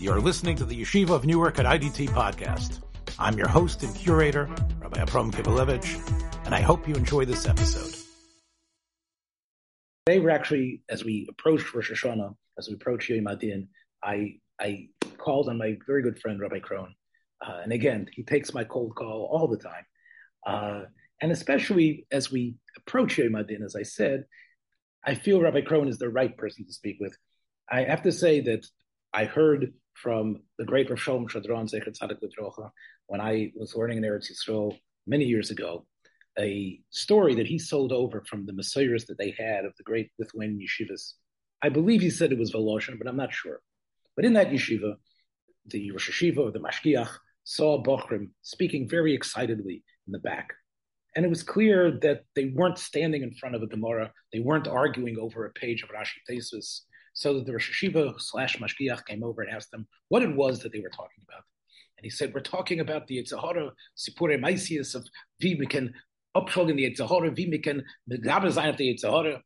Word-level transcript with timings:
You're 0.00 0.20
listening 0.20 0.54
to 0.58 0.64
the 0.64 0.80
Yeshiva 0.80 1.10
of 1.10 1.26
Newark 1.26 1.58
at 1.58 1.66
IDT 1.66 2.10
podcast. 2.10 2.82
I'm 3.18 3.36
your 3.36 3.48
host 3.48 3.82
and 3.82 3.92
curator, 3.96 4.48
Rabbi 4.78 5.00
Abram 5.00 5.32
Kibalevich, 5.32 6.46
and 6.46 6.54
I 6.54 6.60
hope 6.60 6.86
you 6.86 6.94
enjoy 6.94 7.24
this 7.24 7.48
episode. 7.48 7.96
Today 10.06 10.20
we're 10.20 10.30
actually, 10.30 10.82
as 10.88 11.04
we 11.04 11.26
approach 11.28 11.74
Rosh 11.74 11.90
Hashanah, 11.90 12.32
as 12.56 12.68
we 12.68 12.74
approach 12.74 13.08
Yom 13.08 13.26
Adin, 13.26 13.66
I, 14.00 14.36
I 14.60 14.86
called 15.16 15.48
on 15.48 15.58
my 15.58 15.76
very 15.88 16.04
good 16.04 16.20
friend, 16.20 16.38
Rabbi 16.38 16.60
Krohn. 16.60 16.92
Uh, 17.44 17.58
and 17.64 17.72
again, 17.72 18.06
he 18.12 18.22
takes 18.22 18.54
my 18.54 18.62
cold 18.62 18.94
call 18.94 19.28
all 19.32 19.48
the 19.48 19.58
time. 19.58 19.84
Uh, 20.46 20.82
and 21.20 21.32
especially 21.32 22.06
as 22.12 22.30
we 22.30 22.54
approach 22.76 23.18
Yom 23.18 23.34
Adin, 23.34 23.64
as 23.64 23.74
I 23.74 23.82
said, 23.82 24.26
I 25.04 25.16
feel 25.16 25.40
Rabbi 25.40 25.62
Krohn 25.62 25.88
is 25.88 25.98
the 25.98 26.08
right 26.08 26.36
person 26.36 26.66
to 26.66 26.72
speak 26.72 26.98
with. 27.00 27.16
I 27.68 27.82
have 27.82 28.02
to 28.02 28.12
say 28.12 28.42
that 28.42 28.64
I 29.12 29.24
heard 29.24 29.72
from 30.02 30.40
the 30.58 30.64
great 30.64 30.90
Rav 30.90 31.00
Shalom 31.00 31.26
Schwadron 31.28 31.68
Zecher 31.68 31.90
Tzadik 31.90 32.22
L'Trocha 32.22 32.70
when 33.06 33.20
I 33.20 33.52
was 33.56 33.74
learning 33.74 33.98
in 33.98 34.04
Eretz 34.04 34.30
Yisrael 34.30 34.78
many 35.06 35.24
years 35.24 35.50
ago, 35.50 35.86
a 36.38 36.80
story 36.90 37.34
that 37.34 37.46
he 37.46 37.58
sold 37.58 37.92
over 37.92 38.22
from 38.28 38.46
the 38.46 38.52
Messiahs 38.52 39.06
that 39.06 39.18
they 39.18 39.34
had 39.36 39.64
of 39.64 39.72
the 39.76 39.82
great 39.82 40.10
Lithuanian 40.18 40.60
yeshivas. 40.60 41.14
I 41.62 41.68
believe 41.68 42.00
he 42.00 42.10
said 42.10 42.30
it 42.30 42.38
was 42.38 42.52
Voloshin, 42.52 42.98
but 42.98 43.08
I'm 43.08 43.16
not 43.16 43.32
sure. 43.32 43.60
But 44.14 44.24
in 44.24 44.34
that 44.34 44.50
yeshiva, 44.50 44.94
the 45.66 45.90
Rosh 45.90 46.10
Yeshiva 46.10 46.38
or 46.38 46.50
the 46.52 46.60
Mashgiach 46.60 47.10
saw 47.44 47.82
Bochrim 47.82 48.28
speaking 48.42 48.88
very 48.88 49.14
excitedly 49.14 49.82
in 50.06 50.12
the 50.12 50.18
back. 50.18 50.52
And 51.16 51.24
it 51.24 51.28
was 51.28 51.42
clear 51.42 51.98
that 52.02 52.24
they 52.36 52.46
weren't 52.54 52.78
standing 52.78 53.22
in 53.22 53.34
front 53.34 53.56
of 53.56 53.62
a 53.62 53.66
Gemara. 53.66 54.12
They 54.32 54.40
weren't 54.40 54.68
arguing 54.68 55.18
over 55.18 55.46
a 55.46 55.52
page 55.52 55.82
of 55.82 55.88
Rashi 55.88 56.18
Tesis. 56.30 56.82
So 57.18 57.34
that 57.34 57.46
the 57.46 57.52
Rosh 57.52 57.82
Yeshiva 57.82 58.14
slash 58.20 58.58
Mashgiach 58.58 59.04
came 59.04 59.24
over 59.24 59.42
and 59.42 59.50
asked 59.50 59.72
them 59.72 59.88
what 60.06 60.22
it 60.22 60.36
was 60.36 60.60
that 60.60 60.72
they 60.72 60.78
were 60.78 60.88
talking 60.88 61.24
about. 61.28 61.42
And 61.96 62.04
he 62.04 62.10
said, 62.10 62.32
We're 62.32 62.42
talking 62.42 62.78
about 62.78 63.08
the 63.08 63.18
Yetzer 63.18 63.40
Hara 63.40 63.72
Sipure 63.96 64.40
Maisius 64.40 64.94
of 64.94 65.04
we 65.42 65.66
can 65.66 65.94
the 66.32 66.40
Yetzer 66.40 67.08
Hara, 67.08 67.32
we 67.32 67.58
can 67.58 67.82
of 68.08 68.76
the 68.76 68.94
Yetzer 68.94 69.10
Hara. 69.10 69.42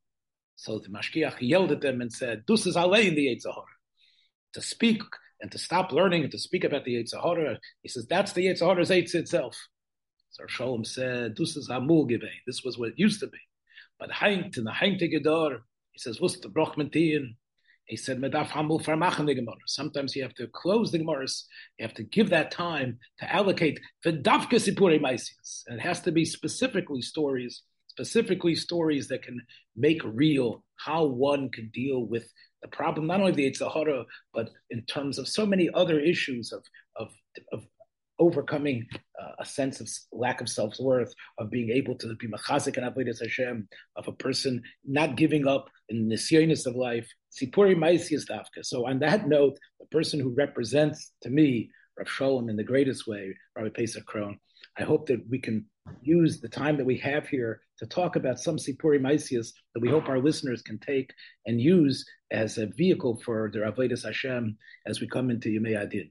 So 0.57 0.81
the 0.81 0.91
Mashgiach 0.91 1.37
yelled 1.41 1.73
at 1.73 1.81
them 1.81 2.03
and 2.03 2.13
said, 2.13 2.45
Dus 2.47 2.67
is 2.67 2.77
allein 2.77 3.15
the 3.15 3.29
Yetzer 3.29 3.55
Hara. 3.55 3.65
To 4.53 4.61
speak 4.61 5.01
and 5.41 5.51
to 5.51 5.57
stop 5.57 5.93
learning 5.93 6.25
and 6.25 6.33
to 6.33 6.39
speak 6.39 6.65
about 6.65 6.85
the 6.85 6.97
Yetzer 6.97 7.23
Hara, 7.23 7.59
he 7.81 7.89
says, 7.89 8.07
That's 8.07 8.35
the 8.35 8.49
Yetzer 8.49 8.69
Hara's 8.69 8.91
Eitz 8.91 9.15
itself. 9.15 9.57
So 10.29 10.45
Shalom 10.47 10.85
said, 10.85 11.37
Dus 11.37 11.57
is 11.57 11.71
Hamul 11.71 12.07
This 12.47 12.65
was 12.65 12.77
what 12.77 12.91
it 12.91 12.99
used 12.99 13.21
to 13.21 13.29
be. 13.29 13.41
But 13.99 14.13
Haint 14.13 14.59
in 14.59 14.65
the 14.65 14.73
Gedor, 14.73 15.61
he 15.93 15.99
says, 15.99 16.21
What's 16.21 16.39
the 16.39 16.51
Brochmantian? 16.51 17.37
He 17.87 17.97
said, 17.97 18.23
Sometimes 19.67 20.17
you 20.17 20.23
have 20.23 20.35
to 20.35 20.47
close 20.53 20.93
the 20.93 20.99
Gemaras. 20.99 21.45
You 21.79 21.87
have 21.87 21.95
to 21.95 22.05
give 22.05 22.31
that 22.31 22.51
time 22.51 22.99
to 23.19 23.33
allocate 23.33 23.81
for 24.03 24.13
Dafka 24.13 24.55
Sipure 24.55 25.01
Maisias. 25.01 25.63
And 25.67 25.79
it 25.79 25.83
has 25.83 26.01
to 26.03 26.13
be 26.13 26.25
specifically 26.25 27.03
stories, 27.03 27.63
specifically 27.89 28.55
stories 28.55 29.09
that 29.09 29.23
can 29.23 29.41
make 29.77 30.01
real 30.05 30.65
how 30.77 31.05
one 31.05 31.51
can 31.51 31.71
deal 31.75 32.07
with 32.07 32.31
the 32.63 32.69
problem, 32.69 33.09
not 33.09 33.21
only 33.21 33.33
the 33.33 33.51
Yetzer 33.51 33.73
Hara, 33.73 34.05
but 34.33 34.51
in 34.71 34.83
terms 34.83 35.19
of 35.19 35.29
so 35.29 35.45
many 35.45 35.69
other 35.75 35.99
issues 36.01 36.53
of, 36.53 36.63
of, 36.97 37.09
of 37.53 37.67
overcoming 38.27 38.87
uh, 39.21 39.33
a 39.39 39.45
sense 39.45 39.81
of 39.81 39.89
lack 40.13 40.41
of 40.41 40.49
self 40.49 40.75
worth, 40.81 41.13
of 41.39 41.51
being 41.51 41.71
able 41.71 41.95
to 41.97 42.15
be 42.17 42.29
machazik 42.29 42.77
and 42.77 42.87
avodas 42.89 43.21
Hashem, 43.21 43.69
of 43.97 44.09
a 44.09 44.13
person 44.27 44.63
not 44.85 45.17
giving 45.17 45.47
up 45.47 45.65
in 45.89 46.09
the 46.09 46.15
nisyonis 46.15 46.67
of 46.67 46.75
life. 46.77 47.09
Sipuri. 47.37 47.75
So, 48.63 48.87
on 48.87 48.99
that 49.01 49.27
note, 49.27 49.59
the 49.81 49.87
person 49.87 50.21
who 50.21 50.31
represents 50.45 51.13
to 51.23 51.31
me 51.31 51.71
Rav 51.99 52.09
Shalom 52.09 52.49
in 52.49 52.57
the 52.57 52.71
greatest 52.73 53.07
way, 53.07 53.35
Rabbi 53.57 53.71
Pesach 53.75 54.05
Krohn, 54.07 54.37
I 54.79 54.85
hope 54.85 55.07
that 55.09 55.21
we 55.29 55.39
can 55.39 55.67
use 56.01 56.41
the 56.41 56.49
time 56.49 56.77
that 56.77 56.87
we 56.87 56.97
have 56.99 57.27
here 57.27 57.61
to 57.79 57.87
talk 57.87 58.17
about 58.17 58.39
some 58.39 58.57
Sipuri 58.57 59.01
Maisias 59.01 59.53
that 59.75 59.81
we 59.81 59.91
hope 59.91 60.09
our 60.09 60.21
listeners 60.21 60.63
can 60.63 60.79
take 60.79 61.11
and 61.47 61.61
use 61.61 62.05
as 62.31 62.57
a 62.57 62.67
vehicle 62.67 63.21
for 63.25 63.51
their 63.53 63.71
Avodas 63.71 64.05
Hashem 64.05 64.57
as 64.87 65.01
we 65.01 65.09
come 65.09 65.31
into 65.31 65.49
Yemei 65.49 65.77
Adin. 65.81 66.11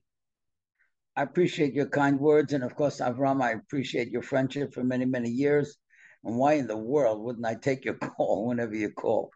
I 1.22 1.24
appreciate 1.24 1.76
your 1.76 1.86
kind 1.86 2.20
words. 2.20 2.52
And 2.54 2.64
of 2.64 2.76
course, 2.76 3.00
Avram, 3.00 3.44
I 3.44 3.52
appreciate 3.52 4.09
your 4.09 4.24
friendship 4.24 4.74
for 4.74 4.84
many, 4.84 5.06
many 5.06 5.30
years. 5.30 5.78
And 6.24 6.36
why 6.36 6.54
in 6.54 6.66
the 6.66 6.78
world 6.78 7.22
wouldn't 7.22 7.46
I 7.46 7.54
take 7.54 7.86
your 7.86 7.94
call 8.18 8.48
whenever 8.48 8.74
you 8.74 8.90
call? 8.90 9.30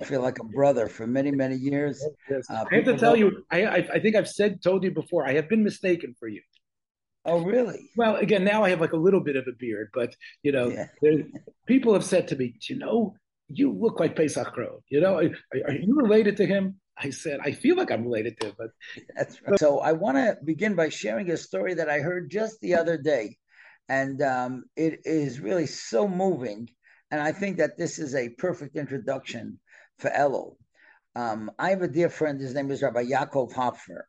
I 0.00 0.04
feel 0.06 0.22
like 0.22 0.38
a 0.38 0.44
brother 0.44 0.88
for 0.88 1.06
many, 1.06 1.30
many 1.30 1.56
years. 1.56 2.02
Yes. 2.30 2.46
Uh, 2.48 2.64
I 2.72 2.76
have 2.76 2.86
to 2.86 2.96
tell 2.96 3.14
you, 3.14 3.44
I, 3.50 3.64
I, 3.66 3.76
I 3.94 4.00
think 4.00 4.16
I've 4.16 4.28
said, 4.28 4.62
told 4.62 4.84
you 4.84 4.90
before, 4.90 5.28
I 5.28 5.34
have 5.34 5.50
been 5.50 5.62
mistaken 5.62 6.14
for 6.18 6.28
you. 6.28 6.40
Oh, 7.26 7.44
really? 7.44 7.90
Well, 7.94 8.16
again, 8.16 8.42
now 8.42 8.64
I 8.64 8.70
have 8.70 8.80
like 8.80 8.94
a 8.94 8.96
little 8.96 9.20
bit 9.20 9.36
of 9.36 9.46
a 9.46 9.52
beard, 9.58 9.90
but 9.92 10.14
you 10.42 10.52
know, 10.52 10.70
yeah. 10.70 10.86
people 11.66 11.92
have 11.92 12.04
said 12.04 12.28
to 12.28 12.36
me, 12.36 12.54
you 12.70 12.78
know, 12.78 13.14
you 13.48 13.70
look 13.70 14.00
like 14.00 14.16
Pesach 14.16 14.54
Krohn. 14.54 14.80
You 14.88 15.02
know, 15.02 15.16
are, 15.16 15.30
are 15.66 15.74
you 15.74 15.94
related 15.94 16.38
to 16.38 16.46
him? 16.46 16.80
I 17.02 17.10
said, 17.10 17.40
I 17.42 17.52
feel 17.52 17.76
like 17.76 17.90
I'm 17.90 18.04
related 18.04 18.40
to, 18.40 18.54
but 18.56 18.70
that's 19.16 19.40
right. 19.42 19.58
So 19.58 19.80
I 19.80 19.92
want 19.92 20.16
to 20.16 20.36
begin 20.44 20.74
by 20.74 20.88
sharing 20.88 21.30
a 21.30 21.36
story 21.36 21.74
that 21.74 21.88
I 21.88 22.00
heard 22.00 22.30
just 22.30 22.60
the 22.60 22.74
other 22.74 22.98
day, 22.98 23.38
and 23.88 24.20
um, 24.22 24.64
it 24.76 25.00
is 25.04 25.40
really 25.40 25.66
so 25.66 26.08
moving. 26.08 26.68
And 27.10 27.20
I 27.20 27.32
think 27.32 27.56
that 27.56 27.78
this 27.78 27.98
is 27.98 28.14
a 28.14 28.28
perfect 28.28 28.76
introduction 28.76 29.60
for 29.98 30.10
Elul. 30.10 30.56
Um, 31.16 31.50
I 31.58 31.70
have 31.70 31.82
a 31.82 31.88
dear 31.88 32.10
friend. 32.10 32.40
His 32.40 32.54
name 32.54 32.70
is 32.70 32.82
Rabbi 32.82 33.04
Yaakov 33.04 33.52
Hopfer. 33.54 34.02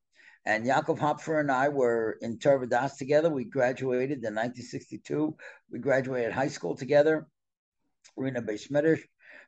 And 0.45 0.65
Yaakov 0.65 0.99
Hopfer 0.99 1.39
and 1.39 1.51
I 1.51 1.69
were 1.69 2.17
in 2.21 2.39
Torah 2.39 2.91
together. 2.97 3.29
We 3.29 3.45
graduated 3.45 4.17
in 4.17 4.35
1962. 4.35 5.35
We 5.71 5.79
graduated 5.79 6.33
high 6.33 6.49
school 6.49 6.75
together. 6.75 7.27
We 8.17 8.23
were 8.23 8.27
in 8.27 8.35
a 8.35 8.41
Beis 8.41 8.69
Medrash 8.69 9.01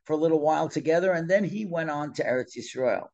for 0.05 0.13
a 0.13 0.17
little 0.17 0.39
while 0.39 0.69
together, 0.69 1.11
and 1.11 1.29
then 1.29 1.43
he 1.43 1.65
went 1.65 1.89
on 1.89 2.13
to 2.13 2.23
Eretz 2.23 2.57
Yisrael. 2.57 3.07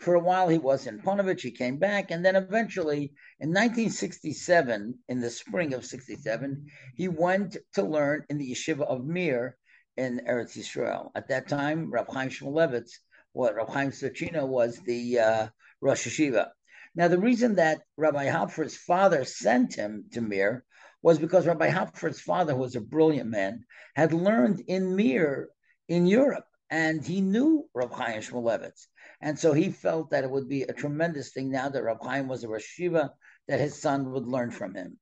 For 0.00 0.14
a 0.14 0.20
while, 0.20 0.48
he 0.48 0.56
was 0.56 0.86
in 0.86 1.02
Ponevezh. 1.02 1.42
He 1.42 1.50
came 1.50 1.76
back, 1.76 2.10
and 2.10 2.24
then 2.24 2.34
eventually, 2.34 3.12
in 3.38 3.50
1967, 3.50 4.98
in 5.08 5.20
the 5.20 5.28
spring 5.28 5.74
of 5.74 5.84
'67, 5.84 6.66
he 6.94 7.08
went 7.08 7.58
to 7.74 7.82
learn 7.82 8.24
in 8.30 8.38
the 8.38 8.50
yeshiva 8.50 8.80
of 8.80 9.04
Mir 9.04 9.58
in 9.98 10.22
Eretz 10.26 10.56
Yisrael. 10.56 11.10
At 11.14 11.28
that 11.28 11.48
time, 11.48 11.90
Rav 11.90 12.08
Chaim 12.08 12.30
Shmulevitz, 12.30 12.92
what 13.32 13.54
Rav 13.54 13.68
Chaim 13.68 13.90
Sochina 13.90 14.48
was 14.48 14.78
the 14.78 15.18
uh, 15.18 15.48
Rosh 15.82 16.06
Yeshiva. 16.06 16.50
Now, 16.94 17.08
the 17.08 17.18
reason 17.18 17.56
that 17.56 17.82
Rabbi 17.98 18.26
Hopfer's 18.28 18.78
father 18.78 19.24
sent 19.26 19.74
him 19.74 20.06
to 20.12 20.22
Mir 20.22 20.64
was 21.02 21.18
because 21.18 21.46
Rabbi 21.46 21.68
Hopfer's 21.68 22.22
father, 22.22 22.54
who 22.54 22.60
was 22.60 22.74
a 22.74 22.80
brilliant 22.80 23.28
man, 23.28 23.66
had 23.94 24.14
learned 24.14 24.60
in 24.66 24.96
Mir 24.96 25.50
in 25.88 26.06
Europe, 26.06 26.46
and 26.70 27.04
he 27.04 27.20
knew 27.20 27.68
Rav 27.74 27.92
Chaim 27.92 28.22
Shmulevitz. 28.22 28.86
And 29.20 29.38
so 29.38 29.52
he 29.52 29.70
felt 29.70 30.10
that 30.10 30.24
it 30.24 30.30
would 30.30 30.48
be 30.48 30.62
a 30.62 30.72
tremendous 30.72 31.32
thing 31.32 31.50
now 31.50 31.68
that 31.68 31.82
Rab 31.82 31.98
Chaim 32.02 32.26
was 32.26 32.42
a 32.42 32.48
Rosh 32.48 32.78
Yeshiva 32.78 33.10
that 33.48 33.60
his 33.60 33.80
son 33.80 34.12
would 34.12 34.26
learn 34.26 34.50
from 34.50 34.74
him. 34.74 34.98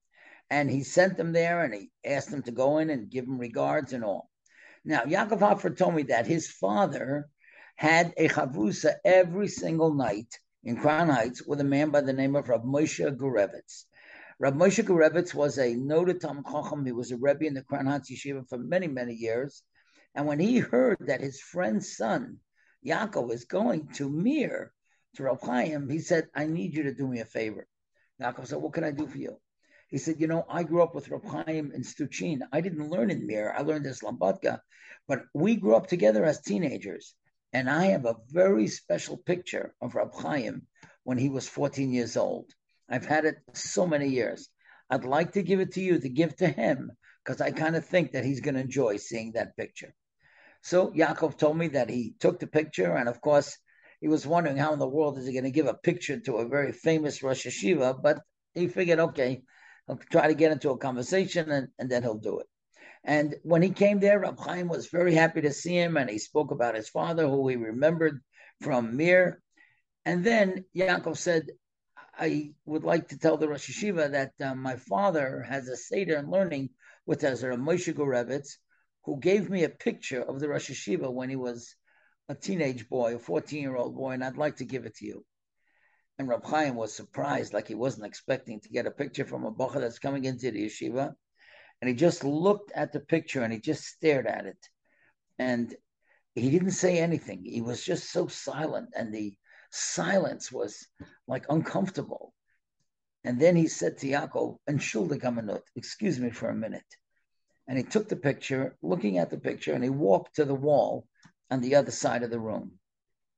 And 0.51 0.71
he 0.71 0.83
sent 0.83 1.17
them 1.17 1.33
there 1.33 1.63
and 1.63 1.73
he 1.75 1.91
asked 2.05 2.31
them 2.31 2.43
to 2.43 2.51
go 2.51 2.79
in 2.79 2.91
and 2.91 3.11
give 3.11 3.27
him 3.27 3.39
regards 3.39 3.93
and 3.93 4.03
all. 4.03 4.31
Now, 4.85 5.03
Yaakov 5.03 5.41
Hopfer 5.41 5.77
told 5.77 5.95
me 5.95 6.05
that 6.05 6.27
his 6.27 6.51
father 6.51 7.29
had 7.77 8.13
a 8.17 8.29
chavrusa 8.29 8.97
every 9.05 9.49
single 9.49 9.95
night 9.95 10.41
in 10.65 10.77
Crown 10.77 11.09
Heights 11.11 11.47
with 11.47 11.61
a 11.61 11.65
man 11.65 11.91
by 11.91 12.01
the 12.01 12.13
name 12.13 12.35
of 12.35 12.49
Rav 12.49 12.63
Moshe 12.63 13.17
Gurevitz. 13.17 13.85
Rav 14.41 14.55
Moshe 14.55 14.85
Gurevitz 14.85 15.35
was 15.35 15.59
a 15.59 15.75
noted 15.75 16.21
Tam 16.21 16.43
Chacham. 16.43 16.85
He 16.85 16.93
was 16.93 17.13
a 17.13 17.17
Rebbe 17.17 17.45
in 17.45 17.55
the 17.55 17.63
Crown 17.63 17.87
Heights 17.87 18.11
Yeshiva 18.11 18.49
for 18.49 18.59
many, 18.59 18.89
many 18.89 19.15
years. 19.15 19.63
And 20.15 20.27
when 20.27 20.41
he 20.41 20.59
heard 20.59 20.97
that 21.01 21.21
his 21.21 21.41
friend's 21.41 21.97
son 21.97 22.39
Yaakov 22.87 23.33
is 23.33 23.45
going 23.45 23.89
to 23.95 24.09
Mir, 24.09 24.73
to 25.15 25.23
Rav 25.25 25.41
Chaim, 25.41 25.89
he 25.89 25.99
said, 25.99 26.29
I 26.35 26.47
need 26.47 26.75
you 26.75 26.85
to 26.85 26.95
do 26.95 27.07
me 27.07 27.21
a 27.21 27.25
favor. 27.25 27.67
Yaakov 28.21 28.47
said, 28.47 28.59
What 28.59 28.73
can 28.73 28.85
I 28.85 28.91
do 28.91 29.07
for 29.07 29.19
you? 29.19 29.41
He 29.89 29.99
said, 29.99 30.21
You 30.21 30.27
know, 30.27 30.45
I 30.49 30.63
grew 30.63 30.83
up 30.83 30.95
with 30.95 31.09
Rav 31.09 31.25
Chaim 31.25 31.73
in 31.73 31.83
Stuchin. 31.83 32.43
I 32.53 32.61
didn't 32.61 32.91
learn 32.91 33.11
in 33.11 33.27
Mir, 33.27 33.53
I 33.57 33.63
learned 33.63 33.87
in 33.87 33.93
Slobodka, 33.93 34.61
but 35.07 35.25
we 35.35 35.57
grew 35.57 35.75
up 35.75 35.87
together 35.87 36.25
as 36.25 36.41
teenagers. 36.41 37.15
And 37.53 37.71
I 37.71 37.87
have 37.87 38.05
a 38.05 38.17
very 38.29 38.69
special 38.69 39.17
picture 39.17 39.75
of 39.81 39.95
Rav 39.95 40.13
Chaim 40.15 40.67
when 41.05 41.19
he 41.19 41.31
was 41.31 41.49
14 41.49 41.91
years 41.91 42.17
old. 42.17 42.53
I've 42.89 43.07
had 43.07 43.25
it 43.25 43.39
so 43.55 43.87
many 43.87 44.09
years. 44.09 44.49
I'd 44.91 45.05
like 45.05 45.33
to 45.33 45.43
give 45.43 45.61
it 45.61 45.73
to 45.73 45.81
you 45.81 45.99
to 45.99 46.09
give 46.09 46.37
to 46.37 46.49
him 46.49 46.93
because 47.25 47.41
I 47.41 47.51
kind 47.51 47.77
of 47.77 47.85
think 47.85 48.13
that 48.13 48.25
he's 48.25 48.41
going 48.41 48.55
to 48.55 48.61
enjoy 48.61 48.97
seeing 48.97 49.33
that 49.33 49.57
picture. 49.57 49.95
So 50.63 50.91
Yaakov 50.91 51.39
told 51.39 51.57
me 51.57 51.69
that 51.69 51.89
he 51.89 52.15
took 52.19 52.41
the 52.41 52.47
picture, 52.47 52.97
and 52.97 53.09
of 53.09 53.21
course, 53.21 53.57
he 54.01 54.09
was 54.09 54.27
wondering 54.27 54.57
how 54.57 54.73
in 54.73 54.79
the 54.79 54.89
world 54.89 55.19
is 55.19 55.27
he 55.27 55.33
going 55.33 55.45
to 55.45 55.51
give 55.51 55.67
a 55.67 55.75
picture 55.75 56.21
to 56.21 56.37
a 56.37 56.49
very 56.49 56.73
famous 56.73 57.23
Rosh 57.23 57.47
Yeshiva, 57.47 58.01
but 58.03 58.21
he 58.55 58.69
figured, 58.69 58.99
okay, 58.99 59.43
I'll 59.89 60.01
try 60.11 60.29
to 60.29 60.35
get 60.35 60.53
into 60.53 60.71
a 60.71 60.79
conversation 60.79 61.51
and, 61.51 61.69
and 61.79 61.91
then 61.91 62.03
he'll 62.03 62.19
do 62.19 62.41
it. 62.41 62.47
And 63.05 63.37
when 63.43 63.63
he 63.63 63.71
came 63.71 64.01
there, 64.01 64.21
Rab 64.21 64.39
Chaim 64.39 64.69
was 64.69 64.89
very 64.89 65.15
happy 65.15 65.41
to 65.43 65.53
see 65.53 65.77
him, 65.77 65.97
and 65.97 66.11
he 66.11 66.19
spoke 66.19 66.51
about 66.51 66.75
his 66.75 66.89
father, 66.89 67.27
who 67.27 67.49
he 67.49 67.57
remembered 67.57 68.21
from 68.61 68.97
Mir. 68.97 69.41
And 70.05 70.25
then 70.25 70.65
Yaakov 70.77 71.17
said, 71.17 71.51
I 72.19 72.53
would 72.67 72.85
like 72.85 73.09
to 73.09 73.19
tell 73.19 73.37
the 73.37 73.49
Rosh 73.49 73.71
Yeshiva 73.71 74.11
that 74.11 74.33
uh, 74.41 74.55
my 74.55 74.77
father 74.77 75.43
has 75.49 75.69
a 75.69 75.77
Seder 75.77 76.17
in 76.17 76.31
learning 76.31 76.71
with 77.07 77.23
Ezra 77.23 77.57
Moshe 77.57 77.95
Gurevitz, 77.95 78.59
who 79.09 79.19
gave 79.19 79.49
me 79.49 79.65
a 79.65 79.71
picture 79.71 80.21
of 80.21 80.39
the 80.39 80.47
Rosh 80.47 80.71
Yeshiva 80.71 81.11
when 81.11 81.31
he 81.31 81.37
was 81.37 81.75
a 82.29 82.35
teenage 82.35 82.91
boy, 82.91 83.15
a 83.15 83.19
14 83.19 83.59
year 83.59 83.75
old 83.75 83.97
boy, 83.97 84.11
and 84.11 84.23
I'd 84.23 84.37
like 84.37 84.57
to 84.57 84.67
give 84.67 84.85
it 84.85 84.97
to 84.97 85.07
you. 85.07 85.25
And 86.19 86.29
Rab 86.29 86.45
Chaim 86.45 86.75
was 86.75 86.93
surprised, 86.93 87.55
like 87.55 87.69
he 87.69 87.75
wasn't 87.75 88.05
expecting 88.05 88.61
to 88.61 88.69
get 88.69 88.87
a 88.87 88.91
picture 88.91 89.25
from 89.25 89.47
a 89.47 89.51
bacha 89.51 89.81
that's 89.81 89.99
coming 89.99 90.27
into 90.27 90.51
the 90.51 90.67
yeshiva. 90.67 91.15
And 91.81 91.89
he 91.89 91.95
just 91.95 92.23
looked 92.23 92.71
at 92.73 92.93
the 92.93 93.01
picture 93.01 93.43
and 93.43 93.51
he 93.51 93.61
just 93.61 93.87
stared 93.87 94.27
at 94.27 94.45
it. 94.45 94.59
And 95.39 95.75
he 96.35 96.51
didn't 96.51 96.73
say 96.73 96.99
anything. 96.99 97.45
He 97.47 97.63
was 97.63 97.83
just 97.83 98.13
so 98.13 98.27
silent. 98.27 98.91
And 98.95 99.15
the 99.15 99.35
silence 99.71 100.53
was 100.53 100.87
like 101.27 101.47
uncomfortable. 101.49 102.35
And 103.25 103.41
then 103.41 103.57
he 103.57 103.69
said 103.69 103.97
to 103.99 104.07
Yaakov, 104.07 104.59
and 104.67 104.79
Shulda 104.79 105.19
Kamanut, 105.19 105.63
excuse 105.77 106.21
me 106.21 106.29
for 106.29 106.51
a 106.51 106.55
minute. 106.55 106.85
And 107.69 107.77
he 107.77 107.85
took 107.85 108.09
the 108.09 108.17
picture, 108.17 108.77
looking 108.83 109.19
at 109.19 109.29
the 109.29 109.39
picture, 109.39 109.75
and 109.75 109.85
he 109.85 109.91
walked 109.91 110.37
to 110.37 110.47
the 110.47 110.55
wall 110.55 111.07
on 111.51 111.61
the 111.61 111.75
other 111.75 111.91
side 111.91 112.23
of 112.23 112.31
the 112.31 112.41
room. 112.41 112.73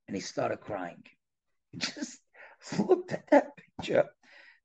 And 0.07 0.17
he 0.17 0.21
started 0.21 0.61
crying. 0.61 1.03
He 1.71 1.79
just 1.79 2.21
looked 2.79 3.13
at 3.13 3.29
that 3.31 3.51
picture, 3.57 4.09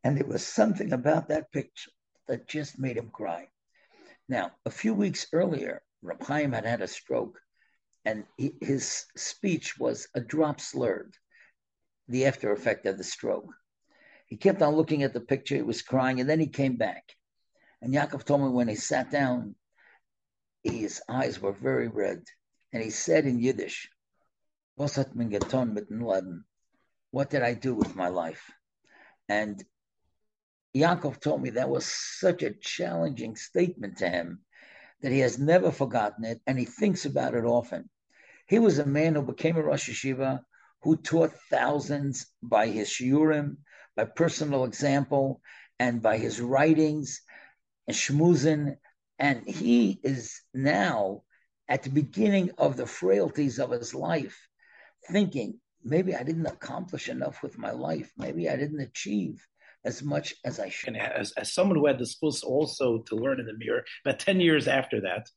and 0.03 0.15
there 0.15 0.27
was 0.27 0.45
something 0.45 0.94
about 0.94 1.29
that 1.29 1.51
picture 1.51 1.91
that 2.27 2.47
just 2.47 2.79
made 2.79 2.97
him 2.97 3.09
cry. 3.09 3.47
Now, 4.29 4.51
a 4.65 4.71
few 4.71 4.94
weeks 4.94 5.27
earlier, 5.33 5.81
Chaim 6.21 6.51
had 6.51 6.65
had 6.65 6.81
a 6.81 6.88
stroke, 6.88 7.39
and 8.06 8.25
he, 8.38 8.56
his 8.62 9.06
speech 9.17 9.77
was 9.79 10.07
a 10.13 10.21
drop 10.21 10.59
slurred, 10.59 11.15
the 12.07 12.25
after 12.25 12.51
effect 12.51 12.85
of 12.85 12.97
the 12.97 13.03
stroke. 13.03 13.51
He 14.27 14.38
kept 14.38 14.62
on 14.62 14.75
looking 14.75 15.03
at 15.03 15.13
the 15.13 15.21
picture, 15.21 15.56
he 15.56 15.62
was 15.62 15.81
crying, 15.81 16.19
and 16.19 16.29
then 16.29 16.39
he 16.39 16.47
came 16.47 16.77
back. 16.77 17.03
And 17.85 17.93
Yaakov 17.93 18.25
told 18.25 18.41
me 18.41 18.49
when 18.49 18.67
he 18.67 18.73
sat 18.73 19.11
down, 19.11 19.53
his 20.63 21.03
eyes 21.07 21.39
were 21.39 21.51
very 21.51 21.87
red. 21.87 22.23
And 22.73 22.81
he 22.81 22.89
said 22.89 23.27
in 23.27 23.37
Yiddish, 23.37 23.91
dem 24.79 26.45
What 27.11 27.29
did 27.29 27.43
I 27.43 27.53
do 27.53 27.75
with 27.75 27.95
my 27.95 28.07
life? 28.07 28.51
And 29.29 29.63
Yaakov 30.75 31.19
told 31.19 31.43
me 31.43 31.51
that 31.51 31.69
was 31.69 31.85
such 31.85 32.41
a 32.41 32.55
challenging 32.55 33.35
statement 33.35 33.99
to 33.99 34.09
him 34.09 34.43
that 35.03 35.11
he 35.11 35.19
has 35.19 35.38
never 35.38 35.71
forgotten 35.71 36.25
it 36.25 36.41
and 36.47 36.57
he 36.57 36.65
thinks 36.65 37.05
about 37.05 37.35
it 37.35 37.45
often. 37.45 37.88
He 38.47 38.57
was 38.57 38.79
a 38.79 38.85
man 38.88 39.13
who 39.13 39.21
became 39.21 39.57
a 39.57 39.61
Rosh 39.61 39.91
Yeshiva, 39.91 40.43
who 40.81 40.97
taught 40.97 41.38
thousands 41.51 42.25
by 42.41 42.65
his 42.65 42.89
shiurim, 42.89 43.57
by 43.95 44.05
personal 44.05 44.63
example, 44.63 45.39
and 45.79 46.01
by 46.01 46.17
his 46.17 46.41
writings 46.41 47.21
and 47.87 47.95
shmuzin. 47.95 48.77
And 49.17 49.47
he 49.47 49.99
is 50.03 50.41
now 50.53 51.23
at 51.67 51.83
the 51.83 51.89
beginning 51.89 52.51
of 52.57 52.77
the 52.77 52.85
frailties 52.85 53.59
of 53.59 53.71
his 53.71 53.93
life, 53.95 54.37
thinking, 55.09 55.59
maybe 55.83 56.15
I 56.15 56.23
didn't 56.23 56.45
accomplish 56.47 57.09
enough 57.09 57.41
with 57.41 57.57
my 57.57 57.71
life. 57.71 58.11
Maybe 58.17 58.49
I 58.49 58.55
didn't 58.55 58.81
achieve 58.81 59.45
as 59.85 60.03
much 60.03 60.35
as 60.43 60.59
I 60.59 60.69
should. 60.69 60.95
And 60.95 60.97
as, 60.97 61.31
as 61.33 61.53
someone 61.53 61.77
who 61.77 61.85
had 61.85 61.99
the 61.99 62.05
schools 62.05 62.43
also 62.43 62.99
to 63.07 63.15
learn 63.15 63.39
in 63.39 63.45
the 63.45 63.57
mirror, 63.57 63.83
about 64.05 64.19
10 64.19 64.41
years 64.41 64.67
after 64.67 65.01
that. 65.01 65.29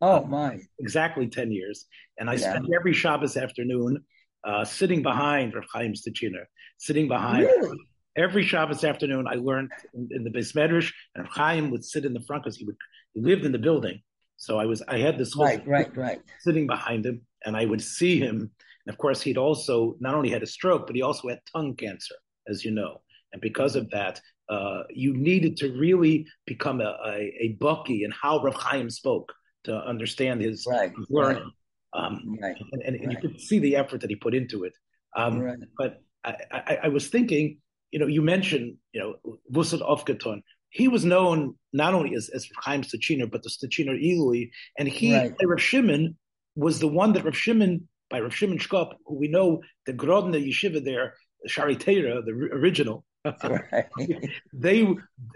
Oh, 0.00 0.22
um, 0.22 0.30
my. 0.30 0.60
Exactly 0.78 1.26
10 1.28 1.50
years. 1.52 1.86
And 2.18 2.30
I 2.30 2.34
yeah. 2.34 2.50
spent 2.50 2.66
every 2.78 2.92
Shabbos 2.92 3.36
afternoon 3.36 4.04
uh, 4.44 4.64
sitting 4.64 5.02
behind 5.02 5.54
Rav 5.54 5.64
Chaim 5.72 5.92
Stichiner, 5.92 6.44
sitting 6.78 7.08
behind. 7.08 7.46
Really? 7.46 7.78
Every 8.16 8.44
Shabbos 8.44 8.82
afternoon, 8.82 9.26
I 9.28 9.34
learned 9.34 9.70
in, 9.94 10.08
in 10.10 10.24
the 10.24 10.30
Beis 10.30 10.54
Medrash, 10.54 10.92
and 11.14 11.26
Chaim 11.28 11.70
would 11.70 11.84
sit 11.84 12.04
in 12.04 12.14
the 12.14 12.20
front 12.20 12.44
because 12.44 12.56
he 12.56 12.64
would 12.64 12.76
he 13.12 13.20
lived 13.20 13.44
in 13.44 13.52
the 13.52 13.58
building. 13.58 14.00
So 14.36 14.58
I 14.58 14.66
was 14.66 14.82
I 14.88 14.98
had 14.98 15.18
this 15.18 15.36
right, 15.36 15.66
right, 15.66 15.94
right, 15.96 16.20
sitting 16.40 16.66
behind 16.66 17.04
him, 17.06 17.22
and 17.44 17.56
I 17.56 17.64
would 17.64 17.82
see 17.82 18.18
him. 18.18 18.50
And 18.86 18.92
of 18.92 18.98
course, 18.98 19.20
he'd 19.22 19.38
also 19.38 19.96
not 20.00 20.14
only 20.14 20.30
had 20.30 20.42
a 20.42 20.46
stroke, 20.46 20.86
but 20.86 20.96
he 20.96 21.02
also 21.02 21.28
had 21.28 21.40
tongue 21.52 21.74
cancer, 21.74 22.14
as 22.48 22.64
you 22.64 22.70
know. 22.70 23.00
And 23.32 23.42
because 23.42 23.76
of 23.76 23.90
that, 23.90 24.20
uh, 24.48 24.84
you 24.90 25.14
needed 25.16 25.56
to 25.58 25.72
really 25.72 26.26
become 26.46 26.80
a, 26.80 26.96
a, 27.04 27.34
a 27.40 27.56
Bucky 27.60 28.04
in 28.04 28.10
how 28.12 28.42
Rav 28.42 28.54
Chaim 28.54 28.90
spoke 28.90 29.32
to 29.64 29.76
understand 29.76 30.40
his, 30.40 30.64
right, 30.68 30.92
learning. 31.10 31.42
Right. 31.42 31.52
Um, 31.92 32.38
right, 32.42 32.56
and, 32.72 32.82
and, 32.82 32.96
and 32.96 33.12
you 33.12 33.18
could 33.18 33.40
see 33.40 33.58
the 33.58 33.76
effort 33.76 34.02
that 34.02 34.10
he 34.10 34.16
put 34.16 34.34
into 34.34 34.64
it. 34.64 34.74
Um, 35.16 35.56
but 35.78 36.02
I, 36.24 36.36
I, 36.52 36.78
I, 36.84 36.88
was 36.88 37.08
thinking, 37.08 37.58
you 37.96 38.00
know, 38.00 38.06
you 38.06 38.20
mentioned, 38.20 38.76
you 38.92 39.00
know, 39.00 39.36
Vusat 39.50 39.80
Ofgaton 39.80 40.42
he 40.76 40.88
was 40.88 41.06
known 41.06 41.54
not 41.72 41.94
only 41.94 42.14
as, 42.14 42.28
as 42.34 42.46
Chaim 42.62 42.82
Stachiner, 42.82 43.30
but 43.30 43.42
the 43.42 43.48
Stachiner 43.48 43.96
Ilui. 43.98 44.50
And 44.78 44.86
he, 44.86 45.16
right. 45.16 45.32
Rav 45.42 45.60
Shimon, 45.60 46.16
was 46.54 46.80
the 46.80 46.88
one 46.88 47.14
that 47.14 47.24
Rav 47.24 47.34
Shimon, 47.36 47.88
by 48.10 48.20
Rav 48.20 48.34
Shimon 48.34 48.58
Shkop, 48.58 48.92
who 49.06 49.14
we 49.14 49.28
know 49.28 49.62
the 49.86 49.94
Grodna 49.94 50.38
Yeshiva 50.38 50.84
there, 50.84 51.14
Shari 51.46 51.76
Teira, 51.76 52.22
the 52.24 52.32
original, 52.32 53.04
right. 53.24 53.86
they 54.52 54.86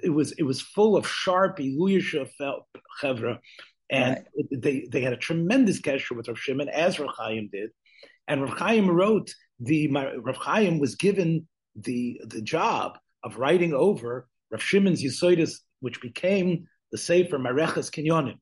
it 0.03 0.11
was 0.11 0.33
it 0.33 0.43
was 0.43 0.61
full 0.61 0.97
of 0.97 1.09
sharp 1.09 1.59
Iluyisha 1.59 2.29
chevra, 3.03 3.39
and 3.91 4.17
right. 4.17 4.25
it, 4.35 4.63
they 4.63 4.87
they 4.91 5.01
had 5.01 5.13
a 5.13 5.17
tremendous 5.17 5.81
gesture 5.81 6.15
with 6.15 6.29
Rav 6.29 6.39
Shimon 6.39 6.69
as 6.69 7.01
Rav 7.01 7.11
Chaim 7.17 7.49
did, 7.53 7.71
and 8.29 8.43
Rav 8.43 8.59
Chaim 8.59 8.91
wrote 8.91 9.33
the 9.59 9.89
Rav 9.89 10.37
Chaim 10.37 10.79
was 10.79 10.95
given 10.97 11.49
the 11.77 12.21
the 12.27 12.43
job 12.43 12.99
of 13.23 13.39
writing 13.39 13.73
over 13.75 14.29
Rav 14.51 14.63
Shimon's 14.63 15.03
Yisoidis, 15.03 15.59
which 15.81 16.01
became 16.01 16.67
the 16.93 16.99
Sefer 16.99 17.39
Mareches 17.39 17.91
Kinyonim. 17.91 18.39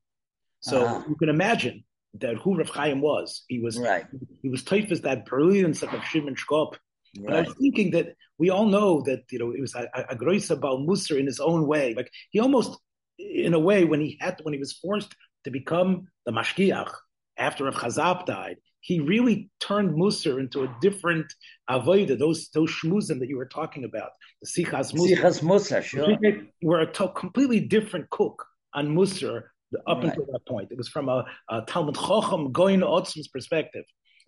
So 0.61 0.85
uh-huh. 0.85 1.05
you 1.09 1.17
can 1.17 1.29
imagine 1.29 1.85
that 2.15 2.37
who 2.37 2.57
Rav 2.57 2.71
Chaim 2.71 3.01
was. 3.01 3.45
He 3.49 3.59
was 3.59 3.79
right. 3.79 4.07
He 4.43 4.49
was 4.49 4.63
typhus 4.63 5.01
that 5.01 5.27
brilliance 5.27 5.83
of 5.83 5.93
Rav 5.93 6.05
Shimon 6.05 6.35
Shkop. 6.35 6.73
Right. 6.73 7.27
But 7.27 7.37
I 7.37 7.41
was 7.43 7.55
thinking 7.61 7.91
that 7.93 8.15
we 8.39 8.51
all 8.51 8.67
know 8.67 9.03
that 9.03 9.25
you 9.31 9.39
know 9.39 9.51
it 9.51 9.61
was 9.61 9.75
a, 9.75 9.89
a 9.95 10.17
Groisa 10.17 10.61
Bal 10.61 10.79
Musar 10.79 11.19
in 11.19 11.27
his 11.27 11.41
own 11.41 11.67
way. 11.67 11.95
Like 11.95 12.11
he 12.31 12.41
almost, 12.41 12.79
in 13.19 13.55
a 13.55 13.59
way, 13.59 13.85
when 13.85 14.01
he 14.01 14.19
had 14.21 14.41
when 14.43 14.55
he 14.55 14.61
was 14.61 14.73
forced 14.73 15.15
to 15.45 15.51
become 15.51 16.09
the 16.27 16.33
Mashgiach 16.33 16.93
after 17.37 17.65
Rav 17.65 17.75
Chazab 17.75 18.27
died, 18.27 18.57
he 18.81 19.01
really 19.01 19.51
turned 19.61 19.91
Musar 19.91 20.39
into 20.39 20.63
a 20.63 20.77
different 20.81 21.33
avoida, 21.69 22.19
those 22.19 22.49
those 22.51 22.71
shmuzim 22.71 23.19
that 23.21 23.29
you 23.29 23.37
were 23.37 23.47
talking 23.47 23.85
about, 23.85 24.11
the 24.43 24.49
sichas 24.49 24.93
Musar. 24.95 25.17
Sichas 25.17 25.43
Musar, 25.43 25.83
sure. 25.83 26.17
Were 26.63 26.81
a 26.81 26.93
to- 26.93 27.09
completely 27.09 27.61
different 27.61 28.09
cook 28.11 28.45
on 28.75 28.89
Musar 28.89 29.43
up 29.87 29.99
right. 29.99 30.05
until 30.05 30.27
that 30.33 30.47
point. 30.49 30.69
It 30.71 30.79
was 30.79 30.89
from 30.89 31.09
a, 31.09 31.25
a 31.51 31.63
Talmud 31.63 31.97
Chochem 31.97 32.53
Goyin 32.53 32.83
Otzum's 32.83 33.29
perspective. 33.29 33.85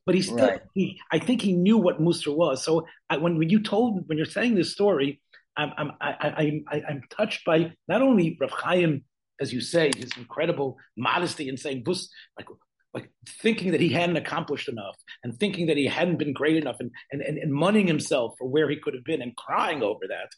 But 0.07 0.15
he 0.15 0.23
still, 0.23 0.37
right. 0.39 0.61
he, 0.75 0.99
I 1.13 1.19
think 1.19 1.43
he 1.43 1.53
knew 1.53 1.77
what 1.77 2.01
Musar 2.01 2.35
was. 2.35 2.65
So 2.65 2.87
I, 3.09 3.19
when, 3.19 3.39
when 3.39 3.51
you 3.51 3.63
told, 3.63 4.09
when 4.09 4.17
you're 4.19 4.27
saying 4.27 4.55
this 4.55 4.73
story, 4.73 5.21
I'm, 5.57 5.73
I'm, 5.77 5.93
I, 6.01 6.63
I, 6.71 6.83
I'm 6.89 7.03
touched 7.11 7.45
by 7.45 7.73
not 7.87 8.01
only 8.01 8.37
Rav 8.41 8.51
Chaim, 8.51 9.05
as 9.41 9.53
you 9.53 9.61
say, 9.61 9.91
his 9.97 10.11
incredible 10.17 10.79
modesty 10.97 11.49
in 11.49 11.57
saying, 11.57 11.85
Bus, 11.85 12.09
like, 12.39 12.47
like 12.93 13.11
thinking 13.27 13.73
that 13.73 13.81
he 13.81 13.91
hadn't 13.91 14.17
accomplished 14.17 14.69
enough 14.69 14.97
and 15.23 15.39
thinking 15.39 15.67
that 15.67 15.77
he 15.77 15.87
hadn't 15.87 16.19
been 16.19 16.33
great 16.33 16.57
enough 16.57 16.77
and, 16.81 16.91
and, 17.13 17.23
and, 17.23 17.39
and 17.39 17.53
moneying 17.53 17.87
himself 17.87 18.35
for 18.39 18.49
where 18.49 18.69
he 18.69 18.77
could 18.77 18.95
have 18.95 19.05
been 19.05 19.23
and 19.23 19.37
crying 19.37 19.83
over 19.83 20.07
that. 20.09 20.31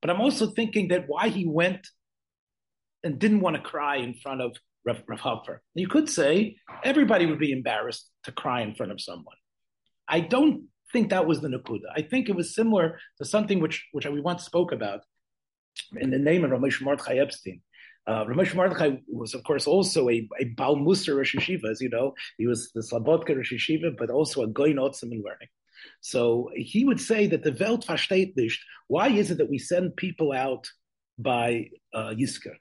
But 0.00 0.10
I'm 0.10 0.20
also 0.20 0.48
thinking 0.48 0.88
that 0.88 1.04
why 1.06 1.28
he 1.28 1.46
went 1.46 1.86
and 3.04 3.18
didn't 3.18 3.40
want 3.40 3.56
to 3.56 3.62
cry 3.62 3.96
in 3.96 4.14
front 4.14 4.40
of 4.40 4.56
Rav, 4.84 5.02
Rav 5.06 5.20
Hopfer. 5.20 5.58
You 5.74 5.88
could 5.88 6.10
say 6.10 6.56
everybody 6.82 7.26
would 7.26 7.38
be 7.38 7.52
embarrassed 7.52 8.10
to 8.24 8.32
cry 8.32 8.62
in 8.62 8.74
front 8.74 8.92
of 8.92 9.00
someone. 9.00 9.36
I 10.08 10.20
don't 10.20 10.64
think 10.92 11.10
that 11.10 11.26
was 11.26 11.40
the 11.40 11.48
Nakuda. 11.48 11.88
I 11.94 12.02
think 12.02 12.28
it 12.28 12.36
was 12.36 12.54
similar 12.54 12.98
to 13.18 13.24
something 13.24 13.60
which, 13.60 13.86
which 13.92 14.06
we 14.06 14.20
once 14.20 14.44
spoke 14.44 14.72
about 14.72 15.00
in 15.96 16.10
the 16.10 16.18
name 16.18 16.44
of 16.44 16.50
Ramesh 16.50 16.82
Mordechai 16.82 17.16
Epstein. 17.16 17.62
Uh, 18.06 18.24
Ramesh 18.26 18.54
Mordechai 18.54 18.96
was, 19.08 19.34
of 19.34 19.42
course, 19.44 19.66
also 19.66 20.10
a, 20.10 20.28
a 20.38 20.44
Baal 20.56 20.76
Musar 20.76 21.16
Rosh 21.16 21.34
Yeshiva, 21.34 21.70
as 21.70 21.80
you 21.80 21.88
know. 21.88 22.14
He 22.36 22.46
was 22.46 22.70
the 22.72 22.80
Slobodka 22.80 23.34
Rosh 23.36 23.52
Yeshiva, 23.52 23.96
but 23.96 24.10
also 24.10 24.42
a 24.42 24.46
Goy 24.46 24.72
Notzim 24.72 25.12
in 25.12 25.22
learning. 25.22 25.48
So 26.00 26.50
he 26.54 26.84
would 26.84 27.00
say 27.00 27.26
that 27.28 27.42
the 27.42 27.56
Welt 27.58 27.86
versteht 27.86 28.36
nicht. 28.36 28.58
Why 28.88 29.08
is 29.08 29.30
it 29.30 29.38
that 29.38 29.50
we 29.50 29.58
send 29.58 29.96
people 29.96 30.32
out 30.32 30.68
by 31.18 31.70
uh, 31.94 32.10
Yisker? 32.10 32.56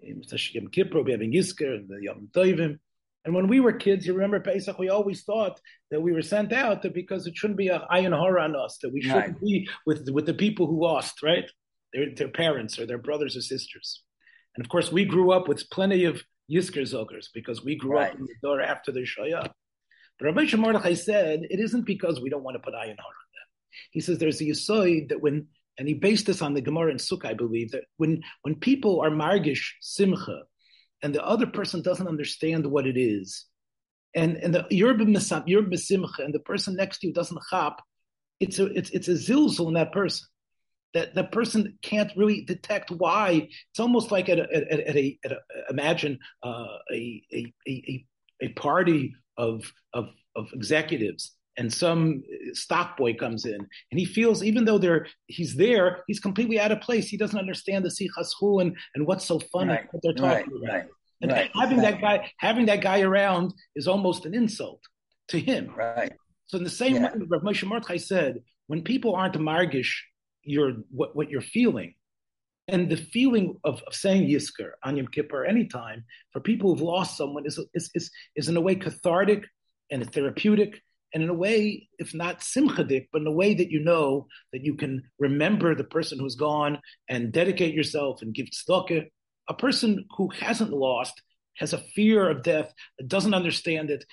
Yom 0.00 0.68
Kippur, 0.68 1.02
we 1.02 1.12
having 1.12 1.32
Yisker 1.32 1.76
and 1.76 1.88
the 1.88 1.98
Yom 2.02 2.28
Tovim. 2.32 2.78
And 3.24 3.34
when 3.34 3.48
we 3.48 3.60
were 3.60 3.72
kids, 3.72 4.06
you 4.06 4.14
remember 4.14 4.40
Pesach, 4.40 4.78
we 4.78 4.88
always 4.88 5.22
thought 5.24 5.60
that 5.90 6.00
we 6.00 6.12
were 6.12 6.22
sent 6.22 6.52
out 6.52 6.82
because 6.94 7.26
it 7.26 7.36
shouldn't 7.36 7.58
be 7.58 7.68
a 7.68 7.86
ayin 7.92 8.16
hara 8.16 8.44
on 8.44 8.56
us, 8.56 8.78
that 8.82 8.92
we 8.92 9.02
shouldn't 9.02 9.26
right. 9.26 9.40
be 9.40 9.68
with, 9.86 10.08
with 10.10 10.24
the 10.24 10.34
people 10.34 10.66
who 10.66 10.80
lost, 10.80 11.22
right? 11.22 11.50
Their, 11.92 12.14
their 12.14 12.28
parents 12.28 12.78
or 12.78 12.86
their 12.86 12.98
brothers 12.98 13.36
or 13.36 13.40
sisters. 13.40 14.02
And 14.58 14.66
of 14.66 14.70
course, 14.70 14.90
we 14.90 15.04
grew 15.04 15.30
up 15.30 15.46
with 15.46 15.70
plenty 15.70 16.04
of 16.04 16.20
Yisker 16.50 16.82
Zogers 16.82 17.26
because 17.32 17.64
we 17.64 17.76
grew 17.76 17.92
right. 17.92 18.10
up 18.10 18.18
in 18.18 18.26
the 18.26 18.34
door 18.42 18.60
after 18.60 18.90
the 18.90 19.02
Shoyah. 19.06 19.48
But 20.18 20.24
Rabbi 20.24 20.56
Mordechai 20.56 20.94
said 20.94 21.42
it 21.48 21.60
isn't 21.60 21.86
because 21.86 22.20
we 22.20 22.28
don't 22.28 22.42
want 22.42 22.56
to 22.56 22.58
put 22.58 22.74
ayin 22.74 22.98
hara 22.98 23.14
on 23.22 23.28
them. 23.36 23.48
He 23.92 24.00
says 24.00 24.18
there's 24.18 24.40
a 24.40 24.44
yisoid 24.44 25.10
that 25.10 25.20
when 25.20 25.46
and 25.78 25.86
he 25.86 25.94
based 25.94 26.26
this 26.26 26.42
on 26.42 26.54
the 26.54 26.60
Gemara 26.60 26.90
and 26.90 26.98
Sukkah, 26.98 27.26
I 27.26 27.34
believe, 27.34 27.70
that 27.70 27.84
when 27.98 28.22
when 28.42 28.56
people 28.56 29.00
are 29.00 29.10
margish 29.10 29.74
simcha, 29.80 30.40
and 31.04 31.14
the 31.14 31.24
other 31.24 31.46
person 31.46 31.80
doesn't 31.80 32.08
understand 32.08 32.66
what 32.66 32.84
it 32.84 32.98
is, 32.98 33.46
and 34.16 34.38
and 34.38 34.52
the 34.52 34.66
you're 34.70 35.00
you're 35.46 35.62
besimcha, 35.62 36.18
and 36.18 36.34
the 36.34 36.40
person 36.40 36.74
next 36.74 36.98
to 36.98 37.06
you 37.06 37.12
doesn't 37.12 37.40
chop, 37.48 37.80
it's 38.40 38.58
a 38.58 38.64
it's 38.76 38.90
it's 38.90 39.06
a 39.06 39.12
zilzul 39.12 39.68
in 39.68 39.74
that 39.74 39.92
person. 39.92 40.26
That 40.94 41.14
the 41.14 41.24
person 41.24 41.78
can't 41.82 42.10
really 42.16 42.44
detect 42.44 42.90
why. 42.90 43.48
It's 43.70 43.80
almost 43.80 44.10
like 44.10 44.28
at 44.28 44.38
a, 44.38 44.44
at, 44.54 44.80
at 44.80 44.96
a, 44.96 45.18
at 45.24 45.32
a 45.32 45.38
imagine 45.68 46.18
uh, 46.42 46.78
a, 46.92 47.22
a 47.32 47.52
a 47.68 48.06
a 48.40 48.48
party 48.50 49.14
of 49.36 49.70
of 49.92 50.08
of 50.34 50.48
executives 50.52 51.34
and 51.56 51.72
some 51.72 52.22
stock 52.52 52.96
boy 52.96 53.12
comes 53.12 53.44
in 53.44 53.54
and 53.56 53.98
he 53.98 54.04
feels 54.04 54.44
even 54.44 54.64
though 54.64 54.78
they're 54.78 55.06
he's 55.26 55.56
there 55.56 56.04
he's 56.06 56.20
completely 56.20 56.60
out 56.60 56.70
of 56.70 56.80
place 56.80 57.08
he 57.08 57.16
doesn't 57.16 57.38
understand 57.38 57.84
the 57.84 57.88
sichas 57.88 58.62
and 58.62 58.76
and 58.94 59.06
what's 59.06 59.24
so 59.24 59.40
funny 59.40 59.72
right, 59.72 59.86
what 59.90 60.00
they're 60.02 60.12
talking 60.12 60.28
right, 60.28 60.46
about 60.46 60.74
right. 60.74 60.88
And 61.20 61.32
right, 61.32 61.50
having 61.54 61.78
that 61.78 62.00
guy, 62.00 62.30
having 62.38 62.66
that 62.66 62.80
guy 62.80 63.00
around 63.00 63.52
is 63.74 63.88
almost 63.88 64.24
an 64.24 64.34
insult 64.34 64.80
to 65.28 65.40
him. 65.40 65.72
Right. 65.76 66.12
So 66.46 66.58
in 66.58 66.64
the 66.64 66.70
same 66.70 66.96
yeah. 66.96 67.12
way, 67.14 67.26
Rav 67.28 67.42
Moshe 67.42 67.66
Mordechai 67.66 67.96
said, 67.96 68.38
when 68.68 68.82
people 68.82 69.14
aren't 69.14 69.34
margish, 69.34 69.92
you're 70.42 70.72
what, 70.90 71.14
what 71.14 71.30
you're 71.30 71.40
feeling, 71.40 71.94
and 72.68 72.88
the 72.88 72.96
feeling 72.96 73.56
of, 73.64 73.82
of 73.86 73.94
saying 73.94 74.28
Yisker 74.28 74.72
on 74.84 74.96
Yom 74.96 75.08
Kippur 75.08 75.44
anytime 75.44 76.04
for 76.32 76.40
people 76.40 76.70
who've 76.70 76.82
lost 76.82 77.16
someone 77.16 77.46
is, 77.46 77.58
is 77.74 77.90
is 77.94 78.10
is 78.36 78.48
in 78.48 78.56
a 78.56 78.60
way 78.60 78.74
cathartic 78.74 79.44
and 79.90 80.12
therapeutic, 80.12 80.82
and 81.14 81.22
in 81.22 81.28
a 81.28 81.34
way, 81.34 81.88
if 81.98 82.14
not 82.14 82.40
simchadik, 82.40 83.08
but 83.12 83.22
in 83.22 83.26
a 83.26 83.32
way 83.32 83.54
that 83.54 83.70
you 83.70 83.80
know 83.80 84.26
that 84.52 84.64
you 84.64 84.74
can 84.74 85.02
remember 85.18 85.74
the 85.74 85.84
person 85.84 86.18
who's 86.18 86.34
gone 86.34 86.78
and 87.08 87.32
dedicate 87.32 87.74
yourself 87.74 88.22
and 88.22 88.34
give 88.34 88.46
tzedakah. 88.46 89.06
A 89.50 89.54
person 89.54 90.04
who 90.14 90.28
hasn't 90.28 90.72
lost 90.72 91.22
has 91.58 91.72
a 91.72 91.78
fear 91.78 92.28
of 92.28 92.42
death, 92.42 92.72
doesn't 93.06 93.34
understand 93.34 93.90
it, 93.90 94.04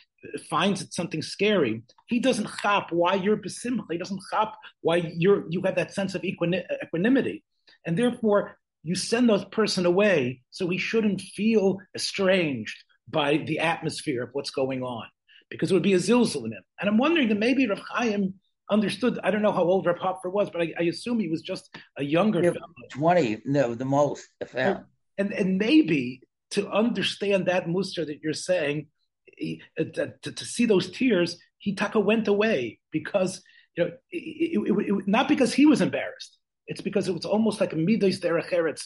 finds 0.49 0.81
it 0.81 0.93
something 0.93 1.21
scary. 1.21 1.83
He 2.07 2.19
doesn't 2.19 2.49
chop 2.61 2.91
why 2.91 3.15
you're 3.15 3.37
besimcha. 3.37 3.85
He 3.89 3.97
doesn't 3.97 4.21
chop 4.31 4.57
why 4.81 4.97
you're 5.15 5.45
you 5.49 5.61
have 5.63 5.75
that 5.75 5.93
sense 5.93 6.15
of 6.15 6.23
equanimity, 6.23 7.43
and 7.85 7.97
therefore 7.97 8.57
you 8.83 8.95
send 8.95 9.29
that 9.29 9.51
person 9.51 9.85
away 9.85 10.41
so 10.51 10.67
he 10.67 10.77
shouldn't 10.77 11.21
feel 11.21 11.77
estranged 11.95 12.77
by 13.09 13.37
the 13.37 13.59
atmosphere 13.59 14.23
of 14.23 14.29
what's 14.33 14.51
going 14.51 14.83
on, 14.83 15.05
because 15.49 15.71
it 15.71 15.73
would 15.73 15.83
be 15.83 15.93
a 15.93 15.97
zilzul 15.97 16.45
in 16.45 16.53
him. 16.53 16.63
And 16.79 16.89
I'm 16.89 16.97
wondering 16.97 17.29
that 17.29 17.39
maybe 17.39 17.67
Rav 17.67 17.81
Chaim 17.89 18.35
understood. 18.69 19.19
I 19.23 19.31
don't 19.31 19.41
know 19.41 19.51
how 19.51 19.63
old 19.63 19.85
Rav 19.85 19.97
Hopfer 19.97 20.31
was, 20.31 20.49
but 20.49 20.61
I, 20.61 20.73
I, 20.79 20.83
assume 20.83 21.19
he 21.19 21.27
was 21.27 21.41
just 21.41 21.75
a 21.97 22.03
younger 22.03 22.43
yeah. 22.43 22.51
Twenty, 22.89 23.41
no, 23.45 23.75
the 23.75 23.85
most. 23.85 24.27
And 25.17 25.31
and 25.33 25.57
maybe 25.57 26.21
to 26.55 26.69
understand 26.69 27.45
that 27.45 27.69
muster 27.69 28.05
that 28.05 28.21
you're 28.21 28.33
saying, 28.33 28.87
uh, 29.79 29.83
to, 30.21 30.31
to, 30.31 30.45
see 30.45 30.65
those 30.65 30.89
tears, 30.89 31.37
he 31.57 31.75
taka 31.75 31.99
went 31.99 32.27
away 32.27 32.79
because 32.91 33.41
you 33.75 33.83
know 33.83 33.91
it, 34.11 34.61
it, 34.67 34.89
it, 34.89 35.07
not 35.07 35.27
because 35.27 35.53
he 35.53 35.65
was 35.65 35.81
embarrassed. 35.81 36.37
It's 36.67 36.81
because 36.81 37.07
it 37.09 37.13
was 37.13 37.25
almost 37.25 37.59
like 37.59 37.73
a 37.73 37.75
midos 37.75 38.19
derecheretz 38.21 38.83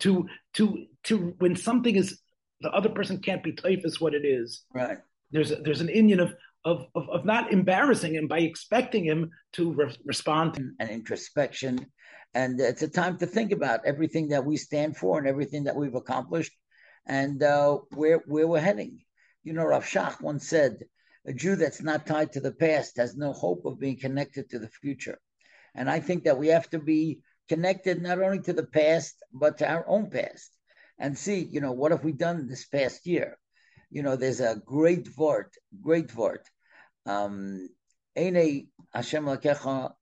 to 0.00 0.28
to 0.54 0.86
to 1.04 1.34
when 1.38 1.56
something 1.56 1.96
is 1.96 2.20
the 2.60 2.70
other 2.70 2.90
person 2.90 3.20
can't 3.20 3.42
be 3.42 3.52
typhus 3.52 4.00
what 4.00 4.14
it 4.14 4.26
is. 4.26 4.64
Right. 4.74 4.98
There's 5.30 5.50
a, 5.50 5.56
there's 5.56 5.80
an 5.80 5.88
Indian 5.88 6.20
of 6.20 6.34
of, 6.70 6.86
of, 6.94 7.08
of 7.08 7.24
not 7.24 7.52
embarrassing 7.52 8.14
him 8.14 8.26
by 8.28 8.40
expecting 8.40 9.04
him 9.04 9.30
to 9.54 9.72
re- 9.72 9.96
respond. 10.04 10.56
And 10.80 10.90
introspection 10.90 11.86
and 12.34 12.60
it's 12.60 12.82
a 12.82 12.88
time 12.88 13.18
to 13.18 13.26
think 13.26 13.52
about 13.52 13.86
everything 13.86 14.28
that 14.28 14.44
we 14.44 14.56
stand 14.56 14.96
for 14.96 15.18
and 15.18 15.26
everything 15.26 15.64
that 15.64 15.76
we've 15.76 15.94
accomplished 15.94 16.52
and 17.06 17.42
uh, 17.42 17.78
where 17.94 18.22
where 18.26 18.46
we're 18.46 18.60
heading. 18.60 19.00
You 19.44 19.54
know, 19.54 19.64
Rav 19.64 19.84
Shach 19.84 20.20
once 20.20 20.46
said, 20.46 20.84
"A 21.26 21.32
Jew 21.32 21.56
that's 21.56 21.82
not 21.82 22.06
tied 22.06 22.32
to 22.32 22.40
the 22.40 22.52
past 22.52 22.98
has 22.98 23.16
no 23.16 23.32
hope 23.32 23.64
of 23.64 23.80
being 23.80 23.98
connected 23.98 24.50
to 24.50 24.58
the 24.58 24.68
future." 24.68 25.18
And 25.74 25.90
I 25.90 26.00
think 26.00 26.24
that 26.24 26.38
we 26.38 26.48
have 26.48 26.68
to 26.70 26.78
be 26.78 27.20
connected 27.48 28.02
not 28.02 28.20
only 28.20 28.40
to 28.40 28.52
the 28.52 28.66
past 28.66 29.14
but 29.32 29.58
to 29.58 29.68
our 29.68 29.88
own 29.88 30.10
past 30.10 30.50
and 30.98 31.16
see, 31.16 31.48
you 31.50 31.60
know, 31.60 31.72
what 31.72 31.92
have 31.92 32.04
we 32.04 32.12
done 32.12 32.46
this 32.46 32.66
past 32.66 33.06
year? 33.06 33.38
You 33.90 34.02
know, 34.02 34.16
there's 34.16 34.40
a 34.40 34.60
great 34.66 35.08
vort, 35.08 35.54
great 35.80 36.10
vort. 36.10 36.46
Um, 37.08 37.68
Hashem 38.14 38.68
lakecha 39.24 39.92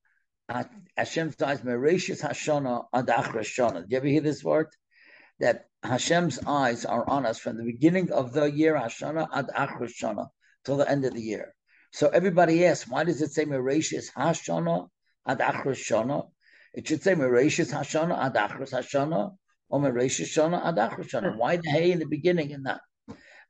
Hashem 0.48 1.32
says 1.38 1.60
Mereshis 1.60 2.20
Hashana 2.20 2.86
ad 2.92 3.06
Shana. 3.06 3.80
Do 3.82 3.86
you 3.88 3.96
ever 3.96 4.06
hear 4.06 4.20
this 4.20 4.42
word? 4.42 4.66
That 5.38 5.66
Hashem's 5.84 6.40
eyes 6.46 6.84
are 6.84 7.08
on 7.08 7.24
us 7.24 7.38
from 7.38 7.58
the 7.58 7.64
beginning 7.64 8.10
of 8.10 8.32
the 8.32 8.46
year 8.46 8.74
Hashana 8.74 9.28
ad 9.32 9.50
Shana 9.56 10.28
till 10.64 10.78
the 10.78 10.90
end 10.90 11.04
of 11.04 11.14
the 11.14 11.20
year. 11.20 11.54
So 11.92 12.08
everybody 12.08 12.66
asks, 12.66 12.88
why 12.88 13.04
does 13.04 13.22
it 13.22 13.32
say 13.32 13.44
Mereshis 13.44 14.12
Hashana 14.12 14.88
ad 15.26 15.38
Shana? 15.38 16.28
It 16.74 16.88
should 16.88 17.02
say 17.02 17.14
Mereshis 17.14 17.72
Hashana 17.72 18.18
ad 18.18 18.34
Hashana 18.34 19.36
or 19.68 19.80
Mereshis 19.80 20.26
Shana 20.26 20.64
ad 20.64 20.76
Shana. 20.76 21.36
Why 21.36 21.56
the 21.56 21.70
hay 21.70 21.92
in 21.92 22.00
the 22.00 22.06
beginning 22.06 22.52
and 22.52 22.64
not 22.64 22.80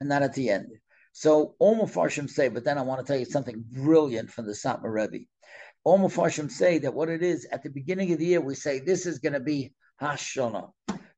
and 0.01 0.09
not 0.11 0.23
at 0.23 0.35
the 0.35 0.51
end? 0.51 0.73
So 1.19 1.55
all 1.59 1.77
Mepharshim 1.77 2.29
say, 2.29 2.49
but 2.49 2.65
then 2.65 2.77
I 2.77 2.83
want 2.83 3.01
to 3.01 3.11
tell 3.11 3.19
you 3.19 3.25
something 3.25 3.65
brilliant 3.71 4.31
from 4.31 4.45
the 4.45 4.53
Satmar 4.53 4.93
Rebbe 4.93 5.25
all 5.87 6.01
Mepharshim 6.01 6.51
say 6.51 6.79
that 6.79 6.93
what 6.93 7.09
it 7.09 7.23
is 7.23 7.47
at 7.53 7.63
the 7.63 7.71
beginning 7.71 8.13
of 8.13 8.19
the 8.19 8.27
year, 8.27 8.41
we 8.41 8.57
say 8.57 8.81
this 8.81 9.07
is 9.07 9.21
going 9.21 9.35
to 9.35 9.41
be 9.41 9.73
Hashana. 10.03 10.73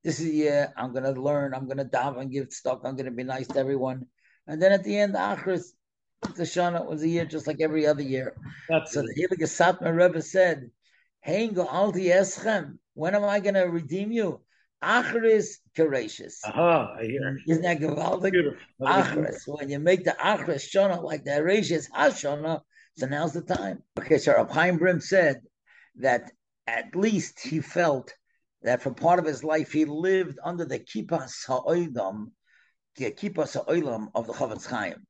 This 0.05 0.21
is 0.21 0.26
the 0.26 0.35
year 0.35 0.75
I'm 0.76 0.93
going 0.93 1.05
to 1.05 1.19
learn, 1.19 1.55
I'm 1.55 1.64
going 1.64 1.78
to 1.78 1.87
daven 1.87 2.21
and 2.21 2.31
give 2.31 2.52
stock, 2.52 2.83
I'm 2.85 2.95
going 2.95 3.07
to 3.07 3.11
be 3.11 3.25
nice 3.25 3.47
to 3.47 3.59
everyone. 3.59 4.05
And 4.47 4.61
then 4.61 4.73
at 4.73 4.85
the 4.85 4.99
end, 4.99 5.14
the 5.14 5.21
Achris, 5.21 5.71
the 6.37 6.43
Shana 6.43 6.85
was 6.85 7.02
a 7.02 7.09
year 7.09 7.25
just 7.25 7.47
like 7.47 7.62
every 7.62 7.87
other 7.87 8.02
year. 8.02 8.37
That's 8.69 8.93
so 8.93 9.00
it. 9.00 9.31
the 9.31 9.47
Satmar 9.47 9.97
Rebbe 9.97 10.21
said, 10.21 10.71
Hey, 11.23 11.49
go 11.49 11.67
alti 11.67 12.09
eschem. 12.09 12.76
When 12.93 13.14
am 13.14 13.25
I 13.25 13.40
going 13.40 13.55
to 13.55 13.62
redeem 13.62 14.12
you? 14.12 14.43
Achris 14.83 15.57
Kerashis. 15.77 16.37
Aha, 16.45 16.95
I 16.99 17.05
hear. 17.05 17.39
Isn't 17.49 17.63
that 17.63 17.81
gewaltig? 17.81 18.33
Achris. 18.81 19.43
When 19.47 19.71
you 19.71 19.79
make 19.79 20.05
the 20.05 20.17
Achris 20.19 20.69
Shana 20.71 21.03
like 21.03 21.25
the 21.25 21.33
Erashis 21.33 21.91
Hashana, 21.91 22.61
so 22.97 23.07
now's 23.07 23.33
the 23.33 23.43
time. 23.43 23.83
Okay, 23.99 24.19
so 24.19 24.35
Rab 24.35 24.51
Chaim 24.51 24.79
Brim 24.79 25.01
said 25.01 25.41
that 25.97 26.31
at 26.67 26.95
least 26.95 27.41
he 27.41 27.61
felt 27.61 28.15
that 28.63 28.83
for 28.83 28.93
part 28.93 29.19
of 29.19 29.25
his 29.25 29.43
life 29.45 29.73
he 29.73 29.85
lived 29.85 30.39
under 30.45 30.65
the 30.65 30.79
kippas 30.79 31.47
ha'olam, 31.47 32.31
the 32.97 33.11
kippas 33.11 33.55
ha'olam 33.55 34.09
of 34.15 34.27
the 34.27 34.33
Chofetz 34.33 34.67
Chaim. 34.67 35.07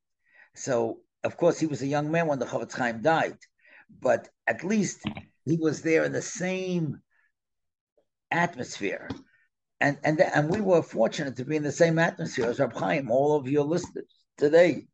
So 0.54 1.00
of 1.24 1.36
course 1.36 1.58
he 1.58 1.66
was 1.66 1.82
a 1.82 1.86
young 1.86 2.10
man 2.10 2.26
when 2.26 2.38
the 2.38 2.46
Chofetz 2.46 2.74
Chaim 2.74 3.02
died, 3.02 3.38
but 4.00 4.28
at 4.46 4.64
least 4.64 5.02
he 5.44 5.56
was 5.56 5.82
there 5.82 6.04
in 6.04 6.12
the 6.12 6.22
same 6.22 7.00
atmosphere. 8.30 9.08
And 9.80 9.98
and 10.02 10.20
and 10.20 10.50
we 10.50 10.60
were 10.60 10.82
fortunate 10.82 11.36
to 11.36 11.44
be 11.44 11.56
in 11.56 11.62
the 11.62 11.72
same 11.72 11.98
atmosphere 11.98 12.46
as 12.46 12.58
Rab 12.58 12.74
Chaim. 12.74 13.10
All 13.10 13.36
of 13.36 13.48
your 13.48 13.64
listeners 13.64 14.06
today, 14.36 14.86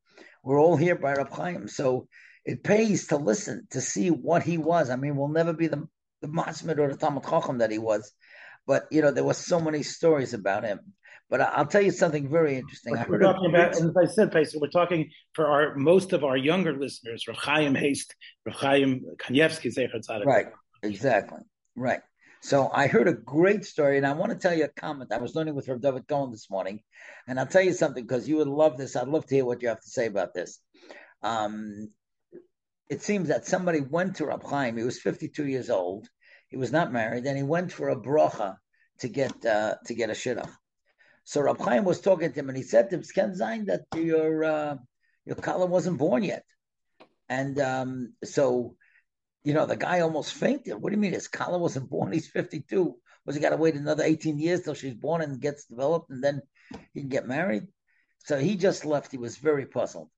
we're 0.43 0.61
all 0.61 0.77
here 0.77 0.95
by 0.95 1.15
Rab 1.15 1.31
Chaim. 1.31 1.69
So 1.69 2.09
it 2.45 2.63
pays 2.63 3.07
to 3.07 3.17
listen 3.17 3.67
to 3.71 3.81
see 3.81 4.11
what 4.11 4.43
he 4.43 4.59
was. 4.59 4.91
I 4.91 4.97
mean, 4.97 5.17
we'll 5.17 5.29
never 5.29 5.53
be 5.53 5.69
the 5.69 5.89
the 6.21 6.29
Masmid 6.29 6.79
or 6.79 6.89
the 6.89 6.97
Talmud 6.97 7.25
Chacham 7.25 7.59
that 7.59 7.71
he 7.71 7.79
was, 7.79 8.13
but 8.67 8.87
you 8.91 9.03
know 9.03 9.11
there 9.11 9.25
were 9.25 9.35
so 9.35 9.61
many 9.61 9.83
stories 9.83 10.35
about 10.35 10.65
him. 10.65 10.81
But 11.31 11.41
I'll 11.41 11.67
tell 11.67 11.81
you 11.83 11.91
something 11.91 12.29
very 12.29 12.57
interesting. 12.57 12.95
We're 13.09 13.19
talking 13.19 13.49
about, 13.49 13.75
as 13.75 13.91
I 13.97 14.05
said, 14.05 14.31
Paisa, 14.31 14.61
we're 14.61 14.69
talking 14.69 15.11
for 15.33 15.47
our 15.47 15.75
most 15.75 16.13
of 16.13 16.23
our 16.23 16.37
younger 16.37 16.77
listeners, 16.77 17.25
Rav 17.27 17.37
Chaim 17.39 17.75
Haste, 17.75 18.15
Rav 18.45 18.55
Chaim 18.55 19.05
Kanievsky, 19.17 19.73
Right, 20.27 20.47
exactly, 20.83 21.41
right. 21.75 22.01
So 22.45 22.71
I 22.71 22.89
heard 22.89 23.09
a 23.09 23.15
great 23.15 23.65
story, 23.65 23.97
and 23.97 24.07
I 24.07 24.13
want 24.13 24.31
to 24.31 24.37
tell 24.37 24.53
you 24.53 24.65
a 24.65 24.69
comment. 24.69 25.13
I 25.13 25.17
was 25.17 25.35
learning 25.35 25.55
with 25.55 25.67
Rav 25.67 25.81
David 25.81 26.07
Cohen 26.07 26.31
this 26.31 26.51
morning, 26.51 26.83
and 27.27 27.41
I'll 27.41 27.47
tell 27.47 27.63
you 27.63 27.73
something 27.73 28.05
because 28.05 28.29
you 28.29 28.37
would 28.37 28.49
love 28.49 28.77
this. 28.77 28.97
I'd 28.97 29.09
love 29.09 29.25
to 29.25 29.35
hear 29.35 29.47
what 29.47 29.63
you 29.63 29.69
have 29.69 29.81
to 29.81 29.89
say 29.89 30.05
about 30.05 30.35
this. 30.35 30.61
Um, 31.23 31.89
it 32.91 33.01
seems 33.01 33.29
that 33.29 33.47
somebody 33.47 33.81
went 33.81 34.17
to 34.17 34.27
Rab 34.27 34.45
Chaim. 34.45 34.77
He 34.77 34.85
was 34.85 35.01
52 35.01 35.47
years 35.47 35.71
old. 35.71 36.07
He 36.49 36.59
was 36.59 36.71
not 36.71 36.93
married, 36.93 37.25
and 37.25 37.35
he 37.35 37.43
went 37.43 37.73
for 37.73 37.89
a 37.89 37.97
bracha 37.97 38.57
to 38.99 39.09
get 39.09 39.47
uh, 39.47 39.77
to 39.87 39.95
get 39.95 40.11
a 40.11 40.13
shidduch. 40.13 40.53
So 41.25 41.41
Rab 41.41 41.59
Chaim 41.59 41.85
was 41.85 42.03
talking 42.03 42.31
to 42.31 42.39
him, 42.39 42.51
and 42.51 42.59
he 42.59 42.63
said 42.63 42.91
to 42.91 42.97
him, 42.97 43.05
"Ken 43.15 43.33
that 43.39 43.87
your 43.97 44.45
uh, 44.45 44.77
your 45.25 45.37
kala 45.37 45.65
wasn't 45.65 45.97
born 45.97 46.23
yet." 46.23 46.45
And 47.27 47.59
um, 47.59 48.13
so, 48.23 48.77
you 49.45 49.53
know, 49.53 49.67
the 49.67 49.77
guy 49.77 50.01
almost 50.01 50.33
fainted. 50.33 50.75
What 50.75 50.91
do 50.91 50.97
you 50.97 51.01
mean 51.01 51.13
his 51.13 51.29
kala 51.29 51.59
wasn't 51.59 51.91
born? 51.91 52.13
He's 52.13 52.29
52. 52.29 52.97
Was 53.27 53.37
he 53.37 53.41
got 53.41 53.51
to 53.51 53.57
wait 53.57 53.75
another 53.75 54.03
18 54.03 54.39
years 54.39 54.63
till 54.63 54.75
she's 54.75 54.95
born 54.95 55.21
and 55.23 55.41
gets 55.41 55.67
developed, 55.67 56.11
and 56.11 56.23
then 56.25 56.43
he 56.93 57.01
can 57.01 57.11
get 57.11 57.29
married? 57.29 57.67
So 58.25 58.39
he 58.39 58.57
just 58.57 58.85
left. 58.85 59.13
He 59.13 59.19
was 59.19 59.37
very 59.37 59.67
puzzled. 59.67 60.09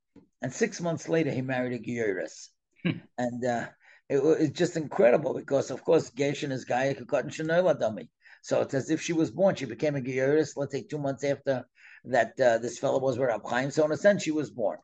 And 0.42 0.52
six 0.52 0.80
months 0.80 1.09
later, 1.09 1.30
he 1.30 1.42
married 1.42 1.73
a 1.73 1.78
Geiris. 1.78 2.49
Hmm. 2.85 2.99
and 3.18 3.45
uh, 3.45 3.66
it, 4.09 4.23
was 4.23 4.50
just 4.50 4.76
incredible 4.76 5.35
because, 5.35 5.71
of 5.71 5.83
course, 5.83 6.11
Gershon 6.11 6.52
is 6.52 6.64
Gaia 6.64 6.95
Kukot 6.95 7.26
Shanola 7.26 7.78
dummy. 7.78 8.09
So 8.42 8.61
it's 8.61 8.75
as 8.75 8.90
if 8.90 9.02
she 9.02 9.12
was 9.12 9.33
born. 9.33 9.56
She 9.56 9.64
became 9.64 9.97
a 9.97 10.00
Geiris, 10.00 10.56
let's 10.56 10.73
say 10.73 10.83
two 10.83 10.99
months 10.99 11.25
after 11.25 11.66
that 12.04 12.38
uh, 12.40 12.59
this 12.59 12.78
fellow 12.78 13.00
was 13.00 13.18
with 13.18 13.28
Rab 13.28 13.42
Chaim. 13.45 13.73
So 13.73 13.85
in 13.85 13.92
a 13.92 13.97
sense, 13.97 14.23
she 14.23 14.30
was 14.30 14.50
born. 14.50 14.78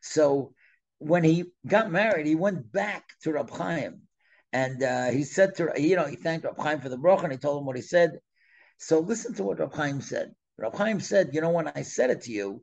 So 0.00 0.54
when 1.02 1.24
he 1.24 1.44
got 1.66 1.90
married, 1.90 2.26
he 2.26 2.34
went 2.34 2.72
back 2.72 3.04
to 3.22 3.32
Rab 3.32 3.50
Chaim. 3.50 4.02
And 4.52 4.82
uh, 4.82 5.10
he 5.10 5.24
said 5.24 5.56
to, 5.56 5.72
you 5.76 5.96
know, 5.96 6.06
he 6.06 6.16
thanked 6.16 6.44
Rab 6.44 6.58
Chaim 6.58 6.80
for 6.80 6.88
the 6.88 6.98
bracha 6.98 7.24
and 7.24 7.32
he 7.32 7.38
told 7.38 7.60
him 7.60 7.66
what 7.66 7.76
he 7.76 7.82
said. 7.82 8.18
So 8.78 9.00
listen 9.00 9.34
to 9.34 9.44
what 9.44 9.58
Rab 9.58 9.74
Chaim 9.74 10.00
said. 10.00 10.32
Rab 10.58 10.74
Chaim 10.76 11.00
said, 11.00 11.30
you 11.32 11.40
know, 11.40 11.50
when 11.50 11.70
I 11.74 11.82
said 11.82 12.10
it 12.10 12.22
to 12.22 12.32
you, 12.32 12.62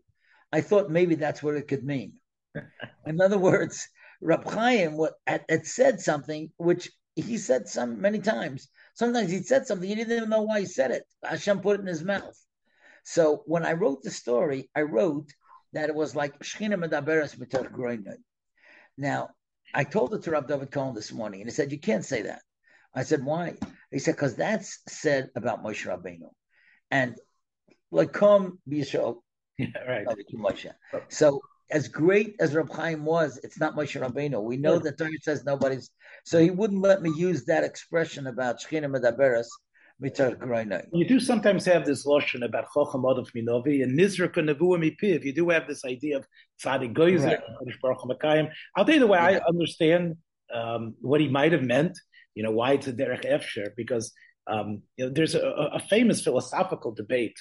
I 0.52 0.62
thought 0.62 0.90
maybe 0.90 1.16
that's 1.16 1.44
what 1.44 1.56
it 1.56 1.68
could 1.68 1.84
mean. 1.84 2.14
In 3.06 3.22
other 3.22 3.38
words, 3.38 3.88
Rab 4.22 4.46
Chaim 4.50 5.00
had, 5.28 5.44
had 5.50 5.66
said 5.66 6.00
something 6.00 6.52
which 6.58 6.90
he 7.16 7.38
said 7.38 7.68
some 7.68 8.00
many 8.00 8.20
times. 8.20 8.70
Sometimes 8.94 9.32
he 9.32 9.44
said 9.44 9.68
something 9.68 9.88
he 9.88 9.96
didn't 9.96 10.16
even 10.16 10.30
know 10.30 10.44
why 10.44 10.62
he 10.62 10.66
said 10.66 10.92
it. 10.92 11.04
Hashem 11.24 11.62
put 11.62 11.78
it 11.78 11.82
in 11.82 11.88
his 11.88 12.04
mouth. 12.04 12.38
So 13.04 13.44
when 13.46 13.66
I 13.66 13.74
wrote 13.74 14.04
the 14.04 14.12
story, 14.12 14.70
I 14.76 14.82
wrote 14.82 15.30
that 15.74 15.90
it 15.90 15.96
was 15.96 16.16
like 16.16 16.40
Shechina 16.40 16.76
Medaberes 16.76 17.36
B'Tech 17.38 17.72
Now, 19.00 19.30
I 19.74 19.86
told 19.86 20.14
it 20.14 20.24
to 20.24 20.32
Rav 20.32 20.48
David 20.48 20.72
Cohen 20.72 20.94
this 20.94 21.14
morning, 21.14 21.40
and 21.40 21.50
he 21.50 21.54
said, 21.54 21.72
You 21.72 21.80
can't 21.80 22.04
say 22.04 22.24
that. 22.24 22.42
I 22.94 23.04
said, 23.04 23.24
Why? 23.24 23.56
He 23.92 24.00
said, 24.00 24.16
Because 24.16 24.36
that's 24.36 24.80
said 24.90 25.30
about 25.36 25.64
Moshe 25.64 25.88
Rabbeinu. 25.88 26.30
And 26.92 27.16
like, 27.92 28.12
come, 28.12 28.60
be 28.68 28.84
Yeah, 29.58 29.68
right. 29.88 30.06
Much. 30.34 30.68
So 31.08 31.42
as 31.72 31.88
great 31.88 32.36
as 32.40 32.56
Reb 32.56 32.72
Chaim 32.72 33.06
was, 33.06 33.40
it's 33.44 33.60
not 33.60 33.76
Moshe 33.76 34.00
Rabbeinu. 34.00 34.42
We 34.42 34.58
know 34.58 34.80
that 34.80 34.98
Torah 34.98 35.12
says 35.22 35.46
nobody's. 35.46 35.92
So 36.26 36.40
he 36.40 36.50
wouldn't 36.50 36.82
let 36.82 37.02
me 37.02 37.12
use 37.16 37.46
that 37.46 37.64
expression 37.64 38.28
about 38.28 38.62
Shechina 38.62 38.90
Medaberes 38.90 39.48
you 40.94 41.06
do 41.06 41.20
sometimes 41.20 41.66
have 41.66 41.86
this 41.86 42.06
lotion 42.06 42.44
about 42.44 42.66
Chochem 42.74 43.00
Adolf 43.12 43.32
Minovi 43.34 43.84
and 43.84 44.00
Nizrak 44.00 44.38
and 44.38 44.50
Nevuah 44.50 44.80
Mipiv. 44.80 45.24
You 45.24 45.34
do 45.34 45.50
have 45.50 45.68
this 45.68 45.84
idea 45.84 46.18
of 46.18 46.26
Tzadik 46.64 46.94
Goizer, 46.94 47.26
right. 47.26 47.40
I'll 48.76 48.86
tell 48.86 48.94
you 48.94 49.00
the 49.00 49.08
way 49.08 49.20
yeah. 49.20 49.40
I 49.40 49.42
understand 49.48 50.16
um, 50.54 50.96
what 51.02 51.20
he 51.22 51.28
might 51.28 51.52
have 51.52 51.64
meant. 51.64 51.98
You 52.36 52.44
know 52.44 52.52
why 52.52 52.74
it's 52.74 52.88
a 52.88 52.94
derech 52.94 53.26
efsher 53.26 53.70
because 53.76 54.14
um, 54.48 54.82
you 54.98 55.06
know, 55.06 55.12
there's 55.12 55.36
a, 55.36 55.48
a, 55.74 55.80
famous 55.80 56.24
philosophical 56.24 56.92
debate 56.92 57.38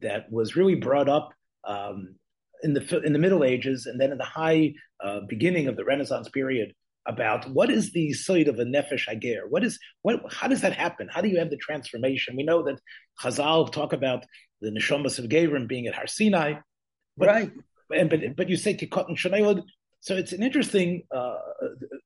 that 0.00 0.30
was 0.30 0.56
really 0.56 0.74
brought 0.74 1.08
up 1.08 1.30
um, 1.64 2.16
in 2.62 2.74
the 2.74 3.02
in 3.04 3.12
the 3.12 3.18
Middle 3.18 3.44
Ages 3.44 3.86
and 3.86 4.00
then 4.00 4.10
in 4.10 4.18
the 4.18 4.24
high 4.24 4.74
uh, 5.04 5.20
beginning 5.28 5.68
of 5.68 5.76
the 5.76 5.84
Renaissance 5.84 6.28
period 6.28 6.72
about 7.08 7.48
what 7.50 7.70
is 7.70 7.92
the 7.92 8.12
side 8.12 8.48
of 8.48 8.58
a 8.58 8.64
nefesh 8.64 9.08
ager? 9.08 9.44
What 9.48 9.64
is 9.64 9.78
what? 10.02 10.20
How 10.30 10.46
does 10.46 10.60
that 10.60 10.74
happen? 10.74 11.08
How 11.10 11.20
do 11.20 11.28
you 11.28 11.38
have 11.38 11.50
the 11.50 11.56
transformation? 11.56 12.36
We 12.36 12.44
know 12.44 12.62
that 12.64 12.78
Chazal 13.20 13.72
talk 13.72 13.92
about 13.92 14.24
the 14.60 14.70
neshamas 14.70 15.18
of 15.18 15.26
Gavrim 15.26 15.66
being 15.66 15.86
at 15.86 15.94
Har 15.94 16.06
Sinai, 16.06 16.54
but, 17.16 17.28
right? 17.28 17.52
And 17.94 18.10
but 18.10 18.20
but 18.36 18.48
you 18.48 18.56
say 18.56 18.74
kikot 18.74 19.08
and 19.08 19.16
shanayod. 19.16 19.62
So 20.00 20.14
it's 20.14 20.32
an 20.32 20.44
interesting 20.44 21.02
uh, 21.14 21.34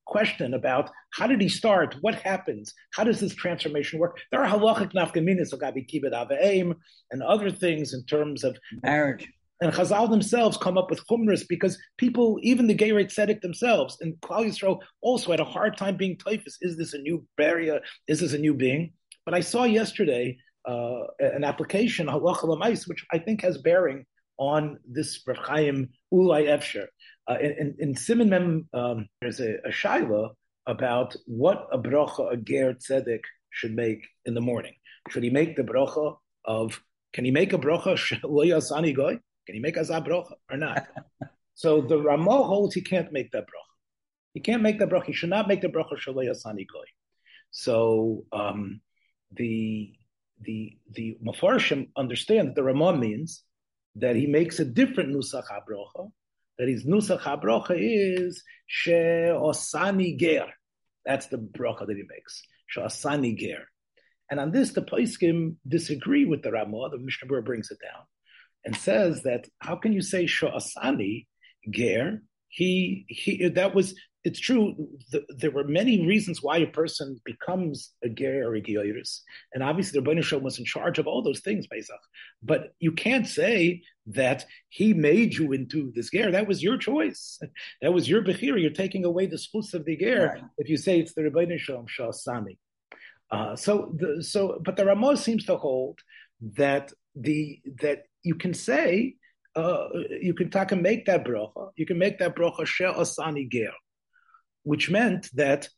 question 0.05 0.55
about 0.55 0.89
how 1.11 1.27
did 1.27 1.41
he 1.41 1.49
start? 1.49 1.95
What 2.01 2.15
happens? 2.15 2.73
How 2.93 3.03
does 3.03 3.19
this 3.19 3.35
transformation 3.35 3.99
work? 3.99 4.19
There 4.31 4.43
are 4.43 4.49
halachic 4.49 4.93
nafkaminis 4.93 5.53
of 5.53 5.59
Gabi 5.59 5.87
Kibbut 5.87 6.75
and 7.11 7.23
other 7.23 7.51
things 7.51 7.93
in 7.93 8.03
terms 8.05 8.43
of 8.43 8.57
marriage 8.81 9.27
and 9.63 9.71
Chazal 9.71 10.09
themselves 10.09 10.57
come 10.57 10.77
up 10.77 10.89
with 10.89 11.07
chumras 11.07 11.47
because 11.47 11.77
people, 11.97 12.37
even 12.41 12.67
the 12.67 12.75
Gereit 12.75 13.07
Tzedek 13.13 13.39
themselves, 13.39 13.97
and 14.01 14.13
Klal 14.15 14.45
Yisrael 14.45 14.79
also 15.01 15.31
had 15.31 15.39
a 15.39 15.45
hard 15.45 15.77
time 15.77 15.95
being 15.95 16.17
typhus. 16.17 16.57
Is 16.59 16.77
this 16.77 16.93
a 16.93 16.97
new 16.97 17.25
barrier? 17.37 17.79
Is 18.09 18.19
this 18.19 18.33
a 18.33 18.37
new 18.37 18.53
being? 18.53 18.91
But 19.25 19.35
I 19.35 19.39
saw 19.39 19.63
yesterday 19.63 20.37
uh, 20.67 21.03
an 21.19 21.45
application, 21.45 22.07
Halacha 22.07 22.87
which 22.87 23.05
I 23.13 23.19
think 23.19 23.41
has 23.41 23.57
bearing 23.57 24.05
on 24.37 24.79
this 24.85 25.23
Rav 25.25 25.37
Chaim 25.37 25.87
Ulai 26.13 26.47
Efsher. 26.47 26.87
Uh, 27.29 27.37
in, 27.39 27.73
in 27.79 27.95
Simon 27.95 28.29
Mem, 28.29 28.67
um, 28.73 29.07
there's 29.21 29.39
a, 29.39 29.59
a 29.65 29.69
shaila 29.69 30.31
about 30.67 31.15
what 31.25 31.67
a 31.71 31.77
bracha 31.77 32.33
a 32.33 32.35
Ger 32.35 32.73
Tzedek 32.73 33.21
should 33.49 33.73
make 33.73 34.05
in 34.25 34.33
the 34.33 34.41
morning. 34.41 34.73
Should 35.09 35.23
he 35.23 35.29
make 35.29 35.55
the 35.55 35.63
bracha 35.63 36.17
of, 36.43 36.81
can 37.13 37.23
he 37.23 37.31
make 37.31 37.53
a 37.53 37.57
bracha 37.57 37.97
lo 38.23 38.43
yasani 38.43 38.93
goy? 38.93 39.19
Can 39.45 39.55
he 39.55 39.61
make 39.61 39.77
a 39.77 39.81
zabrocha 39.81 40.33
or 40.49 40.57
not? 40.57 40.87
so 41.53 41.81
the 41.81 41.97
Ramah 41.97 42.43
holds 42.43 42.75
he 42.75 42.81
can't 42.81 43.11
make 43.11 43.31
that 43.31 43.43
bracha. 43.43 43.73
He 44.33 44.39
can't 44.39 44.61
make 44.61 44.79
the 44.79 44.87
bracha. 44.87 45.05
He 45.05 45.13
should 45.13 45.29
not 45.29 45.47
make 45.47 45.61
the 45.61 45.67
bracha 45.67 45.97
shalei 45.97 46.29
asani 46.29 46.65
goy. 46.71 46.85
So 47.51 48.25
um, 48.31 48.81
the 49.31 49.93
the 50.41 50.77
the 50.91 51.17
Mefarshim 51.23 51.89
understand 51.95 52.49
that 52.49 52.55
the 52.55 52.63
Ramah 52.63 52.97
means 52.97 53.43
that 53.95 54.15
he 54.15 54.25
makes 54.25 54.59
a 54.59 54.65
different 54.65 55.13
nusach 55.13 55.43
habrocha. 55.51 56.11
That 56.57 56.67
his 56.67 56.85
nusach 56.85 57.21
habrocha 57.21 57.75
is 57.77 58.43
she 58.65 58.91
osani 58.91 60.17
ger. 60.17 60.47
That's 61.05 61.27
the 61.27 61.37
bracha 61.37 61.85
that 61.85 61.97
he 61.97 62.03
makes. 62.09 62.41
She 62.67 62.79
osani 62.79 63.37
ger. 63.37 63.67
And 64.31 64.39
on 64.39 64.51
this, 64.51 64.71
the 64.71 64.81
Paiskim 64.81 65.57
disagree 65.67 66.25
with 66.25 66.41
the 66.41 66.51
Ramah. 66.51 66.89
The 66.91 66.97
Mishnah 66.97 67.27
Berurah 67.27 67.45
brings 67.45 67.69
it 67.69 67.77
down 67.83 68.05
and 68.65 68.75
says 68.75 69.23
that 69.23 69.47
how 69.59 69.75
can 69.75 69.93
you 69.93 70.01
say 70.01 70.25
Shoasani 70.25 71.27
Ger? 71.69 72.21
He 72.49 73.05
he 73.07 73.49
that 73.49 73.73
was 73.73 73.95
it's 74.23 74.39
true. 74.39 74.75
The, 75.11 75.23
there 75.37 75.51
were 75.51 75.65
many 75.65 76.05
reasons 76.05 76.41
why 76.41 76.57
a 76.57 76.67
person 76.67 77.19
becomes 77.25 77.91
a 78.03 78.09
ger 78.09 78.47
or 78.47 78.55
a 78.55 78.61
geiris, 78.61 79.19
and 79.53 79.61
obviously 79.61 79.99
the 79.99 80.05
Rebbeinu 80.05 80.41
was 80.41 80.59
in 80.59 80.65
charge 80.65 80.97
of 80.97 81.07
all 81.07 81.21
those 81.21 81.41
things, 81.41 81.67
Pesach. 81.67 81.99
But 82.41 82.73
you 82.79 82.93
can't 82.93 83.27
say 83.27 83.81
that 84.07 84.45
he 84.69 84.93
made 84.93 85.33
you 85.33 85.51
into 85.51 85.91
this 85.93 86.09
ger. 86.09 86.31
That 86.31 86.47
was 86.47 86.63
your 86.63 86.77
choice. 86.77 87.39
That 87.81 87.93
was 87.93 88.07
your 88.07 88.23
bechira. 88.23 88.61
You're 88.61 88.71
taking 88.71 89.03
away 89.03 89.25
the 89.25 89.37
spus 89.37 89.73
of 89.73 89.83
the 89.83 89.97
ger 89.97 90.33
right. 90.35 90.43
if 90.57 90.69
you 90.69 90.77
say 90.77 90.99
it's 90.99 91.13
the 91.13 91.23
Rebbeinu 91.23 91.59
Shalom 91.59 91.87
Shasani. 91.87 92.57
Uh, 93.29 93.55
so 93.55 93.93
the 93.97 94.23
so, 94.23 94.61
but 94.63 94.77
the 94.77 94.85
Ramos 94.85 95.21
seems 95.21 95.45
to 95.45 95.57
hold 95.57 95.99
that 96.55 96.93
the 97.15 97.59
that 97.81 98.03
you 98.23 98.35
can 98.35 98.53
say 98.53 99.15
uh, 99.55 99.87
you 100.21 100.33
can 100.33 100.49
taka 100.49 100.75
make 100.75 101.05
that 101.05 101.25
bracha. 101.25 101.69
You 101.75 101.85
can 101.85 101.97
make 101.97 102.19
that 102.19 102.35
bracha 102.35 102.65
she 102.65 102.83
asani 102.83 103.49
ger, 103.49 103.71
which 104.63 104.89
meant 104.89 105.29
that 105.35 105.69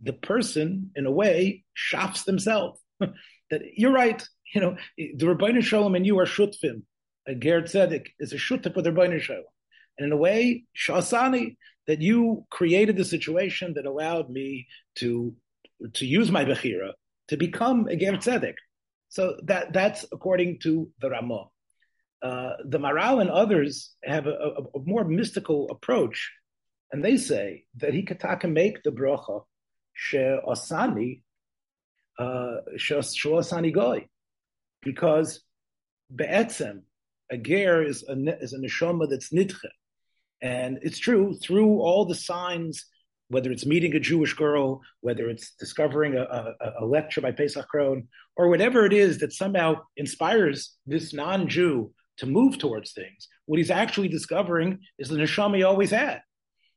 the 0.00 0.12
person, 0.12 0.90
in 0.94 1.06
a 1.06 1.10
way, 1.10 1.64
shafts 1.74 2.24
themselves. 2.24 2.80
that 3.00 3.62
you're 3.76 3.92
right. 3.92 4.24
You 4.54 4.60
know, 4.60 4.76
the 4.96 5.26
Rabbeinu 5.26 5.62
Shalom 5.62 5.96
and 5.96 6.06
you 6.06 6.18
are 6.20 6.26
shutfim. 6.26 6.82
A 7.26 7.34
ger 7.34 7.62
tzedek 7.62 8.06
is 8.20 8.32
a 8.32 8.36
shutf 8.36 8.76
with 8.76 8.84
the 8.84 8.92
Rabbeinu 8.92 9.20
Shalom, 9.20 9.44
and 9.98 10.06
in 10.06 10.12
a 10.12 10.16
way, 10.16 10.64
shasani 10.78 11.56
that 11.86 12.00
you 12.00 12.46
created 12.50 12.96
the 12.96 13.04
situation 13.04 13.74
that 13.74 13.86
allowed 13.86 14.30
me 14.30 14.66
to 14.96 15.34
to 15.94 16.06
use 16.06 16.30
my 16.30 16.44
bechira 16.44 16.92
to 17.28 17.36
become 17.36 17.88
a 17.88 17.96
ger 17.96 18.12
tzedek. 18.12 18.54
So 19.08 19.38
that 19.44 19.72
that's 19.72 20.04
according 20.12 20.60
to 20.60 20.88
the 21.00 21.10
Ramah. 21.10 21.46
Uh, 22.24 22.56
the 22.64 22.78
Maharal 22.78 23.20
and 23.20 23.28
others 23.28 23.94
have 24.02 24.26
a, 24.26 24.30
a, 24.30 24.78
a, 24.78 24.82
more 24.86 25.04
mystical 25.04 25.68
approach, 25.70 26.32
and 26.90 27.04
they 27.04 27.18
say 27.18 27.64
that 27.76 27.92
he 27.92 28.02
can 28.02 28.54
make 28.54 28.82
the 28.82 28.90
bracha 28.90 29.44
she 29.92 30.16
osani 30.16 31.20
uh, 32.18 32.56
she 32.78 33.70
goy, 33.72 34.08
because 34.80 35.42
be'etzem 36.14 36.80
a 37.30 37.36
ger 37.36 37.82
is 37.82 38.02
a 38.08 38.14
is 38.42 38.54
a 38.54 38.58
neshama 38.58 39.06
that's 39.10 39.28
nitche, 39.28 39.68
and 40.40 40.78
it's 40.80 40.98
true 40.98 41.36
through 41.42 41.80
all 41.80 42.06
the 42.06 42.14
signs 42.14 42.86
whether 43.28 43.50
it's 43.50 43.66
meeting 43.66 43.94
a 43.94 44.00
Jewish 44.00 44.34
girl, 44.34 44.82
whether 45.00 45.28
it's 45.28 45.52
discovering 45.58 46.14
a, 46.14 46.22
a, 46.22 46.72
a, 46.80 46.84
lecture 46.84 47.22
by 47.22 47.32
Pesach 47.32 47.66
Krohn, 47.74 48.06
or 48.36 48.48
whatever 48.48 48.84
it 48.84 48.92
is 48.92 49.18
that 49.18 49.32
somehow 49.32 49.76
inspires 49.96 50.76
this 50.86 51.14
non-Jew 51.14 51.90
to 52.18 52.26
move 52.26 52.58
towards 52.58 52.92
things, 52.92 53.28
what 53.46 53.58
he's 53.58 53.70
actually 53.70 54.08
discovering 54.08 54.78
is 54.98 55.08
the 55.08 55.16
neshama 55.16 55.56
he 55.56 55.62
always 55.62 55.90
had. 55.90 56.22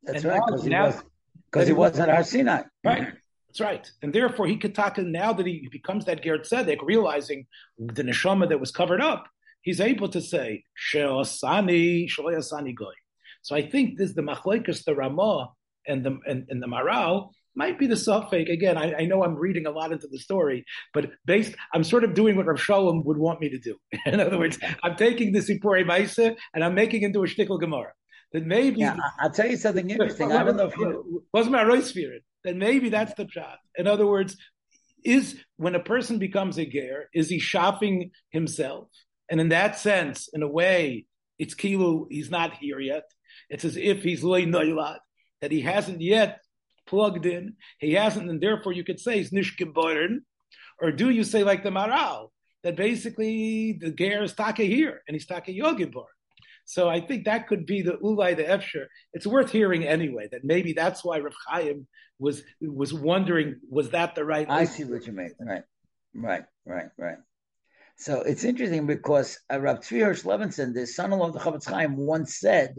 That's 0.03 0.23
and 0.23 0.33
right, 0.33 0.41
because 0.45 0.63
he, 0.63 0.69
was, 0.69 1.67
he, 1.67 1.73
wasn't 1.73 2.09
Har 2.11 2.23
Sinai. 2.23 2.63
Right. 2.83 3.13
That's 3.47 3.59
right. 3.59 3.89
And 4.01 4.13
therefore, 4.13 4.47
he 4.47 4.57
could 4.57 4.75
talk, 4.75 4.97
now 4.97 5.33
that 5.33 5.45
he 5.45 5.67
becomes 5.71 6.05
that 6.05 6.23
Ger 6.23 6.37
Tzedek, 6.39 6.79
realizing 6.83 7.45
the 7.77 8.03
neshama 8.03 8.49
that 8.49 8.59
was 8.59 8.71
covered 8.71 9.01
up, 9.01 9.27
he's 9.61 9.81
able 9.81 10.09
to 10.09 10.21
say, 10.21 10.63
Sheosani, 10.91 12.09
Shoyasani 12.09 12.75
Goy. 12.75 12.93
So 13.41 13.55
I 13.55 13.61
think 13.61 13.97
this 13.97 14.09
is 14.09 14.15
the 14.15 14.21
Machlekes, 14.21 14.83
the 14.83 14.95
Ramah, 14.95 15.51
and 15.87 16.03
the 16.03 16.19
and, 16.27 16.45
and 16.49 16.61
the 16.61 16.67
Maharal 16.67 17.29
might 17.57 17.79
be 17.79 17.87
the 17.87 17.97
suffix. 17.97 18.49
Again, 18.49 18.77
I, 18.77 18.93
I, 18.93 19.05
know 19.05 19.23
I'm 19.23 19.35
reading 19.35 19.65
a 19.65 19.71
lot 19.71 19.91
into 19.91 20.07
the 20.07 20.19
story, 20.19 20.63
but 20.93 21.09
based, 21.25 21.55
I'm 21.73 21.83
sort 21.83 22.03
of 22.03 22.13
doing 22.13 22.37
what 22.37 22.45
Rav 22.45 22.61
Shalom 22.61 23.03
would 23.03 23.17
want 23.17 23.41
me 23.41 23.49
to 23.49 23.57
do. 23.57 23.75
In 24.05 24.19
other 24.19 24.37
words, 24.37 24.57
I'm 24.83 24.95
taking 24.95 25.33
the 25.33 25.39
Sipurei 25.39 25.83
Maisa 25.83 26.35
and 26.53 26.63
I'm 26.63 26.75
making 26.75 27.01
into 27.01 27.23
a 27.23 27.27
shtickle 27.27 27.59
Gemara. 27.59 27.91
that 28.31 28.45
maybe 28.45 28.81
yeah, 28.81 28.95
I'll 29.19 29.31
tell 29.31 29.49
you 29.49 29.57
something 29.57 29.89
interesting. 29.89 30.31
I 30.31 30.43
don't 30.43 30.55
know 30.55 30.67
if 30.67 30.77
you 30.77 31.23
wasn't 31.33 31.53
my 31.53 31.63
right 31.63 31.83
spirit. 31.83 32.23
Then 32.43 32.59
maybe 32.59 32.89
that's 32.89 33.13
the 33.15 33.27
shot. 33.27 33.57
In 33.75 33.87
other 33.87 34.05
words, 34.05 34.37
is 35.03 35.35
when 35.57 35.75
a 35.75 35.79
person 35.79 36.19
becomes 36.19 36.57
a 36.57 36.65
ger, 36.65 37.09
is 37.13 37.29
he 37.29 37.39
shopping 37.39 38.11
himself? 38.29 38.87
And 39.29 39.41
in 39.41 39.49
that 39.49 39.79
sense, 39.79 40.29
in 40.31 40.43
a 40.43 40.47
way, 40.47 41.05
it's 41.39 41.55
kilu. 41.55 42.05
He's 42.09 42.29
not 42.29 42.53
here 42.57 42.79
yet. 42.79 43.03
It's 43.49 43.65
as 43.65 43.77
if 43.77 44.03
he's 44.03 44.23
loy 44.23 44.45
noilat 44.45 44.99
that 45.41 45.51
he 45.51 45.61
hasn't 45.61 46.01
yet 46.01 46.39
plugged 46.87 47.25
in. 47.25 47.55
He 47.79 47.93
hasn't, 47.93 48.29
and 48.29 48.41
therefore 48.41 48.73
you 48.73 48.83
could 48.83 48.99
say 48.99 49.17
he's 49.17 49.31
nishkim 49.31 49.73
Or 50.81 50.91
do 50.91 51.09
you 51.09 51.23
say 51.23 51.43
like 51.43 51.63
the 51.63 51.69
Maharal 51.69 52.29
that 52.63 52.75
basically 52.75 53.73
the 53.73 53.91
ger 53.91 54.23
is 54.23 54.33
taka 54.33 54.63
here 54.63 55.01
and 55.07 55.15
he's 55.15 55.25
taka 55.25 55.51
yogibor? 55.51 56.05
So 56.65 56.89
I 56.89 56.99
think 56.99 57.25
that 57.25 57.47
could 57.47 57.65
be 57.65 57.81
the 57.81 57.93
ulai 57.93 58.35
the 58.35 58.43
efsher. 58.43 58.87
It's 59.13 59.25
worth 59.25 59.51
hearing 59.51 59.85
anyway. 59.85 60.27
That 60.31 60.43
maybe 60.43 60.73
that's 60.73 61.03
why 61.03 61.19
Rav 61.19 61.33
Chaim 61.47 61.87
was 62.19 62.43
was 62.59 62.93
wondering 62.93 63.61
was 63.69 63.91
that 63.91 64.15
the 64.15 64.25
right? 64.25 64.49
I 64.49 64.65
see 64.65 64.83
what 64.83 65.07
you 65.07 65.13
mean. 65.13 65.31
Right, 65.39 65.63
right, 66.13 66.43
right, 66.65 66.89
right. 66.97 67.17
So 67.97 68.21
it's 68.21 68.43
interesting 68.43 68.85
because 68.85 69.39
uh, 69.51 69.59
Rav 69.61 69.79
Tzvi 69.79 70.01
Hirsch 70.01 70.23
Levinson, 70.23 70.73
the 70.73 70.85
son-in-law 70.85 71.27
of 71.27 71.33
the 71.33 71.39
Chofetz 71.39 71.69
Chaim, 71.69 71.95
once 71.95 72.37
said, 72.37 72.75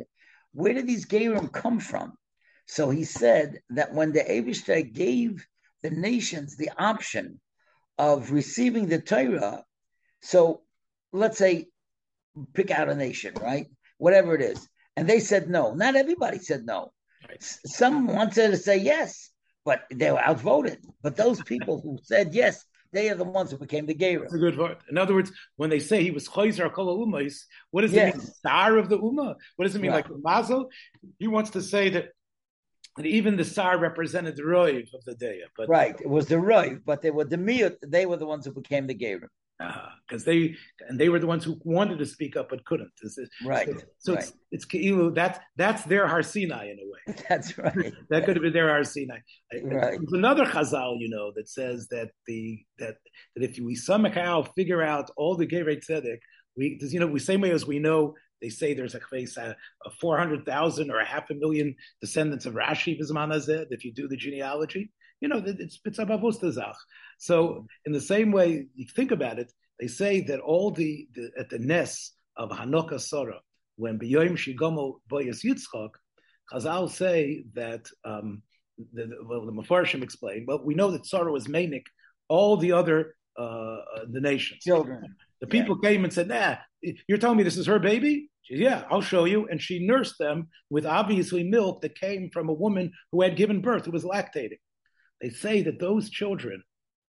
"Where 0.53 0.75
did 0.75 0.87
these 0.87 1.07
Gerim 1.07 1.51
come 1.51 1.81
from?" 1.81 2.13
So 2.69 2.91
he 2.91 3.05
said 3.05 3.61
that 3.71 3.95
when 3.95 4.13
the 4.13 4.21
Eibushter 4.21 4.93
gave 4.93 5.45
the 5.83 5.91
nations 5.91 6.57
the 6.57 6.71
option 6.79 7.41
of 7.97 8.31
receiving 8.31 8.89
the 8.89 9.01
Torah, 9.01 9.65
so 10.21 10.61
let's 11.13 11.39
say 11.39 11.69
pick 12.53 12.71
out 12.71 12.91
a 12.91 12.95
nation, 12.95 13.35
right? 13.41 13.67
Whatever 13.97 14.35
it 14.35 14.43
is. 14.43 14.69
And 14.97 15.09
they 15.09 15.19
said 15.19 15.49
no. 15.49 15.73
Not 15.73 15.97
everybody 15.97 16.39
said 16.39 16.67
no. 16.67 16.93
Right. 17.27 17.43
Some 17.43 18.07
wanted 18.07 18.51
to 18.51 18.57
say 18.59 18.77
yes, 18.77 19.31
but 19.65 19.85
they 19.93 20.11
were 20.11 20.21
outvoted. 20.21 20.79
But 21.03 21.17
those 21.17 21.43
people 21.43 21.81
who 21.81 21.99
said 22.03 22.35
yes, 22.35 22.65
they 22.93 23.09
are 23.09 23.15
the 23.15 23.25
ones 23.25 23.51
who 23.51 23.57
became 23.57 23.87
the 23.87 23.95
Gerim. 23.95 24.23
That's 24.23 24.35
a 24.35 24.39
good 24.39 24.59
word. 24.59 24.77
In 24.91 24.99
other 24.99 25.15
words, 25.15 25.33
when 25.57 25.71
they 25.71 25.81
say 25.81 26.03
he 26.03 26.11
was 26.11 26.29
Chayzer 26.29 26.73
Kol 26.73 27.07
Umais, 27.07 27.35
what 27.71 27.83
does 27.83 27.93
yes. 27.93 28.15
it 28.15 28.19
mean? 28.19 28.27
Star 28.27 28.77
of 28.77 28.89
the 28.89 28.99
Ummah? 28.99 29.37
What 29.57 29.65
does 29.65 29.75
it 29.75 29.81
mean? 29.81 29.91
Right. 29.91 30.09
Like 30.09 30.21
Mazel? 30.23 30.69
He 31.19 31.29
wants 31.29 31.51
to 31.51 31.63
say 31.63 31.89
that 31.91 32.11
and 32.99 33.07
even 33.07 33.37
the 33.37 33.45
Sar 33.45 33.79
represented 33.79 34.37
the 34.37 34.43
Roiv 34.43 34.93
of 34.93 35.05
the 35.05 35.15
day. 35.15 35.41
But 35.57 35.69
right, 35.69 35.99
it 36.01 36.09
was 36.09 36.27
the 36.27 36.37
Roiv, 36.37 36.83
but 36.85 37.01
they 37.01 37.11
were 37.11 37.25
the 37.25 37.37
Miyut. 37.37 37.77
They 37.83 38.07
were 38.07 38.17
the 38.17 38.27
ones 38.27 38.45
who 38.45 38.53
became 38.53 38.87
the 38.87 38.95
Gerim. 38.95 39.29
Because 39.59 40.23
uh, 40.23 40.31
they 40.31 40.55
and 40.89 41.01
they 41.01 41.09
were 41.09 41.19
the 41.19 41.27
ones 41.27 41.43
who 41.43 41.61
wanted 41.65 41.99
to 41.99 42.07
speak 42.07 42.37
up 42.37 42.51
but 42.51 42.65
couldn't. 42.65 42.93
It's, 43.03 43.19
right. 43.45 43.69
So, 43.69 43.83
so 43.99 44.15
right. 44.15 44.33
it's 44.53 44.67
it's 44.73 45.15
that's 45.15 45.39
that's 45.57 45.83
their 45.85 46.07
Har 46.07 46.23
Sinai 46.23 46.71
in 46.71 46.79
a 46.79 46.87
way. 46.89 47.23
That's 47.29 47.59
right. 47.59 47.93
that 48.11 48.25
could 48.25 48.37
have 48.37 48.43
been 48.43 48.53
their 48.53 48.69
Har 48.69 48.85
Sinai. 48.85 49.19
Right. 49.53 49.99
There's 49.99 50.13
another 50.13 50.45
Chazal, 50.45 51.01
you 51.01 51.09
know, 51.09 51.33
that 51.35 51.49
says 51.49 51.89
that 51.91 52.11
the 52.29 52.61
that 52.79 52.99
that 53.35 53.51
if 53.51 53.59
we 53.59 53.75
somehow 53.75 54.43
figure 54.43 54.83
out 54.83 55.11
all 55.17 55.35
the 55.35 55.47
Gerei 55.47 55.83
Tzedek, 55.85 56.19
we 56.57 56.79
you 56.81 57.01
know 57.01 57.09
we 57.09 57.19
same 57.19 57.41
way 57.41 57.51
as 57.51 57.67
we 57.67 57.81
know 57.81 58.15
they 58.41 58.49
say 58.49 58.75
there's 58.75 58.95
a 58.95 59.01
case 59.01 59.37
a, 59.37 59.57
a 59.85 59.91
400,000 60.01 60.91
or 60.91 60.99
a 60.99 61.05
half 61.05 61.31
a 61.31 61.35
million 61.35 61.75
descendants 62.01 62.47
of 62.47 62.55
Rashi 62.55 62.99
Vizman 62.99 63.67
if 63.71 63.85
you 63.85 63.93
do 63.93 64.09
the 64.09 64.17
genealogy. 64.17 64.91
You 65.21 65.29
know, 65.29 65.43
it's 65.45 65.79
Pitzabavustazach. 65.79 66.77
So, 67.19 67.67
in 67.85 67.93
the 67.93 68.01
same 68.01 68.31
way, 68.31 68.67
you 68.75 68.87
think 68.95 69.11
about 69.11 69.39
it, 69.41 69.53
they 69.81 69.89
say 69.89 70.21
that 70.23 70.41
all 70.41 70.71
the, 70.71 71.09
the 71.15 71.31
at 71.39 71.51
the 71.51 71.59
Ness 71.59 72.13
of 72.37 72.51
Hanukkah 72.51 73.01
Sora, 73.01 73.41
when 73.77 73.99
B'yoyim 73.99 74.37
Shigomo 74.37 75.01
Boyas 75.11 75.45
Yitzchok, 75.45 75.91
Chazal 76.53 76.91
say 76.91 77.45
that, 77.55 77.89
um, 78.05 78.43
the, 78.93 79.07
the, 79.07 79.17
well, 79.27 79.45
the 79.45 79.53
Mefarshim 79.53 80.03
explain, 80.03 80.47
but 80.47 80.65
we 80.65 80.75
know 80.75 80.93
that 80.93 81.05
Sora 81.05 81.33
was 81.33 81.49
Manik, 81.49 81.87
all 82.29 82.57
the 82.57 82.73
other 82.73 83.17
uh, 83.37 83.77
the 84.11 84.21
nations. 84.21 84.63
Children. 84.63 85.17
The 85.41 85.47
people 85.47 85.79
yeah. 85.83 85.91
came 85.91 86.05
and 86.05 86.13
said, 86.13 86.29
"Nah, 86.29 86.57
you're 87.07 87.19
telling 87.19 87.37
me 87.37 87.45
this 87.45 87.57
is 87.57 87.67
her 87.67 87.79
baby?" 87.79 88.31
She 88.43 88.55
said, 88.55 88.63
"Yeah, 88.63 88.85
I'll 88.91 89.03
show 89.03 89.25
you." 89.25 89.47
And 89.49 89.61
she 89.61 89.87
nursed 89.87 90.19
them 90.19 90.49
with 90.71 90.87
obviously 90.87 91.45
milk 91.45 91.83
that 91.83 91.99
came 91.99 92.31
from 92.31 92.49
a 92.49 92.55
woman 92.55 92.93
who 93.13 93.23
had 93.23 93.37
given 93.37 93.61
birth, 93.61 93.85
who 93.85 93.93
was 93.93 94.05
lactating. 94.05 94.59
They 95.21 95.31
say 95.31 95.63
that 95.63 95.81
those 95.81 96.11
children, 96.11 96.63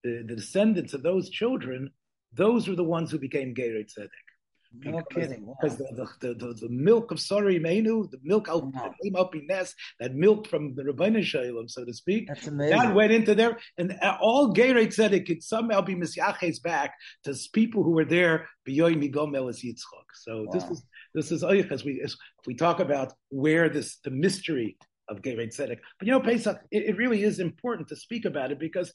the, 0.03 0.23
the 0.27 0.35
descendants 0.35 0.93
of 0.93 1.03
those 1.03 1.29
children, 1.29 1.91
those 2.33 2.67
were 2.67 2.75
the 2.75 2.83
ones 2.83 3.11
who 3.11 3.19
became 3.19 3.55
Gerei 3.55 3.85
Tzedek. 3.85 4.26
No 4.73 5.01
kidding. 5.11 5.45
Wow. 5.45 5.55
Because 5.61 5.77
the, 5.77 6.07
the, 6.19 6.33
the, 6.33 6.53
the, 6.53 6.69
milk 6.69 7.11
of 7.11 7.19
Sari 7.19 7.59
Menu, 7.59 8.07
the 8.09 8.19
milk 8.23 8.49
out 8.49 8.65
wow. 8.65 9.29
Ness, 9.47 9.73
that 9.99 10.15
milk 10.15 10.47
from 10.47 10.75
the 10.75 10.83
Rabbeinu 10.83 11.23
Shalom, 11.23 11.67
so 11.67 11.85
to 11.85 11.93
speak, 11.93 12.27
That's 12.27 12.47
amazing. 12.47 12.77
that 12.77 12.93
went 12.93 13.11
into 13.11 13.33
there, 13.35 13.57
and 13.77 13.97
all 14.21 14.53
Gerei 14.53 14.91
said 14.93 15.13
it 15.13 15.25
could 15.25 15.43
somehow 15.43 15.81
be 15.81 15.95
Misyaches 15.95 16.61
back 16.61 16.93
to 17.23 17.35
people 17.53 17.83
who 17.83 17.91
were 17.91 18.05
there 18.05 18.47
beyond 18.65 18.97
Migomel 18.97 19.49
as 19.49 19.61
Yitzchok. 19.61 20.07
So 20.13 20.43
wow. 20.43 20.51
this 20.51 20.63
is 20.65 20.83
this 21.13 21.31
is 21.31 21.43
as 21.43 21.83
we 21.83 22.01
as 22.03 22.15
we 22.45 22.55
talk 22.55 22.79
about 22.79 23.13
where 23.29 23.69
this 23.69 23.97
the 24.03 24.11
mystery 24.11 24.77
of 25.09 25.21
Gerei 25.21 25.47
Tzedek. 25.47 25.79
But 25.99 26.07
you 26.07 26.11
know, 26.11 26.19
Pesach, 26.19 26.59
it, 26.71 26.83
it 26.83 26.97
really 26.97 27.23
is 27.23 27.39
important 27.39 27.87
to 27.89 27.95
speak 27.95 28.25
about 28.25 28.51
it 28.51 28.59
because 28.59 28.93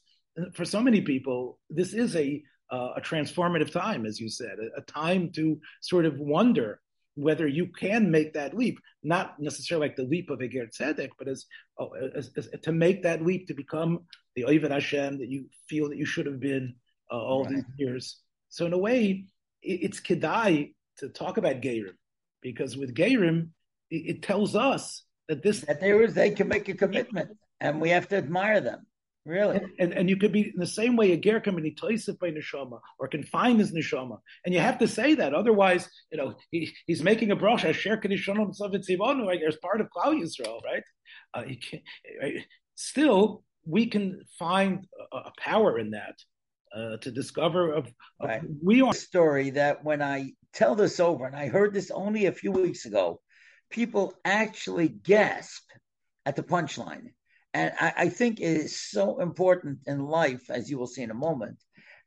for 0.53 0.65
so 0.65 0.81
many 0.81 1.01
people, 1.01 1.59
this 1.69 1.93
is 1.93 2.15
a 2.15 2.35
uh, 2.35 2.39
a 2.71 3.01
transformative 3.01 3.71
time, 3.71 4.05
as 4.05 4.19
you 4.19 4.29
said, 4.29 4.57
a, 4.59 4.79
a, 4.79 4.83
time 4.83 5.31
to 5.31 5.59
sort 5.81 6.05
of 6.05 6.17
wonder 6.17 6.79
whether 7.15 7.47
you 7.47 7.67
can 7.67 8.09
make 8.09 8.33
that 8.33 8.55
leap, 8.55 8.79
not 9.03 9.39
necessarily 9.39 9.87
like 9.87 9.95
the 9.95 10.03
leap 10.03 10.29
of 10.29 10.41
a 10.41 10.47
Ger 10.47 10.67
Tzedek, 10.67 11.09
but 11.19 11.27
as, 11.27 11.45
oh, 11.77 11.91
as, 12.15 12.31
as, 12.35 12.49
to 12.63 12.71
make 12.71 13.03
that 13.03 13.23
leap 13.23 13.47
to 13.47 13.53
become 13.53 13.99
the 14.35 14.43
Oivet 14.43 14.71
Hashem 14.71 15.19
that 15.19 15.29
you 15.29 15.45
feel 15.69 15.89
that 15.89 15.97
you 15.97 16.05
should 16.05 16.25
have 16.25 16.39
been 16.39 16.73
uh, 17.11 17.15
all 17.15 17.43
right. 17.43 17.55
these 17.55 17.65
years. 17.77 18.19
So 18.49 18.65
in 18.65 18.73
a 18.73 18.77
way, 18.77 19.25
it, 19.61 19.79
it's 19.83 19.99
kedai 19.99 20.73
to 20.97 21.09
talk 21.09 21.37
about 21.37 21.61
Gerim, 21.61 21.95
because 22.41 22.77
with 22.77 22.95
Gerim, 22.95 23.49
it, 23.91 24.15
it 24.15 24.21
tells 24.23 24.55
us 24.55 25.03
that 25.27 25.43
this 25.43 25.61
that 25.61 25.79
there 25.79 26.01
is 26.01 26.13
they 26.13 26.31
can 26.31 26.47
make 26.47 26.67
a 26.69 26.73
commitment, 26.73 27.37
and 27.59 27.79
we 27.79 27.89
have 27.89 28.07
to 28.09 28.17
admire 28.17 28.61
them. 28.61 28.85
Really? 29.25 29.55
And, 29.55 29.69
and, 29.79 29.93
and, 29.93 30.09
you 30.09 30.17
could 30.17 30.33
be 30.33 30.51
in 30.53 30.59
the 30.59 30.67
same 30.67 30.97
way 30.97 31.13
a 31.13 31.17
ger 31.17 31.39
can 31.39 31.55
be 31.55 31.71
toisif 31.71 32.19
by 32.19 32.31
neshama 32.31 32.79
or 32.99 33.07
can 33.07 33.23
find 33.23 33.57
his 33.57 33.71
neshama. 33.71 34.17
And 34.43 34.53
you 34.53 34.59
have 34.59 34.79
to 34.79 34.87
say 34.87 35.15
that. 35.15 35.33
Otherwise, 35.33 35.89
you 36.11 36.17
know, 36.17 36.35
he, 36.51 36.73
he's 36.87 37.01
making 37.01 37.31
a 37.31 37.37
brosh, 37.37 37.63
as 37.63 37.77
sher 37.77 37.95
kadishonom 37.95 38.53
tzavit 38.59 39.25
right? 39.25 39.39
As 39.47 39.55
part 39.57 39.79
of 39.79 39.87
Klal 39.95 40.21
Yisrael, 40.21 40.61
right? 40.65 40.83
Uh, 41.33 41.43
he 41.43 41.55
can, 41.55 41.79
right? 42.21 42.45
Still, 42.75 43.43
we 43.65 43.85
can 43.85 44.23
find 44.37 44.85
a, 45.13 45.17
a 45.17 45.31
power 45.37 45.79
in 45.79 45.91
that 45.91 46.15
uh, 46.75 46.97
to 46.97 47.11
discover 47.11 47.71
of, 47.71 47.87
of 48.19 48.27
right. 48.27 48.41
we 48.61 48.81
are. 48.81 48.93
Story 48.93 49.51
that 49.51 49.85
when 49.85 50.01
I 50.01 50.33
tell 50.53 50.75
this 50.75 50.99
over, 50.99 51.25
and 51.25 51.35
I 51.35 51.47
heard 51.47 51.73
this 51.73 51.91
only 51.91 52.25
a 52.25 52.33
few 52.33 52.51
weeks 52.51 52.85
ago, 52.85 53.21
people 53.69 54.13
actually 54.25 54.89
gasp 54.89 55.63
at 56.25 56.35
the 56.35 56.43
punchline 56.43 57.11
and 57.53 57.73
I, 57.79 57.93
I, 57.97 58.09
think 58.09 58.39
it 58.39 58.45
is 58.45 58.79
so 58.79 59.19
important 59.19 59.79
in 59.85 60.05
life, 60.05 60.49
as 60.49 60.69
you 60.69 60.77
will 60.77 60.87
see 60.87 61.03
in 61.03 61.11
a 61.11 61.15
moment. 61.15 61.57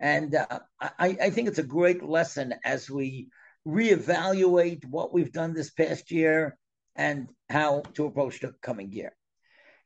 And 0.01 0.35
uh, 0.35 0.61
I, 0.81 1.17
I, 1.21 1.31
think 1.31 1.49
it's 1.49 1.59
a 1.59 1.63
great 1.63 2.03
lesson 2.03 2.55
as 2.65 2.91
we 2.91 3.29
reevaluate 3.67 4.85
what 4.85 5.13
we've 5.13 5.33
done 5.33 5.55
this 5.55 5.71
past 5.71 6.11
year 6.11 6.59
and 6.95 7.29
how 7.49 7.83
to 7.95 8.07
approach 8.07 8.41
the 8.41 8.55
coming 8.61 8.93
year. 8.93 9.15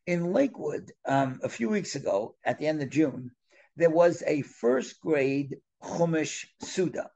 In 0.06 0.32
Lakewood, 0.32 0.90
um, 1.06 1.40
a 1.42 1.48
few 1.48 1.68
weeks 1.68 1.94
ago, 1.94 2.36
at 2.44 2.58
the 2.58 2.66
end 2.66 2.82
of 2.82 2.90
June, 2.90 3.30
there 3.76 3.90
was 3.90 4.22
a 4.26 4.42
first 4.42 5.00
grade 5.00 5.56
Chumash 5.82 6.46
Suda, 6.62 7.10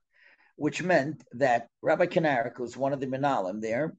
which 0.57 0.83
meant 0.83 1.25
that 1.33 1.69
Rabbi 1.83 2.07
Kanarik, 2.07 2.57
who's 2.57 2.77
one 2.77 2.93
of 2.93 3.01
the 3.01 3.07
Minalim 3.07 3.61
there, 3.61 3.97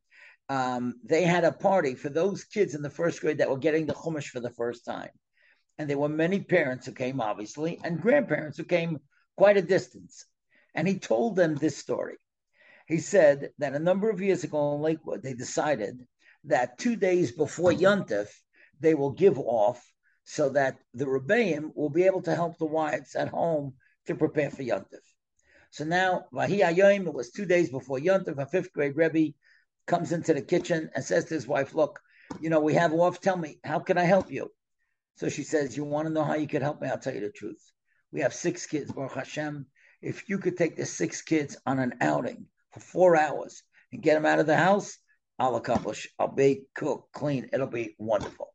um, 0.49 0.95
they 1.03 1.23
had 1.23 1.43
a 1.43 1.51
party 1.51 1.95
for 1.95 2.09
those 2.09 2.43
kids 2.43 2.75
in 2.75 2.81
the 2.81 2.89
first 2.89 3.21
grade 3.21 3.39
that 3.39 3.49
were 3.49 3.57
getting 3.57 3.85
the 3.85 3.93
Chumash 3.93 4.27
for 4.27 4.39
the 4.39 4.51
first 4.51 4.85
time. 4.85 5.09
And 5.77 5.89
there 5.89 5.97
were 5.97 6.09
many 6.09 6.39
parents 6.39 6.85
who 6.85 6.93
came, 6.93 7.19
obviously, 7.19 7.79
and 7.83 8.01
grandparents 8.01 8.57
who 8.57 8.63
came 8.63 8.99
quite 9.37 9.57
a 9.57 9.61
distance. 9.61 10.25
And 10.73 10.87
he 10.87 10.99
told 10.99 11.35
them 11.35 11.55
this 11.55 11.77
story. 11.77 12.17
He 12.87 12.99
said 12.99 13.49
that 13.57 13.73
a 13.73 13.79
number 13.79 14.09
of 14.09 14.21
years 14.21 14.43
ago 14.43 14.75
in 14.75 14.81
Lakewood, 14.81 15.23
they 15.23 15.33
decided 15.33 16.05
that 16.45 16.77
two 16.77 16.95
days 16.95 17.31
before 17.31 17.71
Yontif, 17.71 18.29
they 18.79 18.93
will 18.93 19.11
give 19.11 19.39
off 19.39 19.83
so 20.23 20.49
that 20.49 20.77
the 20.93 21.05
Rebbeim 21.05 21.71
will 21.75 21.89
be 21.89 22.03
able 22.03 22.21
to 22.23 22.35
help 22.35 22.57
the 22.57 22.65
wives 22.65 23.15
at 23.15 23.29
home 23.29 23.73
to 24.05 24.15
prepare 24.15 24.51
for 24.51 24.63
Yontif. 24.63 25.01
So 25.71 25.83
now, 25.83 26.25
Vahi 26.31 26.61
it 27.05 27.13
was 27.13 27.31
two 27.31 27.45
days 27.45 27.69
before 27.69 27.99
Yontif, 27.99 28.37
a 28.37 28.45
fifth 28.45 28.71
grade 28.71 28.95
Rebbe 28.95 29.33
comes 29.87 30.11
into 30.11 30.33
the 30.33 30.41
kitchen 30.41 30.89
and 30.95 31.03
says 31.03 31.25
to 31.25 31.33
his 31.33 31.47
wife, 31.47 31.73
Look, 31.73 31.99
you 32.39 32.49
know, 32.49 32.59
we 32.59 32.73
have 32.73 32.93
off. 32.93 33.21
Tell 33.21 33.37
me, 33.37 33.59
how 33.63 33.79
can 33.79 33.97
I 33.97 34.03
help 34.03 34.31
you? 34.31 34.51
So 35.17 35.29
she 35.29 35.43
says, 35.43 35.77
You 35.77 35.83
want 35.83 36.07
to 36.07 36.13
know 36.13 36.23
how 36.23 36.35
you 36.35 36.47
could 36.47 36.61
help 36.61 36.81
me? 36.81 36.89
I'll 36.89 36.97
tell 36.97 37.13
you 37.13 37.21
the 37.21 37.29
truth. 37.29 37.71
We 38.11 38.21
have 38.21 38.33
six 38.33 38.65
kids, 38.65 38.91
Baruch 38.91 39.13
Hashem. 39.13 39.65
If 40.01 40.29
you 40.29 40.37
could 40.37 40.57
take 40.57 40.75
the 40.75 40.85
six 40.85 41.21
kids 41.21 41.57
on 41.65 41.79
an 41.79 41.95
outing 42.01 42.45
for 42.71 42.79
four 42.79 43.15
hours 43.15 43.63
and 43.91 44.01
get 44.01 44.15
them 44.15 44.25
out 44.25 44.39
of 44.39 44.45
the 44.45 44.57
house, 44.57 44.97
I'll 45.39 45.55
accomplish. 45.55 46.07
I'll 46.19 46.27
bake, 46.27 46.73
cook, 46.73 47.09
clean. 47.13 47.49
It'll 47.51 47.67
be 47.67 47.95
wonderful. 47.97 48.53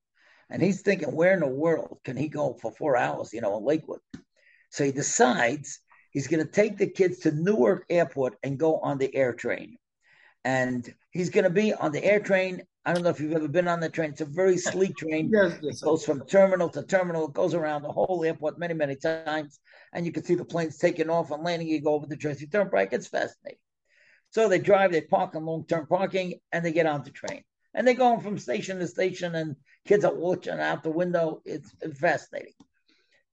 And 0.49 0.63
he's 0.63 0.83
thinking, 0.83 1.15
where 1.15 1.33
in 1.33 1.41
the 1.41 1.47
world 1.47 2.01
can 2.05 2.17
he 2.17 2.29
go 2.29 2.55
for 2.61 2.73
four 2.73 2.97
hours, 2.97 3.33
you 3.33 3.41
know, 3.41 3.57
in 3.59 3.65
Lakewood? 3.65 4.01
So 4.71 4.85
he 4.85 4.93
decides 4.93 5.81
he's 6.11 6.27
going 6.27 6.45
to 6.45 6.51
take 6.51 6.77
the 6.77 6.89
kids 6.89 7.21
to 7.21 7.33
Newark 7.33 7.87
Airport 7.89 8.37
and 8.43 8.59
go 8.59 8.79
on 8.79 8.99
the 8.99 9.15
air 9.15 9.33
train. 9.33 9.77
And 10.45 10.93
he's 11.11 11.31
going 11.31 11.45
to 11.45 11.51
be 11.51 11.73
on 11.75 11.93
the 11.93 12.05
air 12.05 12.21
train. 12.21 12.63
I 12.85 12.95
don't 12.95 13.03
know 13.03 13.11
if 13.11 13.21
you've 13.21 13.33
ever 13.33 13.49
been 13.49 13.69
on 13.69 13.81
the 13.81 13.91
train. 13.91 14.11
It's 14.11 14.23
a 14.23 14.25
very 14.25 14.57
sleek 14.57 14.97
train. 14.97 15.31
yes, 15.33 15.59
yes, 15.61 15.83
it 15.83 15.85
goes 15.85 16.05
from 16.05 16.25
terminal 16.27 16.69
to 16.71 16.83
terminal. 16.83 17.27
It 17.27 17.35
goes 17.35 17.55
around 17.55 17.83
the 17.83 17.93
whole 17.93 18.25
airport 18.25 18.59
many, 18.59 18.75
many 18.75 18.97
times. 18.97 19.61
And 19.93 20.07
you 20.07 20.13
can 20.13 20.25
see 20.25 20.35
the 20.35 20.45
planes 20.45 20.79
taking 20.79 21.11
off 21.11 21.31
and 21.31 21.45
landing. 21.45 21.69
You 21.69 21.81
go 21.83 21.95
over 21.95 22.07
the 22.07 22.17
Jersey 22.17 22.47
Turnpike. 22.47 22.93
It's 22.93 23.09
fascinating. 23.09 23.59
So 24.31 24.49
they 24.49 24.61
drive, 24.61 24.93
they 24.93 25.03
park 25.03 25.35
in 25.35 25.45
long 25.45 25.67
term 25.67 25.87
parking, 25.87 26.35
and 26.53 26.65
they 26.65 26.73
get 26.73 26.87
on 26.87 27.03
the 27.03 27.11
train. 27.11 27.43
And 27.75 27.87
they're 27.87 27.95
going 27.95 28.21
from 28.21 28.39
station 28.39 28.79
to 28.79 28.87
station, 28.87 29.35
and 29.35 29.57
kids 29.87 30.05
are 30.05 30.15
watching 30.15 30.59
out 30.59 30.83
the 30.83 30.91
window. 30.91 31.43
It's, 31.45 31.75
it's 31.81 31.99
fascinating. 31.99 32.55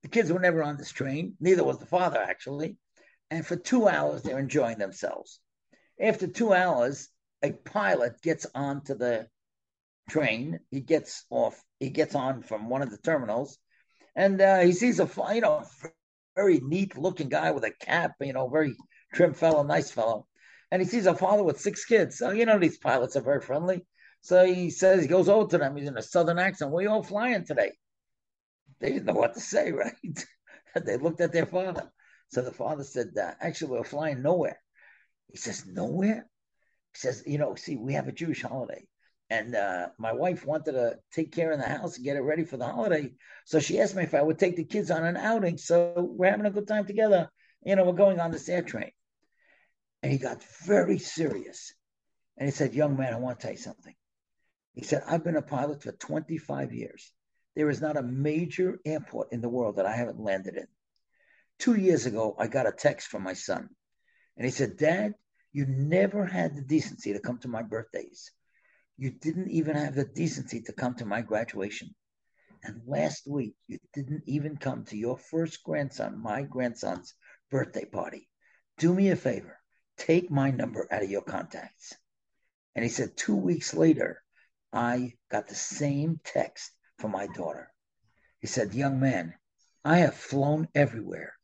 The 0.02 0.08
kids 0.08 0.30
were 0.32 0.40
never 0.40 0.62
on 0.62 0.76
this 0.76 0.92
train, 0.92 1.34
neither 1.40 1.64
was 1.64 1.78
the 1.78 1.86
father, 1.86 2.18
actually. 2.18 2.76
And 3.30 3.46
for 3.46 3.56
two 3.56 3.88
hours, 3.88 4.22
they're 4.22 4.38
enjoying 4.38 4.78
themselves. 4.78 5.40
After 6.00 6.26
two 6.26 6.52
hours, 6.52 7.08
a 7.42 7.52
pilot 7.52 8.20
gets 8.22 8.46
onto 8.54 8.94
the 8.94 9.28
train. 10.10 10.60
He 10.70 10.80
gets 10.80 11.24
off, 11.30 11.60
he 11.78 11.90
gets 11.90 12.14
on 12.14 12.42
from 12.42 12.68
one 12.68 12.82
of 12.82 12.90
the 12.90 12.98
terminals, 12.98 13.58
and 14.16 14.40
uh, 14.40 14.60
he 14.60 14.72
sees 14.72 15.00
a, 15.00 15.08
you 15.34 15.40
know, 15.40 15.64
very 16.34 16.60
neat 16.60 16.96
looking 16.96 17.28
guy 17.28 17.50
with 17.50 17.64
a 17.64 17.72
cap, 17.80 18.12
you 18.20 18.32
know, 18.32 18.48
very 18.48 18.74
trim 19.12 19.34
fellow, 19.34 19.62
nice 19.62 19.90
fellow 19.90 20.26
and 20.70 20.82
he 20.82 20.88
sees 20.88 21.06
a 21.06 21.14
father 21.14 21.42
with 21.42 21.60
six 21.60 21.84
kids. 21.84 22.18
So 22.18 22.30
you 22.30 22.46
know 22.46 22.58
these 22.58 22.78
pilots 22.78 23.16
are 23.16 23.22
very 23.22 23.40
friendly. 23.40 23.86
So 24.20 24.44
he 24.44 24.70
says 24.70 25.02
he 25.02 25.08
goes 25.08 25.28
over 25.28 25.48
to 25.50 25.58
them. 25.58 25.76
He's 25.76 25.88
in 25.88 25.96
a 25.96 26.02
southern 26.02 26.38
accent. 26.38 26.70
Where 26.70 26.82
you 26.82 26.90
all 26.90 27.02
flying 27.02 27.44
today? 27.44 27.72
They 28.80 28.90
didn't 28.90 29.06
know 29.06 29.14
what 29.14 29.34
to 29.34 29.40
say, 29.40 29.72
right? 29.72 29.94
they 30.84 30.96
looked 30.96 31.20
at 31.20 31.32
their 31.32 31.46
father. 31.46 31.90
So 32.30 32.42
the 32.42 32.52
father 32.52 32.84
said, 32.84 33.08
uh, 33.20 33.32
"Actually, 33.40 33.72
we're 33.72 33.84
flying 33.84 34.22
nowhere." 34.22 34.60
He 35.30 35.38
says, 35.38 35.64
"Nowhere." 35.66 36.28
Says, 36.94 37.22
"You 37.26 37.38
know, 37.38 37.54
see, 37.54 37.76
we 37.76 37.94
have 37.94 38.08
a 38.08 38.12
Jewish 38.12 38.42
holiday." 38.42 38.86
And 39.30 39.54
uh, 39.54 39.88
my 39.98 40.12
wife 40.12 40.46
wanted 40.46 40.72
to 40.72 40.98
take 41.12 41.32
care 41.32 41.52
of 41.52 41.58
the 41.58 41.68
house 41.68 41.96
and 41.96 42.04
get 42.04 42.16
it 42.16 42.20
ready 42.20 42.44
for 42.44 42.56
the 42.56 42.66
holiday. 42.66 43.12
So 43.44 43.60
she 43.60 43.78
asked 43.78 43.94
me 43.94 44.02
if 44.02 44.14
I 44.14 44.22
would 44.22 44.38
take 44.38 44.56
the 44.56 44.64
kids 44.64 44.90
on 44.90 45.04
an 45.04 45.18
outing. 45.18 45.58
So 45.58 45.92
we're 45.96 46.30
having 46.30 46.46
a 46.46 46.50
good 46.50 46.66
time 46.66 46.86
together. 46.86 47.28
You 47.62 47.76
know, 47.76 47.84
we're 47.84 47.92
going 47.92 48.20
on 48.20 48.30
this 48.30 48.48
air 48.48 48.62
train. 48.62 48.90
And 50.02 50.10
he 50.10 50.18
got 50.18 50.42
very 50.64 50.98
serious. 50.98 51.74
And 52.38 52.48
he 52.48 52.52
said, 52.52 52.74
Young 52.74 52.96
man, 52.96 53.12
I 53.12 53.18
want 53.18 53.38
to 53.38 53.42
tell 53.42 53.52
you 53.52 53.60
something. 53.60 53.94
He 54.74 54.84
said, 54.84 55.02
I've 55.06 55.24
been 55.24 55.36
a 55.36 55.42
pilot 55.42 55.82
for 55.82 55.92
25 55.92 56.72
years. 56.72 57.12
There 57.56 57.68
is 57.68 57.80
not 57.80 57.96
a 57.96 58.02
major 58.02 58.78
airport 58.84 59.32
in 59.32 59.40
the 59.40 59.48
world 59.48 59.76
that 59.76 59.86
I 59.86 59.96
haven't 59.96 60.20
landed 60.20 60.56
in. 60.56 60.68
Two 61.58 61.74
years 61.74 62.06
ago, 62.06 62.36
I 62.38 62.46
got 62.46 62.68
a 62.68 62.72
text 62.72 63.08
from 63.08 63.24
my 63.24 63.32
son. 63.32 63.68
And 64.36 64.44
he 64.44 64.52
said, 64.52 64.76
Dad, 64.76 65.14
you 65.52 65.66
never 65.66 66.24
had 66.24 66.56
the 66.56 66.62
decency 66.62 67.12
to 67.12 67.20
come 67.20 67.38
to 67.38 67.48
my 67.48 67.62
birthdays. 67.62 68.30
You 68.96 69.10
didn't 69.10 69.50
even 69.50 69.76
have 69.76 69.94
the 69.94 70.04
decency 70.04 70.62
to 70.62 70.72
come 70.72 70.94
to 70.96 71.04
my 71.04 71.22
graduation. 71.22 71.94
And 72.64 72.82
last 72.86 73.26
week, 73.26 73.54
you 73.66 73.78
didn't 73.92 74.24
even 74.26 74.56
come 74.56 74.84
to 74.86 74.96
your 74.96 75.16
first 75.16 75.62
grandson, 75.62 76.18
my 76.20 76.42
grandson's 76.42 77.14
birthday 77.50 77.84
party. 77.84 78.28
Do 78.78 78.92
me 78.92 79.10
a 79.10 79.16
favor 79.16 79.58
take 79.98 80.30
my 80.30 80.50
number 80.50 80.86
out 80.90 81.02
of 81.02 81.10
your 81.10 81.22
contacts. 81.22 81.94
And 82.74 82.84
he 82.84 82.88
said, 82.88 83.16
two 83.16 83.34
weeks 83.34 83.74
later, 83.74 84.22
I 84.72 85.14
got 85.30 85.48
the 85.48 85.54
same 85.54 86.20
text 86.24 86.70
from 86.98 87.10
my 87.10 87.26
daughter. 87.26 87.70
He 88.40 88.46
said, 88.46 88.74
Young 88.74 89.00
man, 89.00 89.34
I 89.84 89.98
have 89.98 90.14
flown 90.14 90.68
everywhere, 90.74 91.34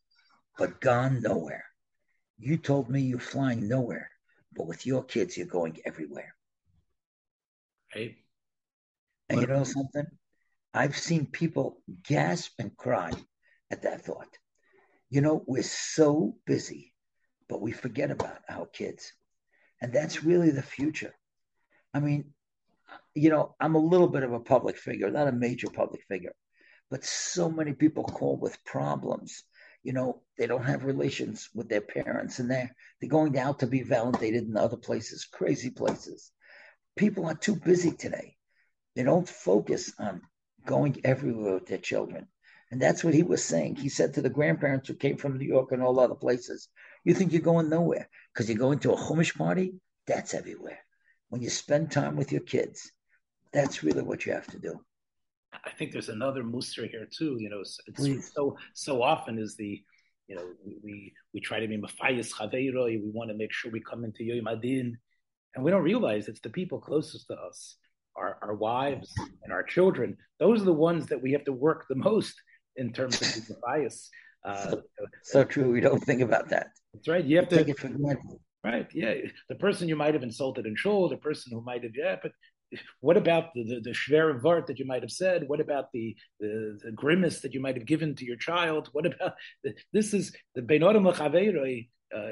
but 0.56 0.80
gone 0.80 1.22
nowhere. 1.22 1.64
You 2.38 2.56
told 2.56 2.90
me 2.90 3.00
you're 3.02 3.18
flying 3.18 3.68
nowhere, 3.68 4.10
but 4.54 4.66
with 4.66 4.86
your 4.86 5.04
kids, 5.04 5.36
you're 5.36 5.46
going 5.46 5.78
everywhere. 5.84 6.34
Right. 7.94 8.16
And 9.28 9.40
you 9.40 9.46
know 9.46 9.64
something? 9.64 10.06
I've 10.72 10.96
seen 10.96 11.26
people 11.26 11.80
gasp 12.02 12.52
and 12.58 12.76
cry 12.76 13.12
at 13.70 13.82
that 13.82 14.04
thought. 14.04 14.38
You 15.08 15.20
know, 15.20 15.44
we're 15.46 15.62
so 15.62 16.36
busy 16.44 16.94
but 17.48 17.60
we 17.60 17.72
forget 17.72 18.10
about 18.10 18.38
our 18.48 18.66
kids. 18.66 19.12
And 19.80 19.92
that's 19.92 20.24
really 20.24 20.50
the 20.50 20.62
future. 20.62 21.14
I 21.92 22.00
mean, 22.00 22.32
you 23.14 23.30
know, 23.30 23.54
I'm 23.60 23.74
a 23.74 23.78
little 23.78 24.08
bit 24.08 24.22
of 24.22 24.32
a 24.32 24.40
public 24.40 24.76
figure, 24.76 25.10
not 25.10 25.28
a 25.28 25.32
major 25.32 25.68
public 25.68 26.02
figure, 26.08 26.34
but 26.90 27.04
so 27.04 27.50
many 27.50 27.72
people 27.72 28.04
call 28.04 28.36
with 28.36 28.64
problems. 28.64 29.44
You 29.84 29.92
know, 29.92 30.22
they 30.36 30.46
don't 30.46 30.64
have 30.64 30.84
relations 30.84 31.48
with 31.54 31.68
their 31.68 31.80
parents 31.80 32.40
and 32.40 32.50
they're, 32.50 32.74
they're 33.00 33.10
going 33.10 33.38
out 33.38 33.60
to 33.60 33.66
be 33.66 33.82
validated 33.82 34.48
in 34.48 34.56
other 34.56 34.76
places, 34.76 35.24
crazy 35.24 35.70
places. 35.70 36.32
People 36.96 37.26
are 37.26 37.34
too 37.34 37.54
busy 37.54 37.92
today. 37.92 38.36
They 38.96 39.04
don't 39.04 39.28
focus 39.28 39.92
on 39.98 40.22
going 40.66 41.00
everywhere 41.04 41.54
with 41.54 41.66
their 41.66 41.78
children. 41.78 42.26
And 42.70 42.82
that's 42.82 43.04
what 43.04 43.14
he 43.14 43.22
was 43.22 43.44
saying. 43.44 43.76
He 43.76 43.88
said 43.88 44.14
to 44.14 44.22
the 44.22 44.30
grandparents 44.30 44.88
who 44.88 44.94
came 44.94 45.16
from 45.16 45.38
New 45.38 45.46
York 45.46 45.70
and 45.70 45.82
all 45.82 46.00
other 46.00 46.16
places, 46.16 46.68
You 47.04 47.14
think 47.14 47.32
you're 47.32 47.42
going 47.42 47.68
nowhere 47.68 48.08
because 48.32 48.48
you're 48.48 48.58
going 48.58 48.80
to 48.80 48.92
a 48.92 48.96
Chumash 48.96 49.36
party? 49.36 49.74
That's 50.06 50.34
everywhere. 50.34 50.78
When 51.28 51.42
you 51.42 51.50
spend 51.50 51.92
time 51.92 52.16
with 52.16 52.32
your 52.32 52.40
kids, 52.40 52.90
that's 53.52 53.82
really 53.82 54.02
what 54.02 54.26
you 54.26 54.32
have 54.32 54.46
to 54.48 54.58
do. 54.58 54.80
I 55.64 55.70
think 55.70 55.92
there's 55.92 56.08
another 56.08 56.42
muster 56.42 56.86
here 56.86 57.06
too. 57.10 57.36
You 57.38 57.50
know, 57.50 57.60
it's 57.60 58.32
so 58.34 58.56
so 58.74 59.02
often 59.02 59.38
is 59.38 59.56
the 59.56 59.82
you 60.28 60.36
know 60.36 60.44
we 60.64 60.78
we, 60.82 61.12
we 61.32 61.40
try 61.40 61.60
to 61.60 61.68
be 61.68 61.76
mafayis 61.76 62.32
chaveiroi. 62.32 63.02
We 63.02 63.10
want 63.12 63.30
to 63.30 63.36
make 63.36 63.52
sure 63.52 63.70
we 63.70 63.80
come 63.80 64.04
into 64.04 64.24
Yom 64.24 64.46
Adin, 64.46 64.96
and 65.54 65.64
we 65.64 65.70
don't 65.70 65.82
realize 65.82 66.28
it's 66.28 66.40
the 66.40 66.50
people 66.50 66.80
closest 66.80 67.26
to 67.28 67.34
us, 67.34 67.76
our 68.16 68.38
our 68.42 68.54
wives 68.54 69.12
and 69.42 69.52
our 69.52 69.62
children. 69.62 70.16
Those 70.38 70.62
are 70.62 70.66
the 70.66 70.72
ones 70.72 71.06
that 71.06 71.22
we 71.22 71.32
have 71.32 71.44
to 71.44 71.52
work 71.52 71.86
the 71.88 71.96
most 71.96 72.34
in 72.76 72.92
terms 72.92 73.20
of 73.20 73.46
the 73.46 73.56
bias. 73.64 74.10
Uh, 74.44 74.70
so, 74.70 74.82
so, 75.22 75.44
true. 75.44 75.72
We 75.72 75.80
don't 75.80 76.04
think 76.04 76.20
about 76.20 76.50
that. 76.50 76.68
That's 76.92 77.08
right. 77.08 77.24
You 77.24 77.38
have 77.38 77.48
to 77.48 77.56
take 77.56 77.68
it 77.68 77.78
for 77.78 77.88
granted. 77.88 78.38
Right. 78.62 78.88
Yeah. 78.94 79.14
The 79.48 79.54
person 79.56 79.88
you 79.88 79.96
might 79.96 80.14
have 80.14 80.22
insulted 80.22 80.66
in 80.66 80.74
shul, 80.74 81.08
the 81.08 81.16
person 81.18 81.52
who 81.52 81.62
might 81.62 81.82
have, 81.82 81.92
yeah, 81.94 82.16
but 82.22 82.32
what 83.00 83.16
about 83.16 83.54
the, 83.54 83.64
the, 83.64 83.80
the 83.80 83.90
schwer 83.90 84.42
word 84.42 84.66
that 84.66 84.78
you 84.78 84.86
might 84.86 85.02
have 85.02 85.10
said? 85.10 85.44
What 85.46 85.60
about 85.60 85.92
the, 85.92 86.16
the, 86.40 86.78
the, 86.84 86.92
grimace 86.92 87.40
that 87.40 87.54
you 87.54 87.60
might 87.60 87.76
have 87.76 87.86
given 87.86 88.14
to 88.16 88.24
your 88.24 88.36
child? 88.36 88.88
What 88.92 89.06
about 89.06 89.34
the, 89.62 89.74
this 89.92 90.14
is 90.14 90.34
the 90.54 90.62
Benodim 90.62 91.06
uh, 92.14 92.28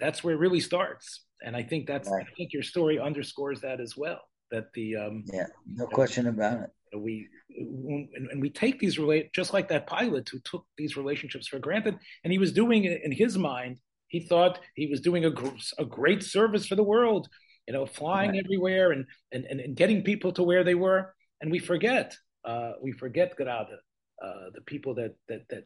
that's 0.00 0.24
where 0.24 0.34
it 0.34 0.38
really 0.38 0.60
starts. 0.60 1.24
And 1.42 1.56
I 1.56 1.62
think 1.62 1.86
that's, 1.86 2.10
right. 2.10 2.26
I 2.26 2.34
think 2.36 2.52
your 2.52 2.62
story 2.62 2.98
underscores 2.98 3.60
that 3.60 3.80
as 3.80 3.96
well. 3.96 4.20
That 4.50 4.72
the, 4.74 4.96
um, 4.96 5.24
yeah, 5.32 5.46
no 5.66 5.86
question 5.86 6.26
about 6.26 6.62
it 6.62 6.70
we 6.96 7.28
and 7.56 8.40
we 8.40 8.50
take 8.50 8.78
these 8.78 8.98
relate 8.98 9.32
just 9.32 9.52
like 9.52 9.68
that 9.68 9.86
pilot 9.86 10.28
who 10.28 10.38
took 10.40 10.66
these 10.76 10.96
relationships 10.96 11.48
for 11.48 11.58
granted 11.58 11.96
and 12.24 12.32
he 12.32 12.38
was 12.38 12.52
doing 12.52 12.84
it 12.84 13.00
in 13.04 13.12
his 13.12 13.36
mind 13.38 13.78
he 14.08 14.20
thought 14.20 14.58
he 14.74 14.86
was 14.86 15.00
doing 15.00 15.24
a, 15.24 15.32
a 15.78 15.84
great 15.84 16.22
service 16.22 16.66
for 16.66 16.74
the 16.74 16.82
world 16.82 17.28
you 17.70 17.76
know 17.76 17.86
flying 17.86 18.32
right. 18.32 18.42
everywhere 18.44 18.90
and, 18.90 19.04
and 19.30 19.44
and 19.44 19.76
getting 19.76 20.02
people 20.02 20.32
to 20.32 20.42
where 20.42 20.64
they 20.64 20.74
were 20.74 21.14
and 21.40 21.50
we 21.50 21.60
forget 21.60 22.16
uh, 22.44 22.72
we 22.82 22.90
forget 22.90 23.36
Grada, 23.36 23.76
uh, 24.24 24.46
the 24.56 24.62
people 24.72 24.92
that 24.94 25.14
that 25.28 25.48
that 25.50 25.64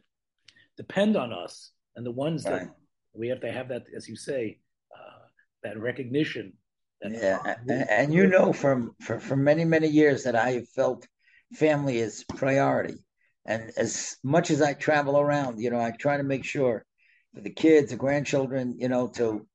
depend 0.77 1.17
on 1.17 1.33
us 1.33 1.71
and 1.95 2.05
the 2.05 2.11
ones 2.11 2.45
right. 2.45 2.51
that 2.51 2.75
we 3.13 3.27
have 3.29 3.41
to 3.41 3.51
have 3.51 3.69
that 3.69 3.85
as 3.97 4.07
you 4.07 4.15
say 4.15 4.59
uh, 4.95 5.23
that 5.63 5.79
recognition 5.79 6.53
that 7.01 7.11
yeah 7.11 7.55
and, 7.67 7.89
and 7.89 8.13
you 8.13 8.27
know 8.27 8.53
from 8.53 8.93
for, 9.01 9.19
for 9.19 9.35
many 9.35 9.65
many 9.65 9.87
years 9.87 10.23
that 10.25 10.35
i 10.35 10.51
have 10.51 10.69
felt 10.69 11.07
family 11.53 11.97
is 11.97 12.25
priority. 12.35 12.97
And 13.45 13.71
as 13.77 14.17
much 14.23 14.49
as 14.51 14.61
I 14.61 14.73
travel 14.73 15.19
around, 15.19 15.59
you 15.59 15.69
know, 15.69 15.79
I 15.79 15.91
try 15.91 16.17
to 16.17 16.23
make 16.23 16.43
sure 16.43 16.85
for 17.33 17.41
the 17.41 17.51
kids, 17.51 17.91
the 17.91 17.97
grandchildren, 17.97 18.75
you 18.77 18.89
know, 18.89 19.07
to 19.15 19.45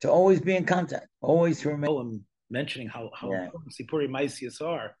to 0.00 0.10
always 0.10 0.40
be 0.40 0.56
in 0.56 0.64
contact, 0.64 1.08
always 1.20 1.64
remain. 1.64 1.98
I'm 1.98 2.24
mentioning 2.50 2.88
how 2.88 3.10
how 3.14 3.32
yeah. 3.32 3.44
important 3.44 3.74
Sipuri 3.74 4.08
Maisius 4.08 4.62
are, 4.62 4.94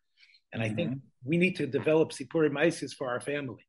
and 0.52 0.62
mm-hmm. 0.62 0.72
I 0.72 0.74
think 0.74 0.98
we 1.24 1.36
need 1.36 1.56
to 1.56 1.66
develop 1.66 2.12
Sipuri 2.12 2.50
Maisius 2.50 2.94
for 2.94 3.08
our 3.08 3.20
family. 3.20 3.64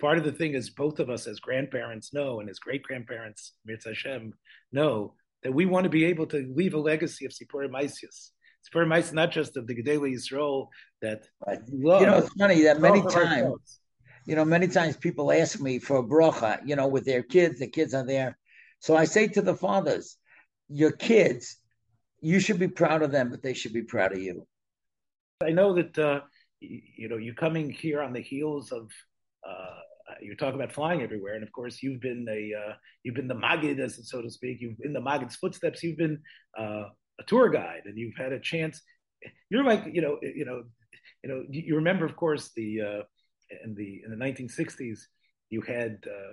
Part 0.00 0.18
of 0.18 0.24
the 0.24 0.32
thing 0.32 0.54
is 0.54 0.70
both 0.70 0.98
of 0.98 1.08
us 1.08 1.26
as 1.26 1.40
grandparents 1.40 2.12
know, 2.12 2.40
and 2.40 2.50
as 2.50 2.58
great 2.58 2.82
grandparents, 2.82 3.52
Mirz 3.68 3.84
Hashem, 3.86 4.34
know 4.72 5.14
that 5.42 5.52
we 5.52 5.66
want 5.66 5.84
to 5.84 5.90
be 5.90 6.04
able 6.04 6.26
to 6.26 6.52
leave 6.54 6.74
a 6.74 6.78
legacy 6.78 7.24
of 7.24 7.32
Sipuri 7.32 7.70
Maisius 7.70 8.30
very 8.72 8.86
nice, 8.86 9.12
not 9.12 9.30
just 9.30 9.56
of 9.56 9.66
the 9.66 9.74
Gedele 9.74 10.14
Yisrael 10.14 10.68
that 11.00 11.26
right. 11.46 11.60
love. 11.70 12.00
You 12.00 12.06
know, 12.06 12.18
it's 12.18 12.32
funny 12.34 12.62
that 12.62 12.80
many 12.80 13.02
times, 13.02 13.80
you 14.26 14.36
know, 14.36 14.44
many 14.44 14.68
times 14.68 14.96
people 14.96 15.32
ask 15.32 15.60
me 15.60 15.78
for 15.78 15.98
a 15.98 16.02
bracha, 16.02 16.60
you 16.64 16.76
know, 16.76 16.86
with 16.86 17.04
their 17.04 17.22
kids, 17.22 17.58
the 17.58 17.66
kids 17.66 17.94
are 17.94 18.06
there. 18.06 18.38
So 18.82 18.96
I 18.96 19.04
say 19.04 19.28
to 19.28 19.42
the 19.42 19.54
fathers, 19.54 20.16
your 20.68 20.90
kids, 20.90 21.56
you 22.20 22.40
should 22.40 22.58
be 22.58 22.66
proud 22.66 23.02
of 23.02 23.12
them, 23.12 23.30
but 23.30 23.40
they 23.40 23.54
should 23.54 23.72
be 23.72 23.82
proud 23.82 24.12
of 24.12 24.18
you. 24.18 24.44
I 25.40 25.50
know 25.50 25.74
that 25.74 25.96
uh, 25.96 26.20
you 26.60 27.08
know 27.08 27.16
you 27.16 27.32
coming 27.32 27.70
here 27.70 28.02
on 28.02 28.12
the 28.12 28.20
heels 28.20 28.72
of 28.72 28.90
uh, 29.48 30.16
you're 30.20 30.34
talking 30.34 30.60
about 30.60 30.72
flying 30.72 31.00
everywhere, 31.00 31.34
and 31.34 31.44
of 31.44 31.52
course 31.52 31.80
you've 31.80 32.00
been 32.00 32.26
a 32.28 32.52
uh, 32.54 32.74
you've 33.04 33.14
been 33.14 33.28
the 33.28 33.36
magid, 33.36 33.78
as 33.78 34.00
so 34.08 34.20
to 34.20 34.30
speak. 34.30 34.60
You've 34.60 34.80
in 34.82 34.92
the 34.92 35.00
magid's 35.00 35.36
footsteps. 35.36 35.84
You've 35.84 35.98
been 35.98 36.20
uh, 36.58 36.86
a 37.20 37.24
tour 37.28 37.50
guide, 37.50 37.82
and 37.84 37.96
you've 37.96 38.16
had 38.16 38.32
a 38.32 38.40
chance. 38.40 38.82
You're 39.48 39.64
like 39.64 39.84
you 39.92 40.02
know 40.02 40.18
you 40.22 40.44
know 40.44 40.64
you 41.22 41.30
know 41.30 41.44
you 41.48 41.76
remember 41.76 42.04
of 42.04 42.16
course 42.16 42.50
the 42.56 42.80
uh, 42.80 43.02
in 43.64 43.76
the 43.76 44.02
in 44.04 44.10
the 44.10 44.24
1960s 44.24 44.98
you 45.50 45.60
had 45.60 45.98
uh, 46.06 46.32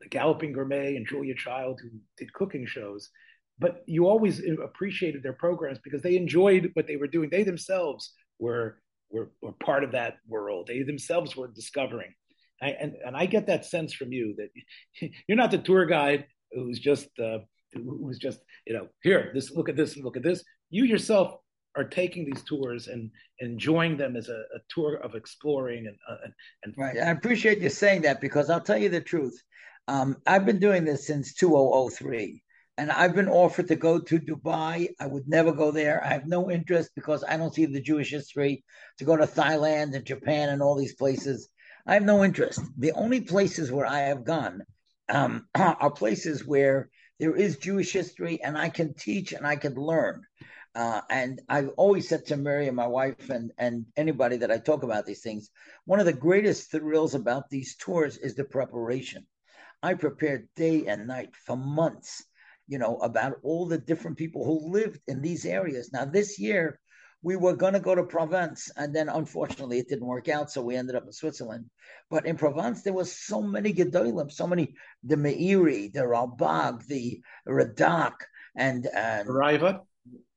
the 0.00 0.08
Galloping 0.08 0.52
Gourmet 0.52 0.96
and 0.96 1.06
Julia 1.06 1.34
Child 1.34 1.80
who 1.82 1.90
did 2.18 2.32
cooking 2.32 2.66
shows, 2.66 3.10
but 3.58 3.82
you 3.86 4.06
always 4.06 4.40
appreciated 4.62 5.22
their 5.22 5.32
programs 5.32 5.78
because 5.82 6.02
they 6.02 6.16
enjoyed 6.16 6.70
what 6.74 6.86
they 6.86 6.96
were 6.96 7.06
doing. 7.06 7.30
They 7.30 7.42
themselves 7.44 8.12
were 8.38 8.78
were, 9.10 9.30
were 9.42 9.52
part 9.52 9.84
of 9.84 9.92
that 9.92 10.16
world. 10.26 10.66
They 10.66 10.82
themselves 10.82 11.36
were 11.36 11.48
discovering. 11.48 12.14
I, 12.62 12.70
and 12.80 12.94
and 13.04 13.16
I 13.16 13.26
get 13.26 13.46
that 13.46 13.64
sense 13.64 13.92
from 13.92 14.12
you 14.12 14.34
that 14.38 15.10
you're 15.28 15.36
not 15.36 15.50
the 15.50 15.58
tour 15.58 15.86
guide 15.86 16.26
who's 16.52 16.78
just 16.78 17.08
uh, 17.18 17.38
who's 17.72 18.18
just 18.18 18.40
you 18.66 18.74
know 18.74 18.88
here 19.02 19.30
this 19.34 19.50
look 19.50 19.68
at 19.68 19.76
this 19.76 19.96
look 19.96 20.16
at 20.16 20.22
this. 20.22 20.44
You 20.70 20.84
yourself 20.84 21.34
are 21.76 21.84
taking 21.84 22.24
these 22.24 22.42
tours 22.44 22.88
and 22.88 23.10
enjoying 23.40 23.96
them 23.96 24.16
as 24.16 24.28
a, 24.28 24.42
a 24.54 24.60
tour 24.68 24.96
of 24.96 25.14
exploring 25.14 25.86
and, 25.86 25.96
uh, 26.08 26.16
and, 26.24 26.32
and 26.64 26.74
right. 26.76 26.98
I 26.98 27.10
appreciate 27.10 27.60
you 27.60 27.70
saying 27.70 28.02
that 28.02 28.20
because 28.20 28.50
I'll 28.50 28.60
tell 28.60 28.76
you 28.76 28.90
the 28.90 29.00
truth. 29.00 29.40
Um, 29.88 30.16
I've 30.26 30.46
been 30.46 30.60
doing 30.60 30.84
this 30.84 31.06
since 31.06 31.34
2003 31.34 32.42
and 32.78 32.90
I've 32.90 33.14
been 33.14 33.28
offered 33.28 33.68
to 33.68 33.76
go 33.76 33.98
to 33.98 34.18
Dubai. 34.18 34.88
I 34.98 35.06
would 35.06 35.28
never 35.28 35.52
go 35.52 35.70
there. 35.70 36.02
I 36.04 36.08
have 36.08 36.26
no 36.26 36.50
interest 36.50 36.90
because 36.94 37.22
I 37.22 37.36
don't 37.36 37.54
see 37.54 37.66
the 37.66 37.80
Jewish 37.80 38.10
history 38.10 38.64
to 38.98 39.04
go 39.04 39.16
to 39.16 39.26
Thailand 39.26 39.94
and 39.94 40.04
Japan 40.04 40.48
and 40.48 40.62
all 40.62 40.76
these 40.76 40.94
places. 40.94 41.48
I 41.86 41.94
have 41.94 42.04
no 42.04 42.24
interest. 42.24 42.60
The 42.78 42.92
only 42.92 43.20
places 43.20 43.70
where 43.70 43.86
I 43.86 44.00
have 44.00 44.24
gone 44.24 44.62
um, 45.08 45.46
are 45.54 45.90
places 45.90 46.46
where 46.46 46.88
there 47.18 47.36
is 47.36 47.58
Jewish 47.58 47.92
history 47.92 48.42
and 48.42 48.56
I 48.56 48.68
can 48.68 48.94
teach 48.94 49.32
and 49.32 49.46
I 49.46 49.56
can 49.56 49.74
learn. 49.74 50.22
Uh, 50.74 51.02
and 51.10 51.42
I've 51.48 51.68
always 51.76 52.08
said 52.08 52.24
to 52.26 52.36
Miriam, 52.36 52.76
my 52.76 52.86
wife, 52.86 53.28
and, 53.28 53.52
and 53.58 53.84
anybody 53.96 54.38
that 54.38 54.50
I 54.50 54.58
talk 54.58 54.84
about 54.84 55.04
these 55.04 55.20
things, 55.20 55.50
one 55.84 56.00
of 56.00 56.06
the 56.06 56.14
greatest 56.14 56.70
thrills 56.70 57.14
about 57.14 57.50
these 57.50 57.76
tours 57.76 58.16
is 58.16 58.34
the 58.34 58.44
preparation. 58.44 59.26
I 59.82 59.94
prepared 59.94 60.48
day 60.56 60.86
and 60.86 61.06
night 61.06 61.34
for 61.46 61.56
months 61.56 62.24
you 62.68 62.78
know, 62.78 62.96
about 62.98 63.34
all 63.42 63.66
the 63.66 63.76
different 63.76 64.16
people 64.16 64.44
who 64.44 64.72
lived 64.72 65.00
in 65.08 65.20
these 65.20 65.44
areas. 65.44 65.92
Now, 65.92 66.04
this 66.04 66.38
year, 66.38 66.78
we 67.22 67.36
were 67.36 67.54
going 67.54 67.74
to 67.74 67.80
go 67.80 67.94
to 67.94 68.02
Provence, 68.02 68.70
and 68.76 68.94
then 68.94 69.08
unfortunately 69.08 69.78
it 69.78 69.88
didn't 69.88 70.06
work 70.06 70.28
out, 70.28 70.50
so 70.50 70.62
we 70.62 70.74
ended 70.74 70.96
up 70.96 71.04
in 71.04 71.12
Switzerland. 71.12 71.66
But 72.10 72.26
in 72.26 72.36
Provence, 72.36 72.82
there 72.82 72.92
was 72.92 73.12
so 73.14 73.42
many 73.42 73.72
Gedolim, 73.72 74.32
so 74.32 74.46
many 74.46 74.74
the 75.04 75.16
Meiri, 75.16 75.92
the 75.92 76.00
Ralbag, 76.00 76.86
the 76.86 77.20
Radak, 77.46 78.14
and 78.56 78.86
and 78.86 79.28
Raavad. 79.28 79.80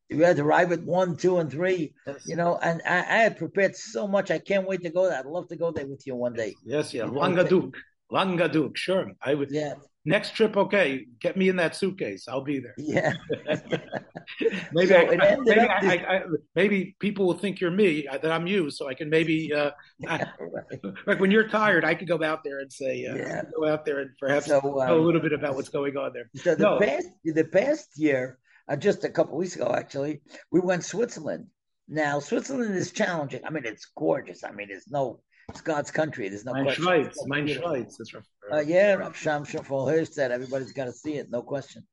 You 0.09 0.23
had 0.23 0.35
to 0.35 0.43
arrive 0.43 0.71
at 0.71 0.83
one, 0.83 1.17
two, 1.17 1.39
and 1.39 1.49
three. 1.49 1.95
Yes. 2.05 2.27
You 2.27 2.35
know, 2.35 2.59
and 2.61 2.81
I, 2.85 2.97
I, 2.97 3.17
had 3.23 3.37
prepared 3.37 3.75
so 3.75 4.07
much. 4.07 4.29
I 4.29 4.37
can't 4.37 4.67
wait 4.67 4.83
to 4.83 4.91
go 4.91 5.09
there. 5.09 5.17
I'd 5.17 5.25
love 5.25 5.47
to 5.47 5.55
go 5.55 5.71
there 5.71 5.87
with 5.87 6.05
you 6.05 6.15
one 6.15 6.33
day. 6.33 6.53
Yes, 6.63 6.93
yeah, 6.93 7.05
Languedoc, 7.05 7.73
Languedoc. 8.11 8.77
Sure, 8.77 9.11
I 9.21 9.33
would. 9.33 9.51
Yeah, 9.51 9.75
next 10.05 10.35
trip, 10.35 10.55
okay, 10.55 11.05
get 11.19 11.35
me 11.35 11.49
in 11.49 11.55
that 11.57 11.75
suitcase. 11.75 12.27
I'll 12.27 12.43
be 12.43 12.59
there. 12.59 12.75
Yeah. 12.77 13.13
maybe 14.71 14.87
so 14.87 14.97
I, 14.97 15.37
maybe, 15.43 15.59
I, 15.59 15.93
I, 15.93 16.21
maybe 16.55 16.95
people 16.99 17.25
will 17.25 17.33
think 17.33 17.59
you're 17.59 17.71
me, 17.71 18.07
uh, 18.07 18.17
that 18.19 18.31
I'm 18.31 18.47
you, 18.47 18.69
so 18.69 18.87
I 18.87 18.93
can 18.93 19.09
maybe 19.09 19.51
uh, 19.53 19.71
yeah, 19.99 20.29
right. 20.39 20.95
like 21.07 21.19
when 21.19 21.31
you're 21.31 21.47
tired, 21.47 21.83
I 21.83 21.95
could 21.95 22.07
go 22.07 22.23
out 22.23 22.43
there 22.43 22.59
and 22.59 22.71
say, 22.71 23.05
uh, 23.05 23.15
yeah. 23.15 23.41
go 23.59 23.67
out 23.67 23.85
there 23.85 23.99
and 23.99 24.11
perhaps 24.19 24.45
so, 24.45 24.59
um, 24.59 24.87
know 24.87 24.99
a 24.99 25.01
little 25.01 25.21
bit 25.21 25.33
about 25.33 25.55
what's 25.55 25.69
going 25.69 25.97
on 25.97 26.13
there. 26.13 26.29
So 26.35 26.55
the 26.55 26.63
no. 26.63 26.79
past 26.79 27.07
the 27.23 27.45
past 27.45 27.89
year, 27.97 28.37
uh, 28.69 28.75
just 28.75 29.03
a 29.03 29.09
couple 29.09 29.37
weeks 29.37 29.55
ago, 29.55 29.73
actually, 29.75 30.21
we 30.51 30.59
went 30.59 30.83
Switzerland. 30.83 31.47
Now 31.87 32.19
Switzerland 32.19 32.75
is 32.75 32.91
challenging. 32.91 33.41
I 33.45 33.49
mean, 33.51 33.65
it's 33.65 33.87
gorgeous. 33.97 34.43
I 34.43 34.51
mean, 34.51 34.69
it's 34.71 34.89
no 34.89 35.21
it's 35.49 35.61
God's 35.61 35.91
country. 35.91 36.29
There's 36.29 36.45
no 36.45 36.53
mein 36.53 36.65
question. 36.65 36.85
Schweiz, 36.85 37.13
mein 37.25 37.47
Schweiz. 37.47 37.97
That's 37.97 38.13
right. 38.13 38.23
Uh, 38.51 38.59
yeah, 38.61 38.93
Rav 38.93 39.15
Sham 39.15 39.45
Shafal 39.45 40.11
said 40.11 40.31
everybody's 40.31 40.73
got 40.73 40.85
to 40.85 40.93
see 40.93 41.15
it, 41.15 41.29
no 41.29 41.41
question. 41.41 41.85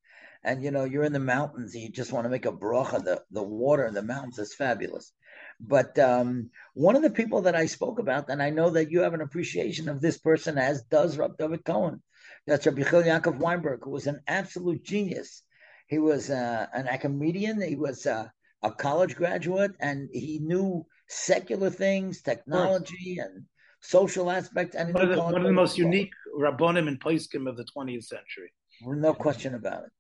And 0.45 0.65
you 0.65 0.71
know, 0.71 0.85
you're 0.85 1.05
in 1.05 1.13
the 1.13 1.21
mountains, 1.21 1.75
and 1.75 1.83
you 1.85 1.91
just 1.91 2.13
want 2.13 2.25
to 2.25 2.31
make 2.31 2.47
a 2.47 2.53
bracha. 2.53 3.05
The 3.05 3.23
the 3.31 3.43
water 3.43 3.87
in 3.87 3.95
the 3.95 4.03
mountains 4.03 4.39
is 4.39 4.55
fabulous. 4.55 5.13
But 5.61 5.99
um, 5.99 6.51
one 6.75 6.97
of 6.97 7.03
the 7.03 7.11
people 7.11 7.43
that 7.43 7.55
I 7.55 7.67
spoke 7.67 7.99
about, 7.99 8.29
and 8.29 8.43
I 8.43 8.51
know 8.51 8.71
that 8.71 8.91
you 8.91 9.01
have 9.01 9.15
an 9.15 9.21
appreciation 9.21 9.89
of 9.89 10.01
this 10.01 10.19
person, 10.19 10.59
as 10.59 10.83
does 10.83 11.17
Rav 11.17 11.37
David 11.39 11.65
Cohen. 11.65 12.03
That's 12.47 12.67
Rabbi 12.67 12.83
Chil 12.83 13.05
Yaakov 13.05 13.39
Weinberg, 13.39 13.85
who 13.85 13.91
was 13.91 14.09
an 14.09 14.21
absolute 14.27 14.83
genius. 14.83 15.43
He 15.87 15.99
was 15.99 16.31
uh, 16.31 16.67
an 16.73 16.89
academician. 16.89 17.63
He 17.63 17.77
was 17.77 18.05
uh, 18.07 18.27
a 18.63 18.73
college 18.73 19.15
graduate, 19.15 19.73
and 19.79 20.09
he 20.13 20.41
knew 20.41 20.87
secular 21.13 21.71
things, 21.71 22.23
technology, 22.23 23.19
and 23.19 23.45
social 23.81 24.31
aspects. 24.31 24.75
And 24.75 24.95
one 24.95 25.05
of 25.05 25.11
the, 25.11 25.23
one 25.23 25.37
of 25.37 25.43
the 25.43 25.53
most 25.53 25.77
unique 25.77 26.13
rabbonim 26.39 26.89
and 26.89 26.99
poskim 26.99 27.49
of 27.49 27.57
the 27.57 27.67
20th 27.77 28.05
century. 28.05 28.53
No 28.83 29.13
question 29.13 29.55
about 29.55 29.85
it. 29.85 29.91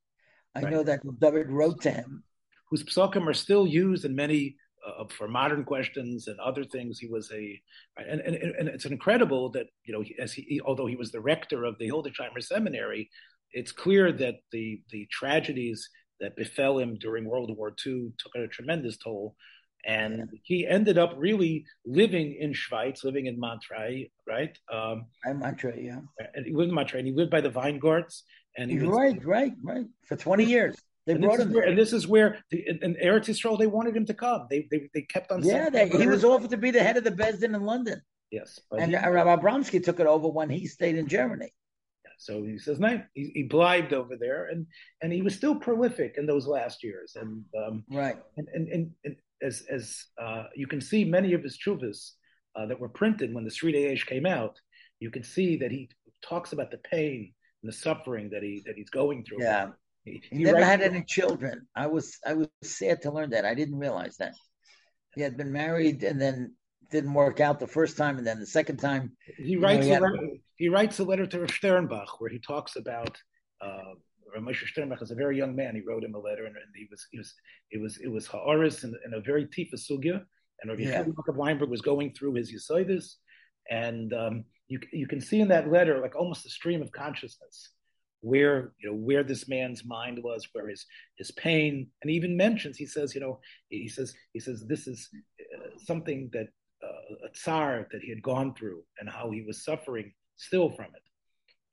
I 0.54 0.62
right. 0.62 0.72
know 0.72 0.82
that 0.82 1.00
David 1.20 1.50
wrote 1.50 1.82
to 1.82 1.90
him. 1.90 2.24
Whose 2.70 2.90
psalm 2.92 3.28
are 3.28 3.34
still 3.34 3.66
used 3.66 4.04
in 4.06 4.16
many 4.16 4.56
uh, 4.86 5.04
for 5.08 5.28
modern 5.28 5.64
questions 5.64 6.26
and 6.26 6.40
other 6.40 6.64
things. 6.64 6.98
He 6.98 7.06
was 7.06 7.30
a, 7.30 7.60
and, 7.96 8.20
and, 8.20 8.34
and 8.34 8.68
it's 8.68 8.86
incredible 8.86 9.50
that, 9.50 9.66
you 9.84 9.92
know, 9.92 10.02
as 10.18 10.32
he, 10.32 10.60
although 10.64 10.86
he 10.86 10.96
was 10.96 11.12
the 11.12 11.20
rector 11.20 11.64
of 11.64 11.78
the 11.78 11.88
Hildesheimer 11.88 12.42
Seminary, 12.42 13.10
it's 13.52 13.72
clear 13.72 14.10
that 14.12 14.36
the, 14.50 14.80
the 14.90 15.06
tragedies 15.12 15.88
that 16.20 16.36
befell 16.36 16.78
him 16.78 16.96
during 16.96 17.26
World 17.26 17.54
War 17.56 17.74
II 17.86 18.12
took 18.18 18.34
a 18.34 18.48
tremendous 18.48 18.96
toll 18.96 19.36
and 19.84 20.28
he 20.42 20.66
ended 20.66 20.98
up 20.98 21.14
really 21.16 21.64
living 21.84 22.36
in 22.38 22.52
Schweiz, 22.52 23.04
living 23.04 23.26
in 23.26 23.38
Montreux, 23.38 24.06
right? 24.26 24.56
Um, 24.72 25.06
in 25.26 25.38
Montreux, 25.38 25.80
yeah. 25.80 26.00
And 26.34 26.46
he 26.46 26.52
lived 26.52 26.68
in 26.68 26.74
Montreux, 26.74 26.98
and 26.98 27.08
he 27.08 27.14
lived 27.14 27.30
by 27.30 27.40
the 27.40 27.50
Weingarts. 27.50 28.22
And 28.56 28.70
he 28.70 28.78
was, 28.78 28.88
right, 28.88 29.24
right, 29.24 29.52
right, 29.62 29.86
for 30.06 30.16
twenty 30.16 30.44
years. 30.44 30.76
They 31.06 31.14
brought 31.14 31.40
him 31.40 31.52
where, 31.52 31.64
and 31.64 31.76
this 31.76 31.92
is 31.92 32.06
where 32.06 32.38
the, 32.50 32.64
in 32.68 32.94
Eretz 33.02 33.26
Yisrael 33.26 33.58
they 33.58 33.66
wanted 33.66 33.96
him 33.96 34.06
to 34.06 34.14
come. 34.14 34.46
They 34.50 34.68
they, 34.70 34.88
they 34.94 35.02
kept 35.02 35.32
on. 35.32 35.42
Saying. 35.42 35.56
Yeah, 35.56 35.70
they, 35.70 35.88
he 35.88 36.06
was 36.06 36.24
offered 36.24 36.50
to 36.50 36.56
be 36.56 36.70
the 36.70 36.82
head 36.82 36.96
of 36.96 37.04
the 37.04 37.10
Besdin 37.10 37.56
in 37.56 37.62
London. 37.62 38.00
Yes, 38.30 38.60
and 38.70 38.92
he, 38.92 38.96
Rabbi 38.96 39.36
Abramsky 39.36 39.82
took 39.82 40.00
it 40.00 40.06
over 40.06 40.28
when 40.28 40.48
he 40.48 40.66
stayed 40.66 40.96
in 40.96 41.08
Germany. 41.08 41.52
So 42.18 42.44
he 42.44 42.56
says, 42.56 42.78
no, 42.78 43.02
he, 43.14 43.32
he 43.34 43.48
blibed 43.48 43.92
over 43.92 44.16
there, 44.16 44.46
and 44.46 44.66
and 45.02 45.12
he 45.12 45.22
was 45.22 45.34
still 45.34 45.56
prolific 45.56 46.14
in 46.18 46.26
those 46.26 46.46
last 46.46 46.84
years, 46.84 47.16
and 47.20 47.44
um, 47.58 47.84
right, 47.90 48.16
and 48.36 48.48
and, 48.54 48.68
and, 48.68 48.90
and 49.04 49.16
as 49.42 49.64
as 49.70 50.04
uh, 50.20 50.44
you 50.54 50.66
can 50.66 50.80
see, 50.80 51.04
many 51.04 51.32
of 51.34 51.42
his 51.42 51.58
chuvas 51.58 52.12
uh, 52.56 52.66
that 52.66 52.78
were 52.78 52.88
printed 52.88 53.34
when 53.34 53.44
the 53.44 53.50
Seridei 53.50 53.92
Eish 53.92 54.06
came 54.06 54.26
out, 54.26 54.60
you 55.00 55.10
can 55.10 55.22
see 55.22 55.56
that 55.58 55.70
he 55.70 55.90
talks 56.22 56.52
about 56.52 56.70
the 56.70 56.78
pain 56.78 57.32
and 57.62 57.72
the 57.72 57.76
suffering 57.76 58.30
that 58.30 58.42
he 58.42 58.62
that 58.66 58.76
he's 58.76 58.90
going 58.90 59.24
through. 59.24 59.42
Yeah, 59.42 59.70
he, 60.04 60.22
he, 60.30 60.38
he 60.38 60.44
never 60.44 60.64
had 60.64 60.80
any 60.80 61.04
children. 61.04 61.66
I 61.74 61.86
was 61.86 62.18
I 62.26 62.34
was 62.34 62.48
sad 62.62 63.02
to 63.02 63.10
learn 63.10 63.30
that. 63.30 63.44
I 63.44 63.54
didn't 63.54 63.78
realize 63.78 64.16
that 64.18 64.34
he 65.14 65.22
had 65.22 65.36
been 65.36 65.52
married 65.52 66.02
and 66.04 66.20
then 66.20 66.54
didn't 66.90 67.14
work 67.14 67.40
out 67.40 67.58
the 67.58 67.66
first 67.66 67.96
time, 67.96 68.18
and 68.18 68.26
then 68.26 68.38
the 68.38 68.46
second 68.46 68.78
time 68.78 69.12
he 69.38 69.56
writes 69.56 69.86
know, 69.86 69.92
he, 69.92 69.94
a 69.94 70.00
letter, 70.00 70.28
he, 70.56 70.68
writes 70.68 70.98
a 70.98 71.04
letter 71.04 71.26
to 71.26 71.38
Sternbuch 71.38 72.20
where 72.20 72.30
he 72.30 72.38
talks 72.38 72.76
about. 72.76 73.16
Uh, 73.60 73.94
Moshe 74.40 74.64
Sternbuch 74.66 75.00
was 75.00 75.10
a 75.10 75.16
very 75.16 75.36
young 75.36 75.54
man. 75.54 75.74
He 75.74 75.82
wrote 75.82 76.04
him 76.04 76.14
a 76.14 76.18
letter, 76.18 76.46
and, 76.46 76.56
and 76.56 76.74
he 76.74 76.86
was 76.90 77.06
he 77.10 77.18
was 77.18 77.34
it 77.70 77.80
was 77.80 77.98
it 77.98 78.08
was 78.08 78.26
ha'aris 78.26 78.84
and, 78.84 78.94
and 79.04 79.14
a 79.14 79.20
very 79.20 79.46
tifa 79.46 79.74
sugya. 79.74 80.22
And 80.60 80.70
Rabbi 80.70 80.82
yeah. 80.82 81.00
of 81.00 81.36
Weinberg 81.36 81.70
was 81.70 81.80
going 81.80 82.14
through 82.14 82.34
his 82.34 82.52
yisoidis, 82.52 83.14
and 83.70 84.12
um, 84.12 84.44
you 84.68 84.80
you 84.92 85.06
can 85.06 85.20
see 85.20 85.40
in 85.40 85.48
that 85.48 85.70
letter 85.70 86.00
like 86.00 86.14
almost 86.14 86.46
a 86.46 86.50
stream 86.50 86.82
of 86.82 86.92
consciousness 86.92 87.70
where 88.20 88.72
you 88.80 88.88
know 88.88 88.96
where 88.96 89.24
this 89.24 89.48
man's 89.48 89.84
mind 89.84 90.22
was, 90.22 90.48
where 90.52 90.68
his 90.68 90.86
his 91.18 91.30
pain, 91.32 91.88
and 92.00 92.10
he 92.10 92.16
even 92.16 92.36
mentions 92.36 92.76
he 92.76 92.86
says 92.86 93.14
you 93.14 93.20
know 93.20 93.40
he 93.68 93.88
says 93.88 94.14
he 94.32 94.40
says 94.40 94.64
this 94.68 94.86
is 94.86 95.08
uh, 95.56 95.68
something 95.84 96.30
that 96.32 96.46
uh, 96.82 97.26
a 97.26 97.32
tsar 97.34 97.88
that 97.90 98.00
he 98.02 98.08
had 98.08 98.22
gone 98.22 98.54
through 98.54 98.82
and 99.00 99.08
how 99.08 99.30
he 99.30 99.42
was 99.42 99.64
suffering 99.64 100.12
still 100.36 100.70
from 100.70 100.86
it 100.86 101.02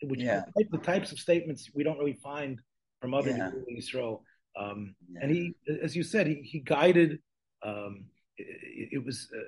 which 0.04 0.22
yeah. 0.22 0.43
the 0.56 0.78
types 0.78 1.12
of 1.12 1.20
statements 1.20 1.70
we 1.74 1.84
don't 1.84 1.97
really 1.97 2.20
find 2.24 2.60
from 3.02 3.14
other 3.14 3.32
yeah. 3.32 3.50
people 3.50 3.64
in 3.68 3.78
Israel. 3.78 4.24
Um, 4.58 4.95
yeah. 5.12 5.20
And 5.22 5.32
he, 5.32 5.54
as 5.82 5.95
you 5.95 6.04
said, 6.04 6.28
he, 6.28 6.41
he 6.43 6.60
guided. 6.60 7.20
Um, 7.64 8.06
it, 8.38 8.89
it, 8.93 9.06
was 9.06 9.28
uh, 9.36 9.39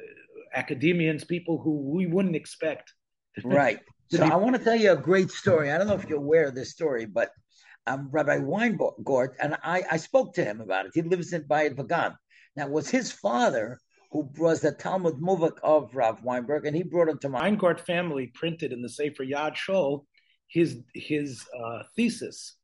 academians, 0.53 1.23
people 1.23 1.57
who 1.57 1.91
we 1.95 2.07
wouldn't 2.07 2.35
expect. 2.35 2.93
right. 3.43 3.79
So 4.09 4.25
I 4.25 4.35
want 4.35 4.57
to 4.57 4.63
tell 4.63 4.75
you 4.75 4.91
a 4.91 4.97
great 4.97 5.31
story. 5.31 5.71
I 5.71 5.77
don't 5.77 5.87
know 5.87 5.93
if 5.93 6.05
you're 6.09 6.17
aware 6.17 6.45
of 6.45 6.53
this 6.53 6.71
story, 6.71 7.05
but 7.05 7.31
um, 7.87 8.09
Rabbi 8.11 8.39
Weingart, 8.39 9.29
and 9.39 9.55
I, 9.63 9.83
I 9.89 9.97
spoke 9.97 10.33
to 10.35 10.43
him 10.43 10.59
about 10.59 10.85
it. 10.85 10.91
He 10.93 11.01
lives 11.01 11.31
in 11.31 11.43
Bayit 11.43 11.75
Vagan. 11.75 12.15
Now, 12.57 12.65
it 12.65 12.71
was 12.71 12.89
his 12.89 13.11
father 13.11 13.79
who 14.11 14.29
was 14.37 14.59
the 14.59 14.73
Talmud 14.73 15.15
Muvak 15.15 15.57
of 15.63 15.95
Rav 15.95 16.21
Weinberg, 16.23 16.65
and 16.65 16.75
he 16.75 16.83
brought 16.83 17.07
him 17.07 17.19
to 17.19 17.29
my 17.29 17.49
Weingart 17.49 17.79
family 17.79 18.27
printed 18.27 18.73
in 18.73 18.81
the 18.81 18.89
Sefer 18.89 19.23
Yad 19.23 19.55
Shaul 19.55 20.03
his 20.51 20.79
his 20.93 21.45
uh, 21.57 21.83
thesis 21.95 22.55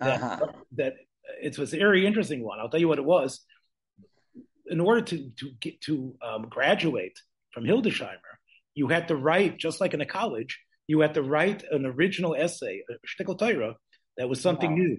that, 0.00 0.22
uh-huh. 0.22 0.46
that 0.72 0.94
it 1.42 1.58
was 1.58 1.74
a 1.74 1.78
very 1.78 2.06
interesting 2.06 2.42
one. 2.42 2.58
I'll 2.58 2.68
tell 2.68 2.80
you 2.80 2.88
what 2.88 2.98
it 2.98 3.04
was. 3.04 3.40
In 4.66 4.80
order 4.80 5.02
to 5.02 5.30
to 5.40 5.50
get 5.60 5.80
to 5.82 6.14
um, 6.22 6.42
graduate 6.48 7.18
from 7.52 7.64
Hildesheimer, 7.64 8.32
you 8.74 8.88
had 8.88 9.08
to 9.08 9.16
write 9.16 9.58
just 9.58 9.80
like 9.80 9.94
in 9.94 10.00
a 10.00 10.06
college. 10.06 10.58
You 10.86 11.00
had 11.00 11.14
to 11.14 11.22
write 11.22 11.64
an 11.70 11.84
original 11.84 12.34
essay, 12.34 12.82
a 12.88 12.94
shtickle 13.06 13.38
Torah, 13.38 13.74
that 14.16 14.28
was 14.28 14.40
something 14.40 14.70
wow. 14.70 14.76
new. 14.76 14.98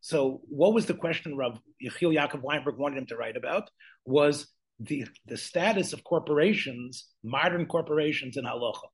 So, 0.00 0.40
what 0.48 0.74
was 0.74 0.86
the 0.86 0.94
question 0.94 1.36
Rav 1.36 1.58
Yechiel 1.82 2.14
Yaakov 2.14 2.42
Weinberg 2.42 2.76
wanted 2.76 2.98
him 2.98 3.06
to 3.06 3.16
write 3.16 3.36
about? 3.36 3.70
Was 4.04 4.46
the 4.80 5.06
the 5.26 5.36
status 5.36 5.92
of 5.92 6.04
corporations, 6.04 7.06
modern 7.22 7.66
corporations 7.66 8.36
in 8.36 8.44
halacha. 8.44 8.88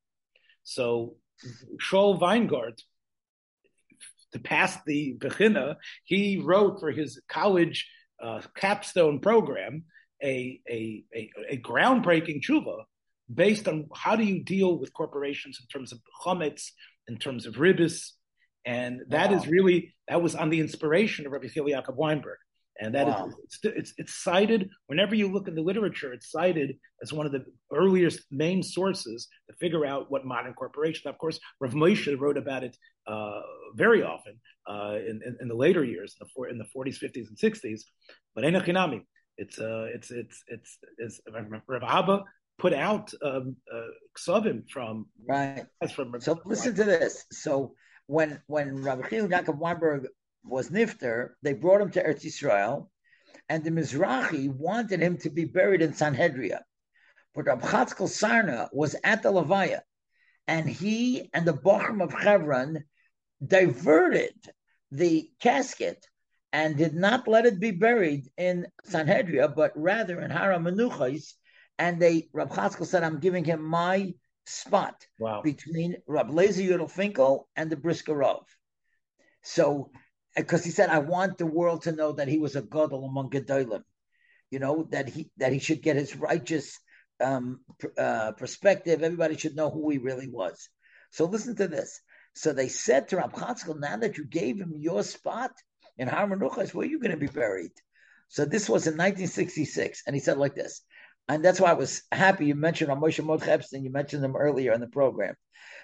So, 0.65 1.17
Shaul 1.81 2.21
Weingart, 2.21 2.81
to 4.33 4.39
pass 4.39 4.77
the 4.87 5.17
bechina, 5.19 5.77
he 6.05 6.39
wrote 6.39 6.81
for 6.81 6.91
his 6.91 7.21
college 7.29 7.89
uh, 8.23 8.43
capstone 8.55 9.21
program 9.21 9.85
a, 10.23 10.61
a, 10.69 11.05
a, 11.15 11.31
a 11.51 11.57
groundbreaking 11.57 12.43
tshuva 12.43 12.83
based 13.33 13.69
on 13.69 13.87
how 13.95 14.17
do 14.17 14.25
you 14.25 14.43
deal 14.43 14.79
with 14.79 14.93
corporations 14.93 15.59
in 15.61 15.67
terms 15.69 15.93
of 15.93 16.01
chametz, 16.25 16.71
in 17.07 17.17
terms 17.17 17.47
of 17.47 17.55
ribis, 17.55 18.11
and 18.65 19.01
that 19.09 19.31
wow. 19.31 19.37
is 19.37 19.47
really 19.47 19.95
that 20.09 20.23
was 20.23 20.35
on 20.35 20.51
the 20.51 20.61
inspiration 20.61 21.27
of 21.27 21.33
Rabbi 21.33 21.47
Yaakov 21.47 21.97
Weinberg. 21.97 22.39
And 22.81 22.95
that 22.95 23.09
wow. 23.09 23.27
is, 23.27 23.35
it's, 23.45 23.59
it's, 23.65 23.95
it's, 23.99 24.15
cited 24.23 24.71
whenever 24.87 25.15
you 25.15 25.33
look 25.33 25.49
in 25.49 25.57
the 25.57 25.63
literature, 25.63 26.13
it's 26.13 26.31
cited 26.31 26.77
as 27.03 27.13
one 27.13 27.27
of 27.27 27.33
the 27.33 27.45
earliest 27.73 28.21
main 28.31 28.63
sources 28.63 29.29
to 29.51 29.57
figure 29.57 29.85
out 29.85 30.11
what 30.11 30.25
modern 30.25 30.55
corporation. 30.55 31.09
Of 31.09 31.19
course, 31.19 31.41
Rav 31.61 31.73
Moshe 31.73 32.19
wrote 32.19 32.39
about 32.39 32.63
it 32.63 32.77
uh, 33.07 33.41
very 33.75 34.03
often 34.05 34.39
uh, 34.69 34.97
in, 34.99 35.21
in, 35.27 35.37
in, 35.41 35.49
the 35.49 35.57
later 35.57 35.83
years, 35.83 36.15
in 36.21 36.27
the, 36.37 36.51
in 36.51 36.59
the 36.59 36.67
40s, 36.77 37.03
50s, 37.03 37.29
and 37.29 37.37
60s. 37.37 37.81
But 38.35 38.45
Enochinami, 38.45 39.03
it's, 39.39 39.59
uh, 39.59 39.87
it's, 39.93 40.13
it's, 40.13 40.45
it's, 40.47 40.79
it's, 40.99 41.21
Rav 41.67 41.83
Abba 41.83 42.25
put 42.59 42.75
out 42.75 43.13
um, 43.23 43.57
uh, 43.73 43.81
ksavim 44.17 44.69
from 44.69 45.07
right. 45.29 45.65
From, 45.95 46.13
so 46.21 46.41
listen 46.45 46.75
to 46.75 46.85
this. 46.85 47.25
So 47.33 47.75
when 48.07 48.41
when 48.47 48.83
Rabbi 48.83 49.09
Chil 49.09 49.29
Yaakov 49.29 49.59
Weinberg 49.59 50.07
was 50.49 50.71
nifter, 50.71 51.31
they 51.43 51.53
brought 51.53 51.81
him 51.81 51.91
to 51.93 52.03
Eretz 52.03 52.25
Israel, 52.25 52.91
and 53.49 53.65
the 53.65 53.71
Mizrahi 53.71 54.49
wanted 54.49 55.01
him 55.01 55.17
to 55.19 55.31
be 55.31 55.45
buried 55.45 55.83
in 55.83 55.93
Sanhedria. 55.93 56.61
But 57.35 57.47
Rabbi 57.47 57.67
Chatzkel 57.67 58.09
Sarna 58.09 58.69
was 58.73 58.97
at 59.05 59.23
the 59.23 59.33
Levaya, 59.33 59.81
and 60.47 60.69
he 60.69 61.31
and 61.33 61.47
the 61.47 61.55
Bochum 61.55 62.03
of 62.03 62.13
Hebron 62.13 62.85
diverted 63.45 64.35
the 64.91 65.31
casket 65.41 66.05
and 66.53 66.77
did 66.77 66.95
not 66.95 67.29
let 67.29 67.47
it 67.47 67.61
be 67.61 67.71
buried 67.71 68.29
in 68.37 68.67
Sanhedria, 68.87 69.55
but 69.55 69.73
rather 69.77 70.21
in 70.21 70.31
Har 70.31 70.51
HaMenuchos. 70.51 71.35
And 71.79 72.01
they, 72.01 72.29
Rabbi 72.33 72.55
Chatzkel 72.55 72.87
said, 72.87 73.05
I'm 73.05 73.21
giving 73.21 73.45
him 73.45 73.63
my 73.63 74.15
spot 74.47 75.07
wow. 75.19 75.43
between 75.43 75.97
Rabbi 76.07 76.33
Lezer 76.33 76.67
Yudel 76.67 76.91
Finkel 76.91 77.49
and 77.55 77.71
the 77.71 77.77
Brisker 77.77 78.15
Rav. 78.15 78.45
So 79.43 79.91
because 80.39 80.65
he 80.65 80.71
said, 80.71 80.89
I 80.89 81.01
want 81.01 81.39
the 81.39 81.47
world 81.47 81.83
to 81.83 81.93
know 81.93 82.13
that 82.13 82.29
he 82.29 82.39
was 82.39 82.57
a 82.57 82.63
gadol 82.63 83.05
among 83.05 83.31
gedolim, 83.31 83.83
you 84.51 84.59
know, 84.59 84.87
that 84.91 85.09
he 85.09 85.31
that 85.37 85.53
he 85.53 85.59
should 85.59 85.83
get 85.83 85.97
his 85.97 86.17
righteous 86.17 86.79
um, 87.21 87.61
uh, 87.97 88.33
perspective. 88.33 89.03
Everybody 89.03 89.37
should 89.37 89.57
know 89.57 89.71
who 89.71 89.91
he 89.91 89.99
really 89.99 90.29
was. 90.29 90.69
So 91.11 91.25
listen 91.25 91.57
to 91.57 91.69
this. 91.69 92.01
So 92.35 92.53
they 92.53 92.69
said 92.69 93.09
to 93.09 93.17
Rab 93.17 93.33
Chatzkel, 93.33 93.81
now 93.81 93.97
that 93.97 94.17
you 94.17 94.25
gave 94.25 94.61
him 94.61 94.75
your 94.77 95.03
spot 95.03 95.51
in 95.97 96.07
Har 96.07 96.29
Menuchos, 96.29 96.73
where 96.73 96.87
are 96.87 96.91
you 96.91 97.01
going 97.01 97.11
to 97.11 97.17
be 97.17 97.27
buried? 97.27 97.73
So 98.29 98.45
this 98.45 98.69
was 98.69 98.87
in 98.87 98.93
1966, 98.93 100.03
and 100.07 100.15
he 100.15 100.21
said 100.21 100.37
like 100.37 100.55
this, 100.55 100.83
and 101.29 101.45
that's 101.45 101.61
why 101.61 101.71
I 101.71 101.75
was 101.75 102.03
happy 102.13 102.47
you 102.47 102.55
mentioned 102.55 102.91
Moshe 102.91 103.25
Mordechai 103.25 103.53
Epstein. 103.53 103.85
You 103.85 103.91
mentioned 103.91 104.25
him 104.25 104.37
earlier 104.37 104.73
in 104.73 104.81
the 104.81 104.87
program. 104.87 105.35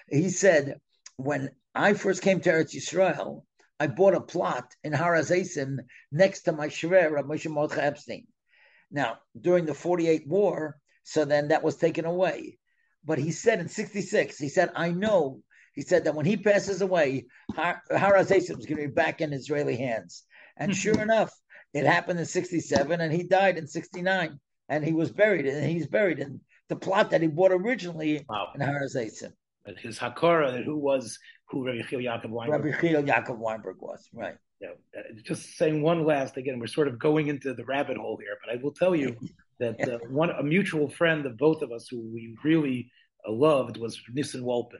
He 0.09 0.29
said, 0.29 0.79
when 1.17 1.49
I 1.73 1.93
first 1.93 2.21
came 2.21 2.39
to 2.41 2.51
Eretz 2.51 2.75
Yisrael, 2.75 3.43
I 3.79 3.87
bought 3.87 4.13
a 4.13 4.21
plot 4.21 4.73
in 4.83 4.93
Har 4.93 5.13
HaZeisim 5.13 5.79
next 6.11 6.43
to 6.43 6.51
my 6.51 6.67
Shver 6.67 7.19
of 7.19 7.25
Moshe 7.25 7.49
Mordechai 7.49 7.81
Epstein. 7.81 8.27
Now, 8.91 9.17
during 9.39 9.65
the 9.65 9.73
48 9.73 10.27
war, 10.27 10.77
so 11.03 11.25
then 11.25 11.49
that 11.49 11.63
was 11.63 11.75
taken 11.75 12.05
away. 12.05 12.57
But 13.03 13.19
he 13.19 13.31
said 13.31 13.59
in 13.59 13.67
66, 13.67 14.37
he 14.37 14.49
said, 14.49 14.71
I 14.75 14.91
know, 14.91 15.41
he 15.73 15.81
said 15.81 16.05
that 16.05 16.15
when 16.15 16.25
he 16.25 16.37
passes 16.37 16.81
away, 16.81 17.25
Har 17.53 17.81
HaZeisim 17.91 18.59
is 18.59 18.65
going 18.65 18.81
to 18.81 18.87
be 18.87 18.93
back 18.93 19.21
in 19.21 19.33
Israeli 19.33 19.75
hands. 19.75 20.23
And 20.57 20.71
hmm. 20.71 20.75
sure 20.75 21.01
enough, 21.01 21.33
it 21.73 21.85
happened 21.85 22.19
in 22.19 22.25
67 22.25 23.01
and 23.01 23.13
he 23.13 23.23
died 23.23 23.57
in 23.57 23.67
69 23.67 24.39
and 24.69 24.85
he 24.85 24.93
was 24.93 25.11
buried 25.11 25.45
and 25.45 25.69
he's 25.69 25.87
buried 25.87 26.19
in 26.19 26.39
the 26.69 26.75
plot 26.75 27.11
that 27.11 27.21
he 27.21 27.27
bought 27.27 27.51
originally 27.51 28.25
wow. 28.29 28.47
in 28.55 28.61
Har 28.61 28.81
HaZeisim. 28.81 29.33
His 29.77 29.99
Hakara, 29.99 30.63
who 30.63 30.77
was 30.77 31.19
who 31.47 31.65
Rabbi 31.65 31.81
Chil 31.89 31.99
Yaakov 31.99 32.29
Weinberg. 32.29 32.65
Rabbi 32.65 32.81
Chil 32.81 33.03
Yaakov 33.03 33.37
Weinberg 33.37 33.77
was 33.79 34.09
right. 34.13 34.35
Yeah, 34.61 34.69
uh, 34.97 35.01
just 35.23 35.57
saying 35.57 35.81
one 35.81 36.05
last 36.05 36.37
again. 36.37 36.59
We're 36.59 36.67
sort 36.67 36.87
of 36.87 36.97
going 36.97 37.27
into 37.27 37.53
the 37.53 37.65
rabbit 37.65 37.97
hole 37.97 38.17
here, 38.17 38.37
but 38.43 38.53
I 38.53 38.61
will 38.61 38.71
tell 38.71 38.95
you 38.95 39.15
that 39.59 39.79
uh, 39.87 39.99
one 40.09 40.29
a 40.29 40.43
mutual 40.43 40.89
friend 40.89 41.25
of 41.25 41.37
both 41.37 41.61
of 41.61 41.71
us 41.71 41.87
who 41.89 41.99
we 42.13 42.37
really 42.43 42.89
uh, 43.27 43.31
loved 43.31 43.77
was 43.77 43.99
Nissen 44.13 44.43
Wolpin, 44.43 44.79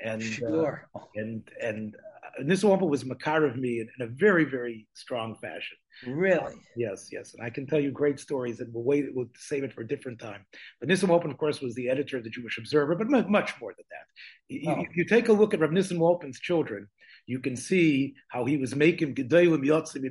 and 0.00 0.22
uh, 0.44 0.72
and 1.14 1.42
and 1.62 1.96
uh, 2.38 2.42
Wolpin 2.42 2.88
was 2.88 3.04
makar 3.04 3.44
of 3.44 3.56
me 3.56 3.80
in, 3.80 3.88
in, 3.98 4.06
a 4.06 4.10
very 4.10 4.44
very 4.44 4.86
strong 4.94 5.36
fashion. 5.36 5.76
Really? 6.06 6.54
yes, 6.76 7.08
yes, 7.10 7.34
and 7.34 7.44
I 7.46 7.50
can 7.50 7.66
tell 7.66 7.80
you 7.80 7.90
great 7.90 8.20
stories, 8.20 8.60
and 8.60 8.72
we'll 8.72 8.84
wait. 8.84 9.06
We'll 9.14 9.30
save 9.36 9.64
it 9.64 9.72
for 9.72 9.80
a 9.80 9.88
different 9.88 10.18
time. 10.18 10.44
But 10.80 10.88
Nissen 10.88 11.08
Wolpin, 11.08 11.30
of 11.30 11.38
course, 11.38 11.60
was 11.60 11.74
the 11.74 11.88
editor 11.88 12.18
of 12.18 12.24
the 12.24 12.30
Jewish 12.30 12.58
Observer, 12.58 12.94
but 12.94 13.08
much 13.08 13.54
more 13.60 13.74
than 13.76 13.86
that. 13.90 14.06
You, 14.48 14.70
oh. 14.70 14.84
you 14.94 15.04
take 15.04 15.28
a 15.28 15.32
look 15.32 15.54
at 15.54 15.60
Rav 15.60 15.72
Nissen 15.72 15.98
Wolpin's 15.98 16.38
children, 16.38 16.88
you 17.26 17.40
can 17.40 17.56
see 17.56 18.14
how 18.28 18.44
he 18.44 18.56
was 18.56 18.74
making 18.74 19.14
gedolim 19.14 19.64
yotzim 19.64 20.08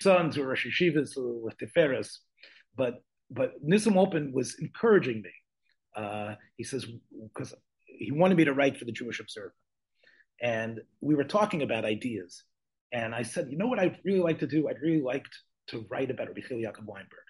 sons 0.00 0.38
or 0.38 0.46
Rosh 0.46 0.66
Yeshivas 0.66 1.12
with 1.16 1.56
Tiferes. 1.58 2.18
But 2.76 3.02
but 3.30 3.54
Nissen 3.62 3.94
Wolpin 3.94 4.32
was 4.32 4.56
encouraging 4.60 5.22
me. 5.22 5.30
Uh, 5.96 6.34
he 6.56 6.64
says 6.64 6.86
because 7.32 7.54
he 7.86 8.12
wanted 8.12 8.36
me 8.36 8.44
to 8.44 8.52
write 8.52 8.76
for 8.76 8.84
the 8.84 8.92
Jewish 8.92 9.20
Observer, 9.20 9.54
and 10.42 10.80
we 11.00 11.14
were 11.14 11.24
talking 11.24 11.62
about 11.62 11.84
ideas. 11.84 12.42
And 12.92 13.14
I 13.14 13.22
said, 13.22 13.48
you 13.50 13.56
know 13.56 13.68
what 13.68 13.78
I'd 13.78 13.98
really 14.04 14.20
like 14.20 14.40
to 14.40 14.46
do? 14.46 14.68
I'd 14.68 14.82
really 14.82 15.00
like 15.00 15.24
to 15.68 15.86
write 15.88 16.10
about 16.10 16.28
Rabbi 16.28 16.40
Yaakov 16.40 16.84
Weinberg. 16.84 17.26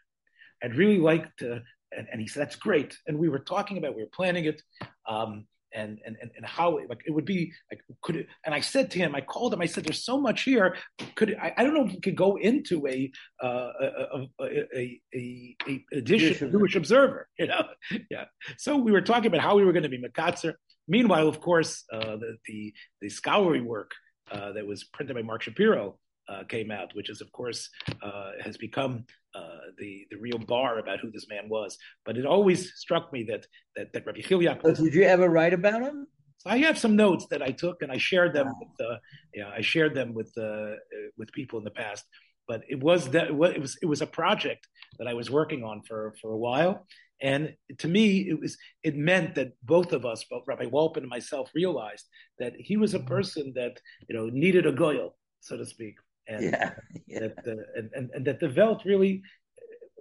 I'd 0.65 0.75
really 0.75 0.99
like 0.99 1.37
to, 1.37 1.63
and, 1.97 2.09
and, 2.11 2.21
he 2.21 2.27
said, 2.27 2.43
that's 2.43 2.57
great. 2.57 2.97
And 3.07 3.19
we 3.19 3.29
were 3.29 3.41
talking 3.41 3.79
about, 3.79 3.95
we 3.95 4.03
were 4.03 4.09
planning 4.13 4.47
it. 4.47 4.63
Um, 5.07 5.45
and, 5.75 5.99
and, 6.05 6.17
and 6.21 6.45
how 6.45 6.77
it, 6.77 6.91
like 6.91 7.01
it 7.07 7.13
would 7.13 7.25
be 7.25 7.51
like 7.71 7.81
could 8.03 8.17
it, 8.17 8.27
and 8.45 8.55
I 8.55 8.61
said 8.61 8.91
to 8.91 8.99
him 8.99 9.15
I 9.15 9.23
called 9.23 9.55
him 9.55 9.63
I 9.63 9.65
said 9.65 9.85
there's 9.85 10.05
so 10.05 10.21
much 10.21 10.43
here 10.43 10.77
could 11.15 11.31
it, 11.31 11.39
I, 11.41 11.55
I 11.57 11.65
don't 11.65 11.73
know 11.73 11.87
if 11.87 11.93
we 11.93 12.01
could 12.01 12.15
go 12.15 12.37
into 12.37 12.87
a 12.87 13.11
uh, 13.43 13.71
a, 13.81 14.27
a, 14.43 15.01
a, 15.15 15.57
a, 15.67 15.85
edition 15.95 16.47
of 16.47 16.53
Jewish 16.53 16.77
Observer 16.77 17.27
you 17.39 17.47
know 17.47 17.65
yeah 18.11 18.27
so 18.59 18.77
we 18.77 18.93
were 18.93 19.01
talking 19.01 19.29
about 19.29 19.41
how 19.41 19.57
we 19.57 19.65
were 19.65 19.73
going 19.73 19.85
to 19.85 19.89
be 19.89 19.99
Makatzer 19.99 20.53
meanwhile 20.89 21.29
of 21.29 21.41
course 21.41 21.85
uh, 21.93 22.17
the, 22.17 22.37
the 22.47 22.73
the 23.01 23.09
scholarly 23.09 23.61
work 23.61 23.93
uh, 24.31 24.53
that 24.53 24.67
was 24.67 24.85
printed 24.85 25.17
by 25.17 25.23
Marc 25.23 25.43
Shapiro 25.43 25.99
uh, 26.29 26.45
came 26.45 26.71
out, 26.71 26.95
which 26.95 27.11
is, 27.11 27.21
of 27.21 27.31
course, 27.33 27.69
uh, 28.03 28.31
has 28.41 28.57
become 28.57 29.05
uh, 29.35 29.59
the 29.79 30.07
the 30.11 30.17
real 30.17 30.39
bar 30.39 30.79
about 30.79 31.01
who 31.01 31.11
this 31.11 31.29
man 31.29 31.49
was. 31.49 31.77
But 32.05 32.17
it 32.17 32.27
always 32.27 32.75
struck 32.75 33.13
me 33.13 33.25
that 33.25 33.47
that, 33.77 33.93
that 33.93 34.07
Rabbi 34.07 34.21
Chilyak. 34.21 34.63
Was, 34.63 34.79
did 34.79 34.95
you 34.95 35.03
ever 35.03 35.29
write 35.29 35.53
about 35.53 35.83
him? 35.83 36.07
So 36.39 36.51
I 36.51 36.59
have 36.59 36.79
some 36.79 36.97
notes 36.97 37.27
that 37.31 37.43
I 37.43 37.51
took 37.51 37.83
and 37.83 37.93
I 37.93 37.99
shared 37.99 38.35
them. 38.35 38.47
Wow. 38.47 38.61
With, 38.61 38.87
uh, 38.87 38.97
yeah, 39.35 39.51
I 39.55 39.61
shared 39.61 39.95
them 39.95 40.15
with 40.15 40.33
uh, 40.39 40.77
with 41.17 41.33
people 41.33 41.59
in 41.59 41.65
the 41.65 41.71
past. 41.71 42.05
But 42.49 42.63
it 42.69 42.81
was 42.81 43.11
that 43.11 43.29
it 43.29 43.35
was 43.35 43.79
it 43.83 43.87
was 43.87 44.03
a 44.03 44.07
project 44.07 44.67
that 44.99 45.09
I 45.09 45.15
was 45.15 45.31
working 45.31 45.65
on 45.65 45.83
for 45.83 46.15
for 46.21 46.33
a 46.33 46.39
while, 46.39 46.87
and 47.23 47.55
to 47.79 47.89
me, 47.89 48.29
it 48.29 48.39
was 48.41 48.59
it 48.83 48.97
meant 48.97 49.37
that 49.37 49.53
both 49.63 49.93
of 49.93 50.05
us, 50.05 50.25
both 50.29 50.43
Rabbi 50.47 50.67
Wolpin 50.67 50.99
and 50.99 51.09
myself, 51.09 51.51
realized 51.55 52.07
that 52.41 52.55
he 52.59 52.77
was 52.77 52.95
a 52.95 52.99
mm-hmm. 52.99 53.07
person 53.07 53.53
that 53.55 53.81
you 54.09 54.17
know 54.17 54.29
needed 54.29 54.67
a 54.67 54.73
goyal, 54.73 55.13
so 55.41 55.57
to 55.57 55.65
speak, 55.65 55.95
and 56.27 56.45
yeah, 56.45 56.75
yeah. 57.07 57.21
that 57.21 57.39
uh, 57.47 57.63
and, 57.77 57.91
and, 57.95 58.11
and 58.13 58.27
that 58.27 58.41
the 58.41 58.53
Welt 58.55 58.83
really 58.85 59.23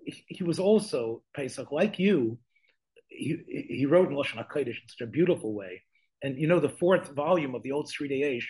he 0.05 0.43
was 0.43 0.59
also 0.59 1.21
Pesach 1.35 1.71
like 1.71 1.99
you. 1.99 2.39
He 3.07 3.37
he 3.47 3.85
wrote 3.85 4.09
in 4.09 4.15
Lashon 4.15 4.43
Hakodesh 4.43 4.81
in 4.81 4.87
such 4.87 5.01
a 5.01 5.11
beautiful 5.11 5.53
way, 5.53 5.83
and 6.23 6.39
you 6.39 6.47
know 6.47 6.59
the 6.59 6.69
fourth 6.69 7.09
volume 7.09 7.53
of 7.53 7.61
the 7.61 7.71
Old 7.71 7.87
Sri 7.87 8.41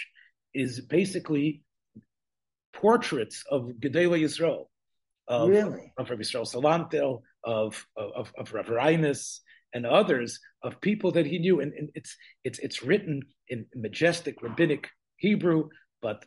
is 0.54 0.80
basically 0.80 1.64
portraits 2.74 3.44
of 3.52 3.64
Gedele 3.80 4.22
Yisrael, 4.22 4.68
of, 5.32 5.50
really? 5.50 5.94
of 5.98 6.10
Rabbi 6.10 6.22
Yisrael 6.24 6.52
Salanter, 6.52 7.22
of, 7.44 7.86
of, 7.96 8.32
of 8.38 8.54
Rav 8.54 8.70
Reines, 8.70 9.42
and 9.74 9.86
others 9.86 10.40
of 10.64 10.82
people 10.82 11.12
that 11.14 11.26
he 11.26 11.40
knew. 11.40 11.62
And, 11.62 11.74
and, 11.74 11.90
it's, 11.96 12.16
it's, 12.44 12.60
it's 12.60 12.84
written 12.84 13.22
in 13.48 13.66
majestic 13.76 14.42
rabbinic 14.42 14.90
Hebrew, 15.18 15.70
but 16.02 16.26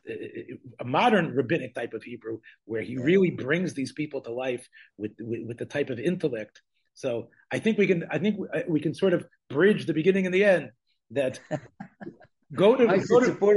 a 0.81 0.85
modern 0.85 1.35
rabbinic 1.35 1.75
type 1.75 1.95
of 1.95 2.03
Hebrew, 2.03 2.39
where 2.65 2.83
he 2.83 2.97
really 2.97 3.31
brings 3.31 3.75
these 3.75 3.93
people 3.93 4.21
to 4.23 4.33
life 4.33 4.67
with, 4.97 5.13
with, 5.21 5.41
with 5.47 5.59
the 5.59 5.67
type 5.67 5.91
of 5.91 5.99
intellect. 5.99 6.63
So 6.95 7.29
I 7.51 7.59
think 7.59 7.77
we 7.77 7.87
can, 7.87 8.05
I 8.11 8.19
think 8.19 8.39
we 8.69 8.81
can 8.81 8.95
sort 8.95 9.13
of 9.15 9.27
bridge 9.51 9.87
the 9.87 9.95
beginning 9.95 10.27
and 10.27 10.35
the 10.35 10.45
end. 10.45 10.71
That 11.11 11.39
go 12.55 12.77
to 12.77 12.87
go 12.87 13.21
to, 13.21 13.33
go, 13.33 13.53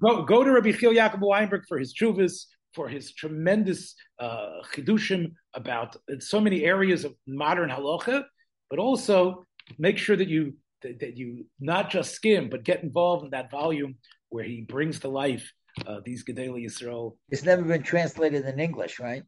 go, 0.00 0.22
go, 0.24 0.44
to 0.44 0.50
Rabbi 0.50 0.72
Chil 0.72 0.92
Yaakov 0.92 1.20
Weinberg 1.20 1.62
for 1.68 1.78
his 1.78 1.94
chuvas, 1.94 2.46
for 2.74 2.88
his 2.88 3.12
tremendous 3.12 3.94
uh, 4.18 4.60
chidushim 4.74 5.32
about 5.54 5.96
so 6.18 6.40
many 6.40 6.64
areas 6.64 7.04
of 7.04 7.14
modern 7.26 7.70
halacha, 7.70 8.24
but 8.70 8.78
also 8.78 9.44
make 9.78 9.98
sure 9.98 10.16
that 10.16 10.28
you 10.28 10.54
that, 10.82 11.00
that, 11.00 11.16
you 11.16 11.46
not 11.60 11.90
just 11.90 12.14
skim, 12.14 12.50
but 12.50 12.64
get 12.64 12.82
involved 12.82 13.24
in 13.24 13.30
that 13.30 13.50
volume 13.50 13.96
where 14.28 14.44
he 14.44 14.60
brings 14.62 14.98
to 15.00 15.08
life 15.08 15.50
uh, 15.86 16.00
these 16.04 16.24
Gedali 16.24 16.66
Yisrael. 16.66 17.16
It's 17.30 17.44
never 17.44 17.62
been 17.62 17.82
translated 17.82 18.44
in 18.44 18.60
English, 18.60 19.00
right? 19.00 19.22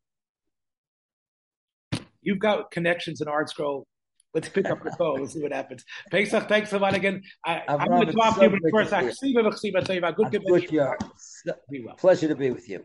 You've 2.22 2.40
got 2.40 2.70
connections 2.70 3.20
in 3.20 3.28
ArtScroll. 3.28 3.84
Let's 4.34 4.48
pick 4.50 4.66
up 4.66 4.82
the 4.84 4.90
phone. 4.98 5.20
We'll 5.20 5.28
see 5.28 5.40
what 5.40 5.52
happens. 5.52 5.82
Pesach, 6.10 6.46
thanks 6.46 6.72
a 6.74 6.78
lot 6.78 6.94
again. 6.94 7.22
I, 7.44 7.62
am 7.68 7.88
going 7.88 8.06
to 8.08 8.12
talk 8.12 8.36
to 8.36 8.42
you, 8.42 8.50
but 8.50 8.60
first, 8.70 8.92
I 8.92 9.10
see 9.10 9.28
you. 9.28 9.42
Good, 9.42 10.30
good. 10.30 11.96
Pleasure 11.96 12.28
to 12.28 12.34
be 12.36 12.50
with 12.50 12.68
you. 12.68 12.84